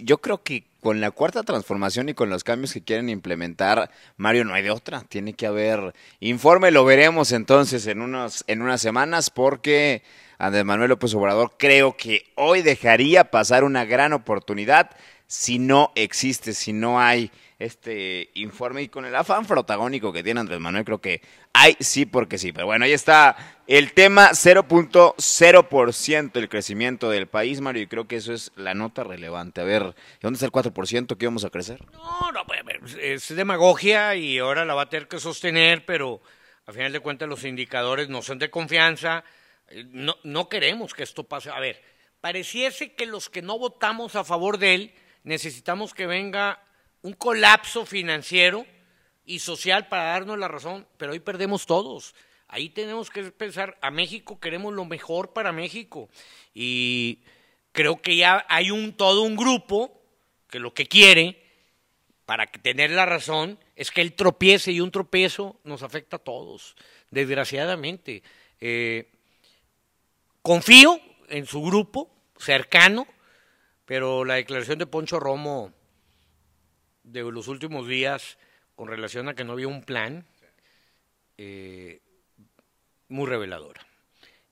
Yo 0.00 0.18
creo 0.18 0.42
que 0.42 0.64
con 0.80 1.00
la 1.00 1.12
cuarta 1.12 1.44
transformación 1.44 2.08
y 2.08 2.14
con 2.14 2.28
los 2.28 2.42
cambios 2.42 2.72
que 2.72 2.82
quieren 2.82 3.08
implementar, 3.08 3.88
Mario, 4.16 4.44
no 4.44 4.54
hay 4.54 4.64
de 4.64 4.72
otra. 4.72 5.02
Tiene 5.08 5.34
que 5.34 5.46
haber 5.46 5.94
informe. 6.18 6.72
Lo 6.72 6.84
veremos 6.84 7.30
entonces 7.30 7.86
en, 7.86 8.00
unos, 8.00 8.42
en 8.48 8.62
unas 8.62 8.80
semanas 8.80 9.30
porque 9.30 10.02
Andrés 10.38 10.64
Manuel 10.64 10.90
López 10.90 11.14
Obrador 11.14 11.52
creo 11.56 11.96
que 11.96 12.32
hoy 12.34 12.62
dejaría 12.62 13.30
pasar 13.30 13.62
una 13.62 13.84
gran 13.84 14.12
oportunidad 14.12 14.90
si 15.28 15.58
no 15.60 15.92
existe, 15.94 16.52
si 16.52 16.72
no 16.72 17.00
hay 17.00 17.30
este 17.64 18.30
informe 18.34 18.82
y 18.82 18.88
con 18.88 19.04
el 19.04 19.14
afán 19.14 19.46
protagónico 19.46 20.12
que 20.12 20.22
tiene 20.22 20.40
Andrés 20.40 20.60
Manuel, 20.60 20.84
creo 20.84 21.00
que 21.00 21.22
hay 21.52 21.76
sí 21.80 22.06
porque 22.06 22.38
sí. 22.38 22.52
Pero 22.52 22.66
bueno, 22.66 22.84
ahí 22.84 22.92
está 22.92 23.36
el 23.66 23.92
tema 23.92 24.30
0.0% 24.30 26.36
el 26.36 26.48
crecimiento 26.48 27.10
del 27.10 27.28
país, 27.28 27.60
Mario, 27.60 27.82
y 27.82 27.86
creo 27.86 28.08
que 28.08 28.16
eso 28.16 28.32
es 28.32 28.50
la 28.56 28.74
nota 28.74 29.04
relevante. 29.04 29.60
A 29.60 29.64
ver, 29.64 29.94
¿dónde 30.20 30.36
está 30.36 30.46
el 30.46 30.52
4% 30.52 31.16
que 31.16 31.24
íbamos 31.24 31.44
a 31.44 31.50
crecer? 31.50 31.84
No, 31.92 32.32
no, 32.32 32.46
pues, 32.46 32.96
es 33.00 33.34
demagogia 33.34 34.14
y 34.16 34.38
ahora 34.38 34.64
la 34.64 34.74
va 34.74 34.82
a 34.82 34.88
tener 34.88 35.08
que 35.08 35.18
sostener, 35.18 35.84
pero 35.86 36.20
a 36.66 36.72
final 36.72 36.92
de 36.92 37.00
cuentas 37.00 37.28
los 37.28 37.44
indicadores 37.44 38.08
no 38.08 38.22
son 38.22 38.38
de 38.38 38.50
confianza. 38.50 39.24
Eh, 39.68 39.84
No, 39.88 40.16
no 40.24 40.48
queremos 40.48 40.94
que 40.94 41.02
esto 41.02 41.24
pase. 41.24 41.50
A 41.50 41.60
ver, 41.60 41.82
pareciese 42.20 42.94
que 42.94 43.06
los 43.06 43.30
que 43.30 43.42
no 43.42 43.58
votamos 43.58 44.16
a 44.16 44.24
favor 44.24 44.58
de 44.58 44.74
él 44.74 44.94
necesitamos 45.24 45.94
que 45.94 46.06
venga 46.06 46.60
un 47.02 47.12
colapso 47.14 47.84
financiero 47.84 48.66
y 49.24 49.40
social 49.40 49.88
para 49.88 50.04
darnos 50.04 50.38
la 50.38 50.48
razón, 50.48 50.86
pero 50.96 51.12
hoy 51.12 51.20
perdemos 51.20 51.66
todos. 51.66 52.14
Ahí 52.48 52.68
tenemos 52.68 53.10
que 53.10 53.24
pensar, 53.24 53.78
a 53.80 53.90
México 53.90 54.38
queremos 54.38 54.74
lo 54.74 54.84
mejor 54.84 55.32
para 55.32 55.52
México 55.52 56.08
y 56.54 57.20
creo 57.72 58.00
que 58.00 58.16
ya 58.16 58.44
hay 58.48 58.70
un 58.70 58.94
todo 58.94 59.22
un 59.22 59.36
grupo 59.36 60.02
que 60.48 60.58
lo 60.58 60.74
que 60.74 60.86
quiere 60.86 61.42
para 62.26 62.46
tener 62.46 62.90
la 62.90 63.06
razón 63.06 63.58
es 63.74 63.90
que 63.90 64.00
él 64.00 64.12
tropiece 64.12 64.70
y 64.70 64.80
un 64.80 64.90
tropiezo 64.90 65.58
nos 65.64 65.82
afecta 65.82 66.16
a 66.16 66.20
todos, 66.20 66.76
desgraciadamente. 67.10 68.22
Eh, 68.60 69.10
confío 70.42 71.00
en 71.28 71.46
su 71.46 71.62
grupo 71.62 72.10
cercano, 72.38 73.06
pero 73.86 74.24
la 74.24 74.34
declaración 74.34 74.78
de 74.78 74.86
Poncho 74.86 75.18
Romo 75.18 75.72
de 77.12 77.22
los 77.30 77.48
últimos 77.48 77.86
días 77.86 78.38
con 78.74 78.88
relación 78.88 79.28
a 79.28 79.34
que 79.34 79.44
no 79.44 79.52
había 79.52 79.68
un 79.68 79.82
plan, 79.82 80.24
eh, 81.38 82.00
muy 83.08 83.26
reveladora. 83.28 83.86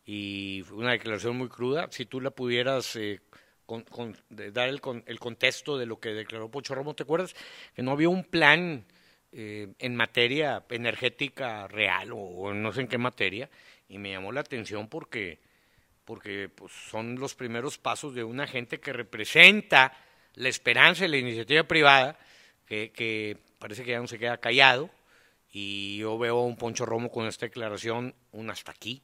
Y 0.05 0.63
una 0.73 0.93
declaración 0.93 1.37
muy 1.37 1.49
cruda. 1.49 1.89
Si 1.91 2.05
tú 2.05 2.21
la 2.21 2.31
pudieras 2.31 2.97
eh, 2.97 3.21
con- 3.67 3.83
con- 3.85 4.17
dar 4.29 4.69
el, 4.69 4.81
con- 4.81 5.03
el 5.07 5.19
contexto 5.19 5.79
de 5.79 5.87
lo 5.87 5.99
que 6.01 6.11
declaró 6.11 6.51
Poncho 6.51 6.75
Romo, 6.75 6.95
¿te 6.95 7.05
acuerdas? 7.05 7.35
Que 7.75 7.83
no 7.83 7.93
había 7.93 8.09
un 8.09 8.25
plan 8.25 8.85
eh, 9.33 9.69
en 9.79 9.95
materia 9.97 10.65
energética 10.69 11.69
real 11.69 12.11
o, 12.13 12.53
no 12.53 12.73
sé 12.73 12.83
en 12.83 12.89
qué 12.89 12.99
materia. 12.99 13.49
Y 13.89 13.99
me 13.99 14.11
llamó 14.11 14.33
la 14.33 14.41
atención 14.41 14.89
porque, 14.89 15.39
porque 16.05 16.49
pues, 16.55 16.73
son 16.73 17.19
los 17.19 17.35
primeros 17.35 17.79
pasos 17.79 18.15
de 18.15 18.25
una 18.25 18.47
gente 18.47 18.81
que 18.81 18.93
representa 18.93 19.97
la 20.35 20.49
esperanza 20.49 21.03
de 21.03 21.09
la 21.09 21.17
iniciativa 21.19 21.63
privada, 21.65 22.19
que, 22.71 22.93
que 22.93 23.37
parece 23.59 23.83
que 23.83 23.91
ya 23.91 23.99
no 23.99 24.07
se 24.07 24.19
queda 24.19 24.39
callado. 24.39 24.91
Y 25.53 25.99
yo 25.99 26.17
veo 26.17 26.39
a 26.39 26.45
un 26.45 26.57
Poncho 26.57 26.87
Romo 26.87 27.11
con 27.11 27.27
esta 27.27 27.47
declaración, 27.47 28.15
un 28.31 28.51
hasta 28.51 28.71
aquí, 28.71 29.03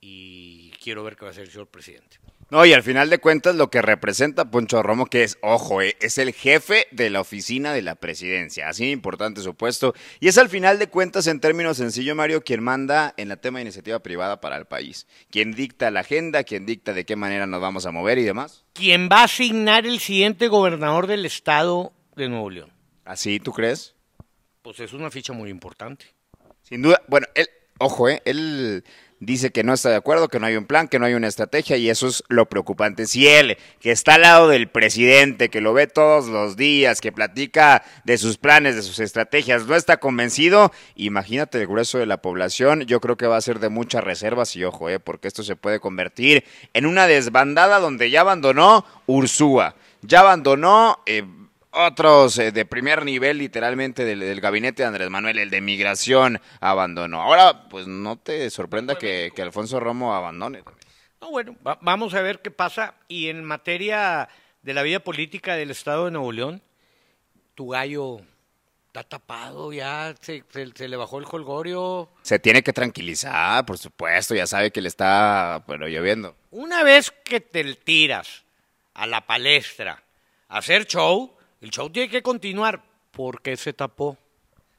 y 0.00 0.70
quiero 0.82 1.04
ver 1.04 1.16
qué 1.16 1.26
va 1.26 1.28
a 1.28 1.32
hacer 1.32 1.44
el 1.44 1.50
señor 1.50 1.66
presidente. 1.66 2.16
No, 2.48 2.64
y 2.64 2.72
al 2.72 2.82
final 2.82 3.10
de 3.10 3.18
cuentas 3.18 3.56
lo 3.56 3.68
que 3.68 3.82
representa 3.82 4.50
Poncho 4.50 4.82
Romo, 4.82 5.04
que 5.04 5.22
es, 5.24 5.36
ojo, 5.42 5.82
eh, 5.82 5.96
es 6.00 6.16
el 6.16 6.32
jefe 6.32 6.86
de 6.92 7.10
la 7.10 7.20
oficina 7.20 7.74
de 7.74 7.82
la 7.82 7.96
presidencia, 7.96 8.70
así 8.70 8.90
importante 8.90 9.42
su 9.42 9.54
puesto, 9.54 9.94
y 10.18 10.28
es 10.28 10.38
al 10.38 10.48
final 10.48 10.78
de 10.78 10.86
cuentas, 10.86 11.26
en 11.26 11.40
términos 11.40 11.76
sencillos, 11.76 12.16
Mario, 12.16 12.42
quien 12.42 12.62
manda 12.62 13.12
en 13.18 13.28
la 13.28 13.36
tema 13.36 13.58
de 13.58 13.64
iniciativa 13.64 13.98
privada 13.98 14.40
para 14.40 14.56
el 14.56 14.64
país, 14.64 15.06
quien 15.30 15.52
dicta 15.52 15.90
la 15.90 16.00
agenda, 16.00 16.44
quien 16.44 16.64
dicta 16.64 16.94
de 16.94 17.04
qué 17.04 17.16
manera 17.16 17.46
nos 17.46 17.60
vamos 17.60 17.84
a 17.84 17.90
mover 17.90 18.16
y 18.16 18.22
demás. 18.22 18.64
¿Quién 18.72 19.10
va 19.12 19.20
a 19.20 19.24
asignar 19.24 19.84
el 19.84 19.98
siguiente 19.98 20.48
gobernador 20.48 21.06
del 21.06 21.26
estado 21.26 21.92
de 22.14 22.30
Nuevo 22.30 22.48
León? 22.48 22.75
¿Así 23.06 23.38
tú 23.38 23.52
crees? 23.52 23.94
Pues 24.62 24.80
es 24.80 24.92
una 24.92 25.10
ficha 25.10 25.32
muy 25.32 25.48
importante. 25.48 26.06
Sin 26.62 26.82
duda, 26.82 27.00
bueno, 27.06 27.28
él, 27.36 27.48
ojo, 27.78 28.08
eh, 28.08 28.20
él 28.24 28.84
dice 29.20 29.52
que 29.52 29.62
no 29.62 29.72
está 29.72 29.90
de 29.90 29.96
acuerdo, 29.96 30.26
que 30.26 30.40
no 30.40 30.46
hay 30.46 30.56
un 30.56 30.66
plan, 30.66 30.88
que 30.88 30.98
no 30.98 31.06
hay 31.06 31.14
una 31.14 31.28
estrategia 31.28 31.76
y 31.76 31.88
eso 31.88 32.08
es 32.08 32.24
lo 32.28 32.48
preocupante. 32.48 33.06
Si 33.06 33.28
él, 33.28 33.56
que 33.78 33.92
está 33.92 34.14
al 34.14 34.22
lado 34.22 34.48
del 34.48 34.68
presidente, 34.68 35.50
que 35.50 35.60
lo 35.60 35.72
ve 35.72 35.86
todos 35.86 36.26
los 36.26 36.56
días, 36.56 37.00
que 37.00 37.12
platica 37.12 37.84
de 38.02 38.18
sus 38.18 38.38
planes, 38.38 38.74
de 38.74 38.82
sus 38.82 38.98
estrategias, 38.98 39.66
no 39.66 39.76
está 39.76 39.98
convencido, 39.98 40.72
imagínate 40.96 41.60
el 41.60 41.68
grueso 41.68 41.98
de 41.98 42.06
la 42.06 42.20
población, 42.20 42.82
yo 42.82 43.00
creo 43.00 43.16
que 43.16 43.28
va 43.28 43.36
a 43.36 43.40
ser 43.40 43.60
de 43.60 43.68
muchas 43.68 44.02
reservas 44.02 44.56
y 44.56 44.64
ojo, 44.64 44.90
eh, 44.90 44.98
porque 44.98 45.28
esto 45.28 45.44
se 45.44 45.54
puede 45.54 45.78
convertir 45.78 46.44
en 46.74 46.86
una 46.86 47.06
desbandada 47.06 47.78
donde 47.78 48.10
ya 48.10 48.22
abandonó 48.22 48.84
Ursúa, 49.06 49.76
ya 50.02 50.20
abandonó... 50.20 50.98
eh, 51.06 51.24
otros 51.76 52.38
eh, 52.38 52.52
de 52.52 52.64
primer 52.64 53.04
nivel, 53.04 53.38
literalmente, 53.38 54.04
del, 54.04 54.20
del 54.20 54.40
gabinete 54.40 54.82
de 54.82 54.88
Andrés 54.88 55.10
Manuel, 55.10 55.38
el 55.38 55.50
de 55.50 55.60
migración, 55.60 56.40
abandonó. 56.60 57.22
Ahora, 57.22 57.68
pues 57.68 57.86
no 57.86 58.16
te 58.16 58.48
sorprenda 58.50 58.96
que, 58.96 59.30
que 59.34 59.42
Alfonso 59.42 59.78
Romo 59.80 60.14
abandone. 60.14 60.62
No, 61.20 61.30
bueno, 61.30 61.56
va- 61.66 61.78
vamos 61.80 62.14
a 62.14 62.22
ver 62.22 62.40
qué 62.40 62.50
pasa. 62.50 62.94
Y 63.08 63.28
en 63.28 63.44
materia 63.44 64.28
de 64.62 64.74
la 64.74 64.82
vida 64.82 65.00
política 65.00 65.54
del 65.54 65.70
estado 65.70 66.06
de 66.06 66.10
Nuevo 66.10 66.32
León, 66.32 66.62
tu 67.54 67.68
gallo 67.68 68.18
está 68.88 69.02
tapado, 69.02 69.72
ya 69.72 70.14
se, 70.20 70.42
se- 70.50 70.72
se 70.74 70.88
le 70.88 70.96
bajó 70.96 71.18
el 71.18 71.24
colgorio. 71.26 72.08
Se 72.22 72.38
tiene 72.38 72.62
que 72.62 72.72
tranquilizar, 72.72 73.64
por 73.66 73.76
supuesto, 73.78 74.34
ya 74.34 74.46
sabe 74.46 74.70
que 74.70 74.80
le 74.80 74.88
está, 74.88 75.62
bueno, 75.66 75.86
lloviendo. 75.86 76.34
Una 76.50 76.82
vez 76.82 77.10
que 77.10 77.40
te 77.40 77.62
tiras 77.74 78.44
a 78.94 79.06
la 79.06 79.26
palestra 79.26 80.02
a 80.48 80.58
hacer 80.58 80.86
show, 80.86 81.35
el 81.60 81.70
show 81.70 81.90
tiene 81.90 82.08
que 82.08 82.22
continuar. 82.22 82.82
¿Por 83.10 83.42
qué 83.42 83.56
se 83.56 83.72
tapó? 83.72 84.18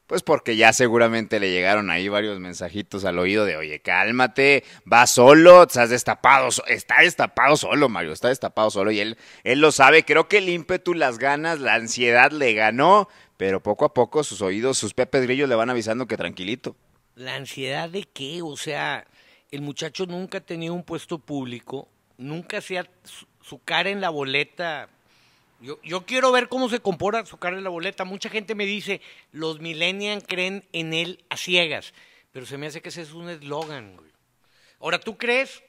Pues 0.06 0.22
porque 0.22 0.56
ya 0.56 0.72
seguramente 0.72 1.38
le 1.38 1.50
llegaron 1.50 1.90
ahí 1.90 2.08
varios 2.08 2.40
mensajitos 2.40 3.04
al 3.04 3.18
oído 3.18 3.44
de, 3.44 3.56
oye, 3.56 3.80
cálmate, 3.80 4.64
va 4.90 5.06
solo, 5.06 5.64
estás 5.64 5.90
destapado, 5.90 6.48
está 6.66 7.02
destapado 7.02 7.56
solo, 7.56 7.90
Mario, 7.90 8.12
está 8.12 8.28
destapado 8.28 8.70
solo 8.70 8.90
y 8.90 9.00
él, 9.00 9.18
él 9.44 9.60
lo 9.60 9.70
sabe. 9.70 10.04
Creo 10.04 10.26
que 10.26 10.38
el 10.38 10.48
ímpetu, 10.48 10.94
las 10.94 11.18
ganas, 11.18 11.60
la 11.60 11.74
ansiedad 11.74 12.30
le 12.30 12.54
ganó, 12.54 13.08
pero 13.36 13.62
poco 13.62 13.84
a 13.84 13.92
poco 13.92 14.24
sus 14.24 14.40
oídos, 14.40 14.78
sus 14.78 14.94
pepes 14.94 15.22
grillos 15.24 15.48
le 15.48 15.56
van 15.56 15.68
avisando 15.68 16.06
que 16.06 16.16
tranquilito. 16.16 16.74
¿La 17.14 17.34
ansiedad 17.34 17.90
de 17.90 18.04
qué? 18.04 18.40
O 18.42 18.56
sea, 18.56 19.06
el 19.50 19.60
muchacho 19.60 20.06
nunca 20.06 20.38
ha 20.38 20.40
tenido 20.40 20.72
un 20.72 20.84
puesto 20.84 21.18
público 21.18 21.88
nunca 22.18 22.58
hacía 22.58 22.84
su, 23.04 23.26
su 23.40 23.62
cara 23.62 23.88
en 23.88 24.02
la 24.02 24.10
boleta. 24.10 24.90
Yo, 25.60 25.80
yo 25.82 26.06
quiero 26.06 26.30
ver 26.30 26.48
cómo 26.48 26.68
se 26.68 26.80
compora 26.80 27.26
su 27.26 27.36
cara 27.36 27.56
en 27.56 27.64
la 27.64 27.70
boleta. 27.70 28.04
Mucha 28.04 28.30
gente 28.30 28.54
me 28.54 28.64
dice, 28.64 29.00
los 29.32 29.60
millennials 29.60 30.24
creen 30.26 30.64
en 30.72 30.94
él 30.94 31.24
a 31.30 31.36
ciegas. 31.36 31.94
Pero 32.32 32.46
se 32.46 32.58
me 32.58 32.66
hace 32.66 32.80
que 32.80 32.90
ese 32.90 33.02
es 33.02 33.12
un 33.12 33.28
eslogan. 33.28 33.96
Ahora, 34.80 35.00
¿tú 35.00 35.16
crees 35.16 35.62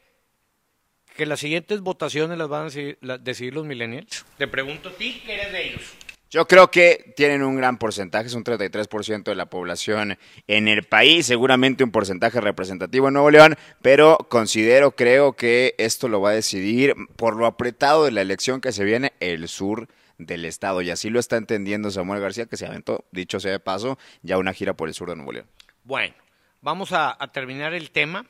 que 1.15 1.25
las 1.25 1.39
siguientes 1.39 1.81
votaciones 1.81 2.37
las 2.37 2.47
van 2.47 2.67
a 2.67 3.17
decidir 3.17 3.53
los 3.53 3.65
millennials? 3.65 4.25
Te 4.37 4.47
pregunto 4.47 4.89
a 4.89 4.93
ti, 4.93 5.21
que 5.25 5.33
eres 5.33 5.51
de 5.51 5.67
ellos. 5.69 5.93
Yo 6.31 6.47
creo 6.47 6.69
que 6.69 7.13
tienen 7.15 7.41
un 7.41 7.55
gran 7.55 7.79
porcentaje, 7.79 8.27
es 8.27 8.35
un 8.35 8.43
33% 8.43 9.23
de 9.23 9.35
la 9.35 9.47
población 9.47 10.19
en 10.45 10.67
el 10.67 10.83
país, 10.83 11.25
seguramente 11.25 11.83
un 11.83 11.91
porcentaje 11.91 12.39
representativo 12.39 13.07
en 13.07 13.15
Nuevo 13.15 13.31
León, 13.31 13.57
pero 13.81 14.15
considero, 14.29 14.91
creo 14.91 15.33
que 15.33 15.73
esto 15.79 16.07
lo 16.07 16.21
va 16.21 16.29
a 16.29 16.33
decidir 16.33 16.93
por 17.15 17.35
lo 17.35 17.47
apretado 17.47 18.05
de 18.05 18.11
la 18.11 18.21
elección 18.21 18.61
que 18.61 18.71
se 18.71 18.83
viene 18.83 19.13
el 19.19 19.47
sur 19.47 19.87
del 20.19 20.45
estado. 20.45 20.83
Y 20.83 20.91
así 20.91 21.09
lo 21.09 21.19
está 21.19 21.35
entendiendo 21.35 21.89
Samuel 21.89 22.21
García, 22.21 22.45
que 22.45 22.57
se 22.57 22.67
aventó, 22.67 23.05
dicho 23.11 23.39
sea 23.39 23.53
de 23.53 23.59
paso, 23.59 23.97
ya 24.21 24.37
una 24.37 24.53
gira 24.53 24.75
por 24.75 24.87
el 24.87 24.93
sur 24.93 25.09
de 25.09 25.15
Nuevo 25.15 25.31
León. 25.31 25.47
Bueno, 25.83 26.13
vamos 26.61 26.91
a, 26.91 27.17
a 27.19 27.31
terminar 27.31 27.73
el 27.73 27.89
tema. 27.89 28.27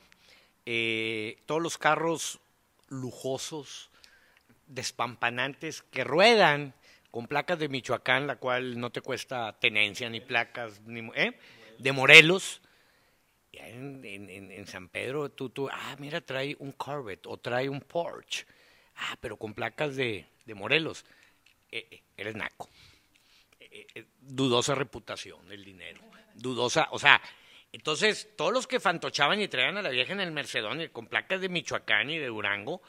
Eh, 0.64 1.42
todos 1.44 1.60
los 1.60 1.76
carros 1.76 2.40
lujosos, 2.88 3.90
despampanantes, 4.68 5.82
que 5.82 6.02
ruedan 6.02 6.72
con 7.10 7.26
placas 7.26 7.58
de 7.58 7.68
Michoacán, 7.68 8.26
la 8.26 8.36
cual 8.36 8.78
no 8.78 8.90
te 8.90 9.00
cuesta 9.00 9.58
tenencia 9.58 10.08
ni 10.08 10.20
placas, 10.20 10.80
ni, 10.82 11.00
¿eh? 11.14 11.38
de 11.78 11.92
Morelos. 11.92 12.60
En, 13.52 14.04
en- 14.04 14.66
San 14.66 14.88
Pedro, 14.88 15.30
tú, 15.30 15.50
tú, 15.50 15.68
ah, 15.72 15.96
mira, 15.98 16.20
trae 16.20 16.54
un 16.60 16.72
Corvette 16.72 17.26
o 17.26 17.36
trae 17.36 17.68
un 17.68 17.80
Porsche. 17.80 18.46
Ah, 18.96 19.16
pero 19.20 19.36
con 19.36 19.54
placas 19.54 19.96
de, 19.96 20.26
de 20.44 20.54
Morelos. 20.54 21.04
Eh, 21.72 21.86
eh, 21.90 22.02
eres 22.16 22.36
naco 22.36 22.68
dudosa 24.20 24.74
reputación 24.74 25.48
del 25.48 25.64
dinero. 25.64 26.00
Dudosa, 26.34 26.88
o 26.90 26.98
sea, 26.98 27.20
entonces 27.72 28.28
todos 28.36 28.52
los 28.52 28.66
que 28.66 28.80
fantochaban 28.80 29.40
y 29.40 29.48
traían 29.48 29.76
a 29.76 29.82
la 29.82 29.90
vieja 29.90 30.12
en 30.12 30.20
el 30.20 30.32
Mercedón 30.32 30.80
y 30.80 30.88
con 30.88 31.06
placas 31.06 31.40
de 31.40 31.48
Michoacán 31.48 32.10
y 32.10 32.18
de 32.18 32.26
Durango, 32.26 32.82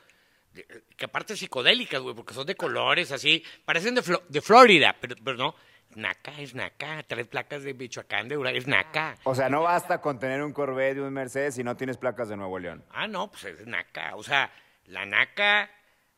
que 0.98 1.06
aparte 1.06 1.36
psicodélicas, 1.38 2.02
güey, 2.02 2.16
porque 2.16 2.34
son 2.34 2.46
de 2.46 2.56
colores 2.56 3.12
así, 3.12 3.44
parecen 3.66 3.96
de, 3.96 4.02
Flo- 4.04 4.24
de 4.28 4.42
Florida, 4.42 4.96
pero, 5.00 5.16
pero 5.24 5.38
no, 5.38 5.56
naca, 5.96 6.40
es 6.40 6.54
naca, 6.56 7.04
trae 7.04 7.26
placas 7.26 7.64
de 7.64 7.74
Michoacán, 7.74 8.28
de 8.28 8.36
Durango, 8.36 8.58
es 8.58 8.68
naca. 8.68 9.16
O 9.24 9.34
sea, 9.36 9.50
no 9.50 9.62
basta 9.64 10.02
con 10.02 10.20
tener 10.20 10.42
un 10.44 10.52
Corvette 10.54 10.98
y 10.98 11.00
un 11.00 11.14
Mercedes 11.14 11.56
si 11.56 11.64
no 11.64 11.76
tienes 11.78 11.98
placas 11.98 12.28
de 12.30 12.38
Nuevo 12.38 12.60
León. 12.60 12.84
Ah, 12.92 13.08
no, 13.08 13.32
pues 13.32 13.46
es 13.46 13.66
naca. 13.66 14.16
O 14.16 14.24
sea, 14.24 14.52
la 14.88 15.06
naca, 15.06 15.70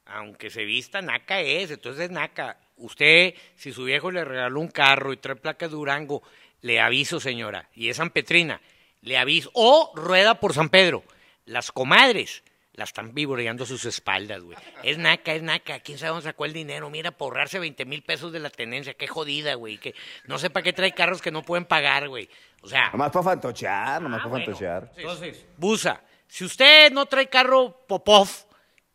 aunque 0.06 0.50
se 0.50 0.64
vista, 0.66 1.02
naca 1.02 1.40
es. 1.40 1.70
Entonces 1.72 2.06
es 2.06 2.12
naca. 2.12 2.58
Usted, 2.78 3.36
si 3.56 3.72
su 3.72 3.84
viejo 3.84 4.10
le 4.12 4.26
regaló 4.26 4.60
un 4.60 4.68
carro 4.70 5.14
y 5.14 5.18
trae 5.18 5.36
placa 5.36 5.68
de 5.68 5.72
Durango, 5.74 6.24
le 6.62 6.80
aviso, 6.80 7.20
señora, 7.20 7.70
y 7.76 7.90
es 7.90 7.98
San 7.98 8.10
Petrina, 8.10 8.60
le 9.02 9.18
aviso. 9.18 9.52
O 9.54 9.92
rueda 9.96 10.40
por 10.40 10.54
San 10.54 10.70
Pedro. 10.70 11.04
Las 11.46 11.72
comadres 11.72 12.44
la 12.74 12.86
están 12.86 13.14
vivoreando 13.14 13.64
a 13.66 13.68
sus 13.68 13.86
espaldas, 13.86 14.42
güey. 14.42 14.58
Es 14.82 14.98
naca, 14.98 15.34
es 15.36 15.44
naca. 15.44 15.80
¿Quién 15.82 15.98
sabe 16.00 16.10
dónde 16.10 16.24
sacó 16.24 16.46
el 16.46 16.54
dinero? 16.54 16.90
Mira, 16.90 17.12
por 17.12 17.28
ahorrarse 17.34 17.60
20 17.60 17.86
mil 17.86 18.02
pesos 18.02 18.32
de 18.32 18.40
la 18.40 18.50
tenencia. 18.50 18.96
Qué 18.96 19.08
jodida, 19.08 19.54
güey. 19.56 19.78
Que 19.78 19.94
no 20.26 20.40
sé 20.40 20.50
para 20.50 20.64
qué 20.64 20.74
trae 20.74 20.92
carros 20.94 21.22
que 21.22 21.30
no 21.32 21.44
pueden 21.44 21.66
pagar, 21.66 22.10
güey. 22.10 22.28
O 22.62 22.68
sea... 22.68 22.90
Nomás 22.92 23.12
para 23.12 23.24
fantochear, 23.24 24.02
nomás 24.02 24.20
Ah, 24.20 24.24
para 24.24 24.30
bueno. 24.32 24.46
fantochear. 24.46 24.92
Entonces, 24.98 25.46
Busa, 25.58 26.02
si 26.28 26.46
usted 26.46 26.92
no 26.92 27.06
trae 27.06 27.28
carro 27.30 27.86
Popov 27.88 28.28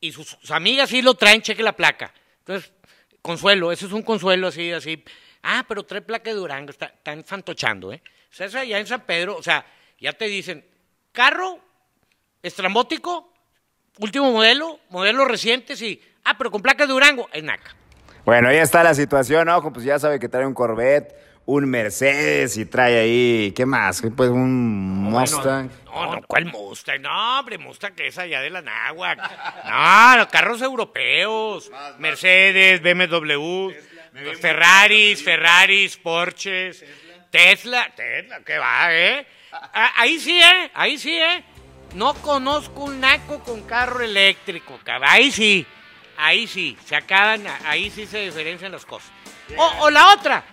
y 0.01 0.11
sus, 0.11 0.27
sus 0.29 0.51
amigas 0.51 0.91
sí 0.91 1.01
lo 1.03 1.15
traen, 1.15 1.41
cheque 1.43 1.63
la 1.63 1.73
placa. 1.77 2.13
Entonces, 2.41 2.73
consuelo, 3.23 3.71
eso 3.71 3.87
es 3.87 3.93
un 3.93 4.03
consuelo 4.03 4.49
así, 4.49 4.73
así. 4.73 5.05
Ah, 5.43 5.65
pero 5.69 5.85
trae 5.85 6.01
placa 6.03 6.31
de 6.31 6.37
Durango, 6.37 6.71
está- 6.71 6.87
están 6.87 7.23
fantochando, 7.25 7.93
¿eh? 7.93 8.03
O 8.33 8.35
sea, 8.35 8.61
allá 8.61 8.79
en 8.81 8.87
San 8.89 9.03
Pedro, 9.03 9.37
o 9.37 9.43
sea, 9.43 9.65
ya 10.01 10.13
te 10.15 10.25
dicen, 10.27 10.65
carro 11.13 11.61
estrambótico, 12.43 13.33
último 13.99 14.33
modelo, 14.33 14.79
modelo 14.91 15.25
reciente, 15.25 15.77
sí. 15.77 16.01
Ah, 16.25 16.37
pero 16.37 16.51
con 16.51 16.63
placa 16.63 16.87
de 16.87 16.93
Durango, 16.93 17.29
es 17.33 17.43
naca. 17.43 17.75
Bueno, 18.25 18.49
ahí 18.49 18.59
está 18.59 18.83
la 18.83 18.95
situación, 18.95 19.49
ojo, 19.49 19.73
pues 19.73 19.85
ya 19.85 19.99
sabe 19.99 20.19
que 20.19 20.29
trae 20.29 20.45
un 20.45 20.53
Corvette, 20.53 21.15
un 21.47 21.65
Mercedes 21.65 22.59
y 22.59 22.67
trae 22.67 22.99
ahí, 22.99 23.53
¿qué 23.57 23.65
más? 23.65 24.03
Pues 24.15 24.29
un 24.29 25.05
Mustang. 25.05 25.71
No, 25.87 26.17
no, 26.17 26.23
¿cuál 26.27 26.45
Mustang? 26.45 27.01
No, 27.01 27.39
hombre, 27.39 27.57
Mustang 27.57 27.95
que 27.95 28.09
es 28.09 28.19
allá 28.19 28.43
de 28.43 28.51
la 28.51 28.61
náhuac. 28.61 29.19
No, 29.65 30.17
los 30.19 30.27
carros 30.27 30.61
europeos. 30.61 31.71
Mercedes, 31.99 32.83
BMW, 32.83 33.71
Ferraris, 34.39 35.25
Ferraris, 35.25 35.97
Porsches, 35.97 36.85
Tesla. 37.31 37.91
Tesla, 37.97 38.41
¿qué 38.45 38.59
va, 38.59 38.95
eh? 38.95 39.27
Ah, 39.51 39.93
Ahí 39.97 40.19
sí, 40.19 40.39
¿eh? 40.39 40.71
Ahí 40.75 40.99
sí, 40.99 41.17
¿eh? 41.17 41.45
No 41.95 42.15
conozco 42.15 42.85
un 42.85 43.01
naco 43.01 43.41
con 43.41 43.63
carro 43.63 44.01
eléctrico, 44.01 44.79
cabrón. 44.85 45.11
Ahí 45.11 45.31
sí, 45.31 45.67
ahí 46.17 46.47
sí, 46.47 46.77
se 46.85 46.97
acaban, 46.97 47.45
ahí 47.65 47.91
sí 47.91 48.07
se 48.07 48.19
diferencian 48.21 48.73
las 48.73 48.85
cosas. 48.85 49.11
O, 49.57 49.85
o 49.85 49.91
la 49.91 50.13
otra, 50.13 50.45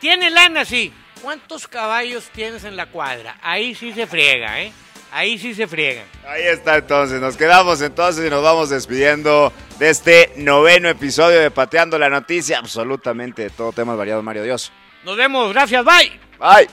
tiene 0.00 0.30
lana, 0.30 0.64
sí. 0.64 0.92
¿Cuántos 1.22 1.66
caballos 1.66 2.28
tienes 2.34 2.64
en 2.64 2.76
la 2.76 2.86
cuadra? 2.86 3.38
Ahí 3.42 3.74
sí 3.74 3.92
se 3.92 4.06
friega, 4.06 4.60
¿eh? 4.60 4.72
Ahí 5.10 5.38
sí 5.38 5.54
se 5.54 5.66
friegan. 5.68 6.06
Ahí 6.26 6.42
está 6.42 6.76
entonces, 6.76 7.20
nos 7.20 7.36
quedamos 7.36 7.80
entonces 7.80 8.26
y 8.26 8.30
nos 8.30 8.42
vamos 8.42 8.70
despidiendo 8.70 9.52
de 9.78 9.90
este 9.90 10.32
noveno 10.36 10.88
episodio 10.88 11.38
de 11.38 11.52
Pateando 11.52 11.98
la 11.98 12.08
Noticia, 12.08 12.58
absolutamente 12.58 13.42
de 13.42 13.50
todo 13.50 13.72
temas 13.72 13.96
variados, 13.96 14.24
Mario 14.24 14.42
Dios. 14.42 14.72
Nos 15.04 15.16
vemos, 15.16 15.52
gracias, 15.52 15.84
bye. 15.84 16.20
Bye. 16.38 16.68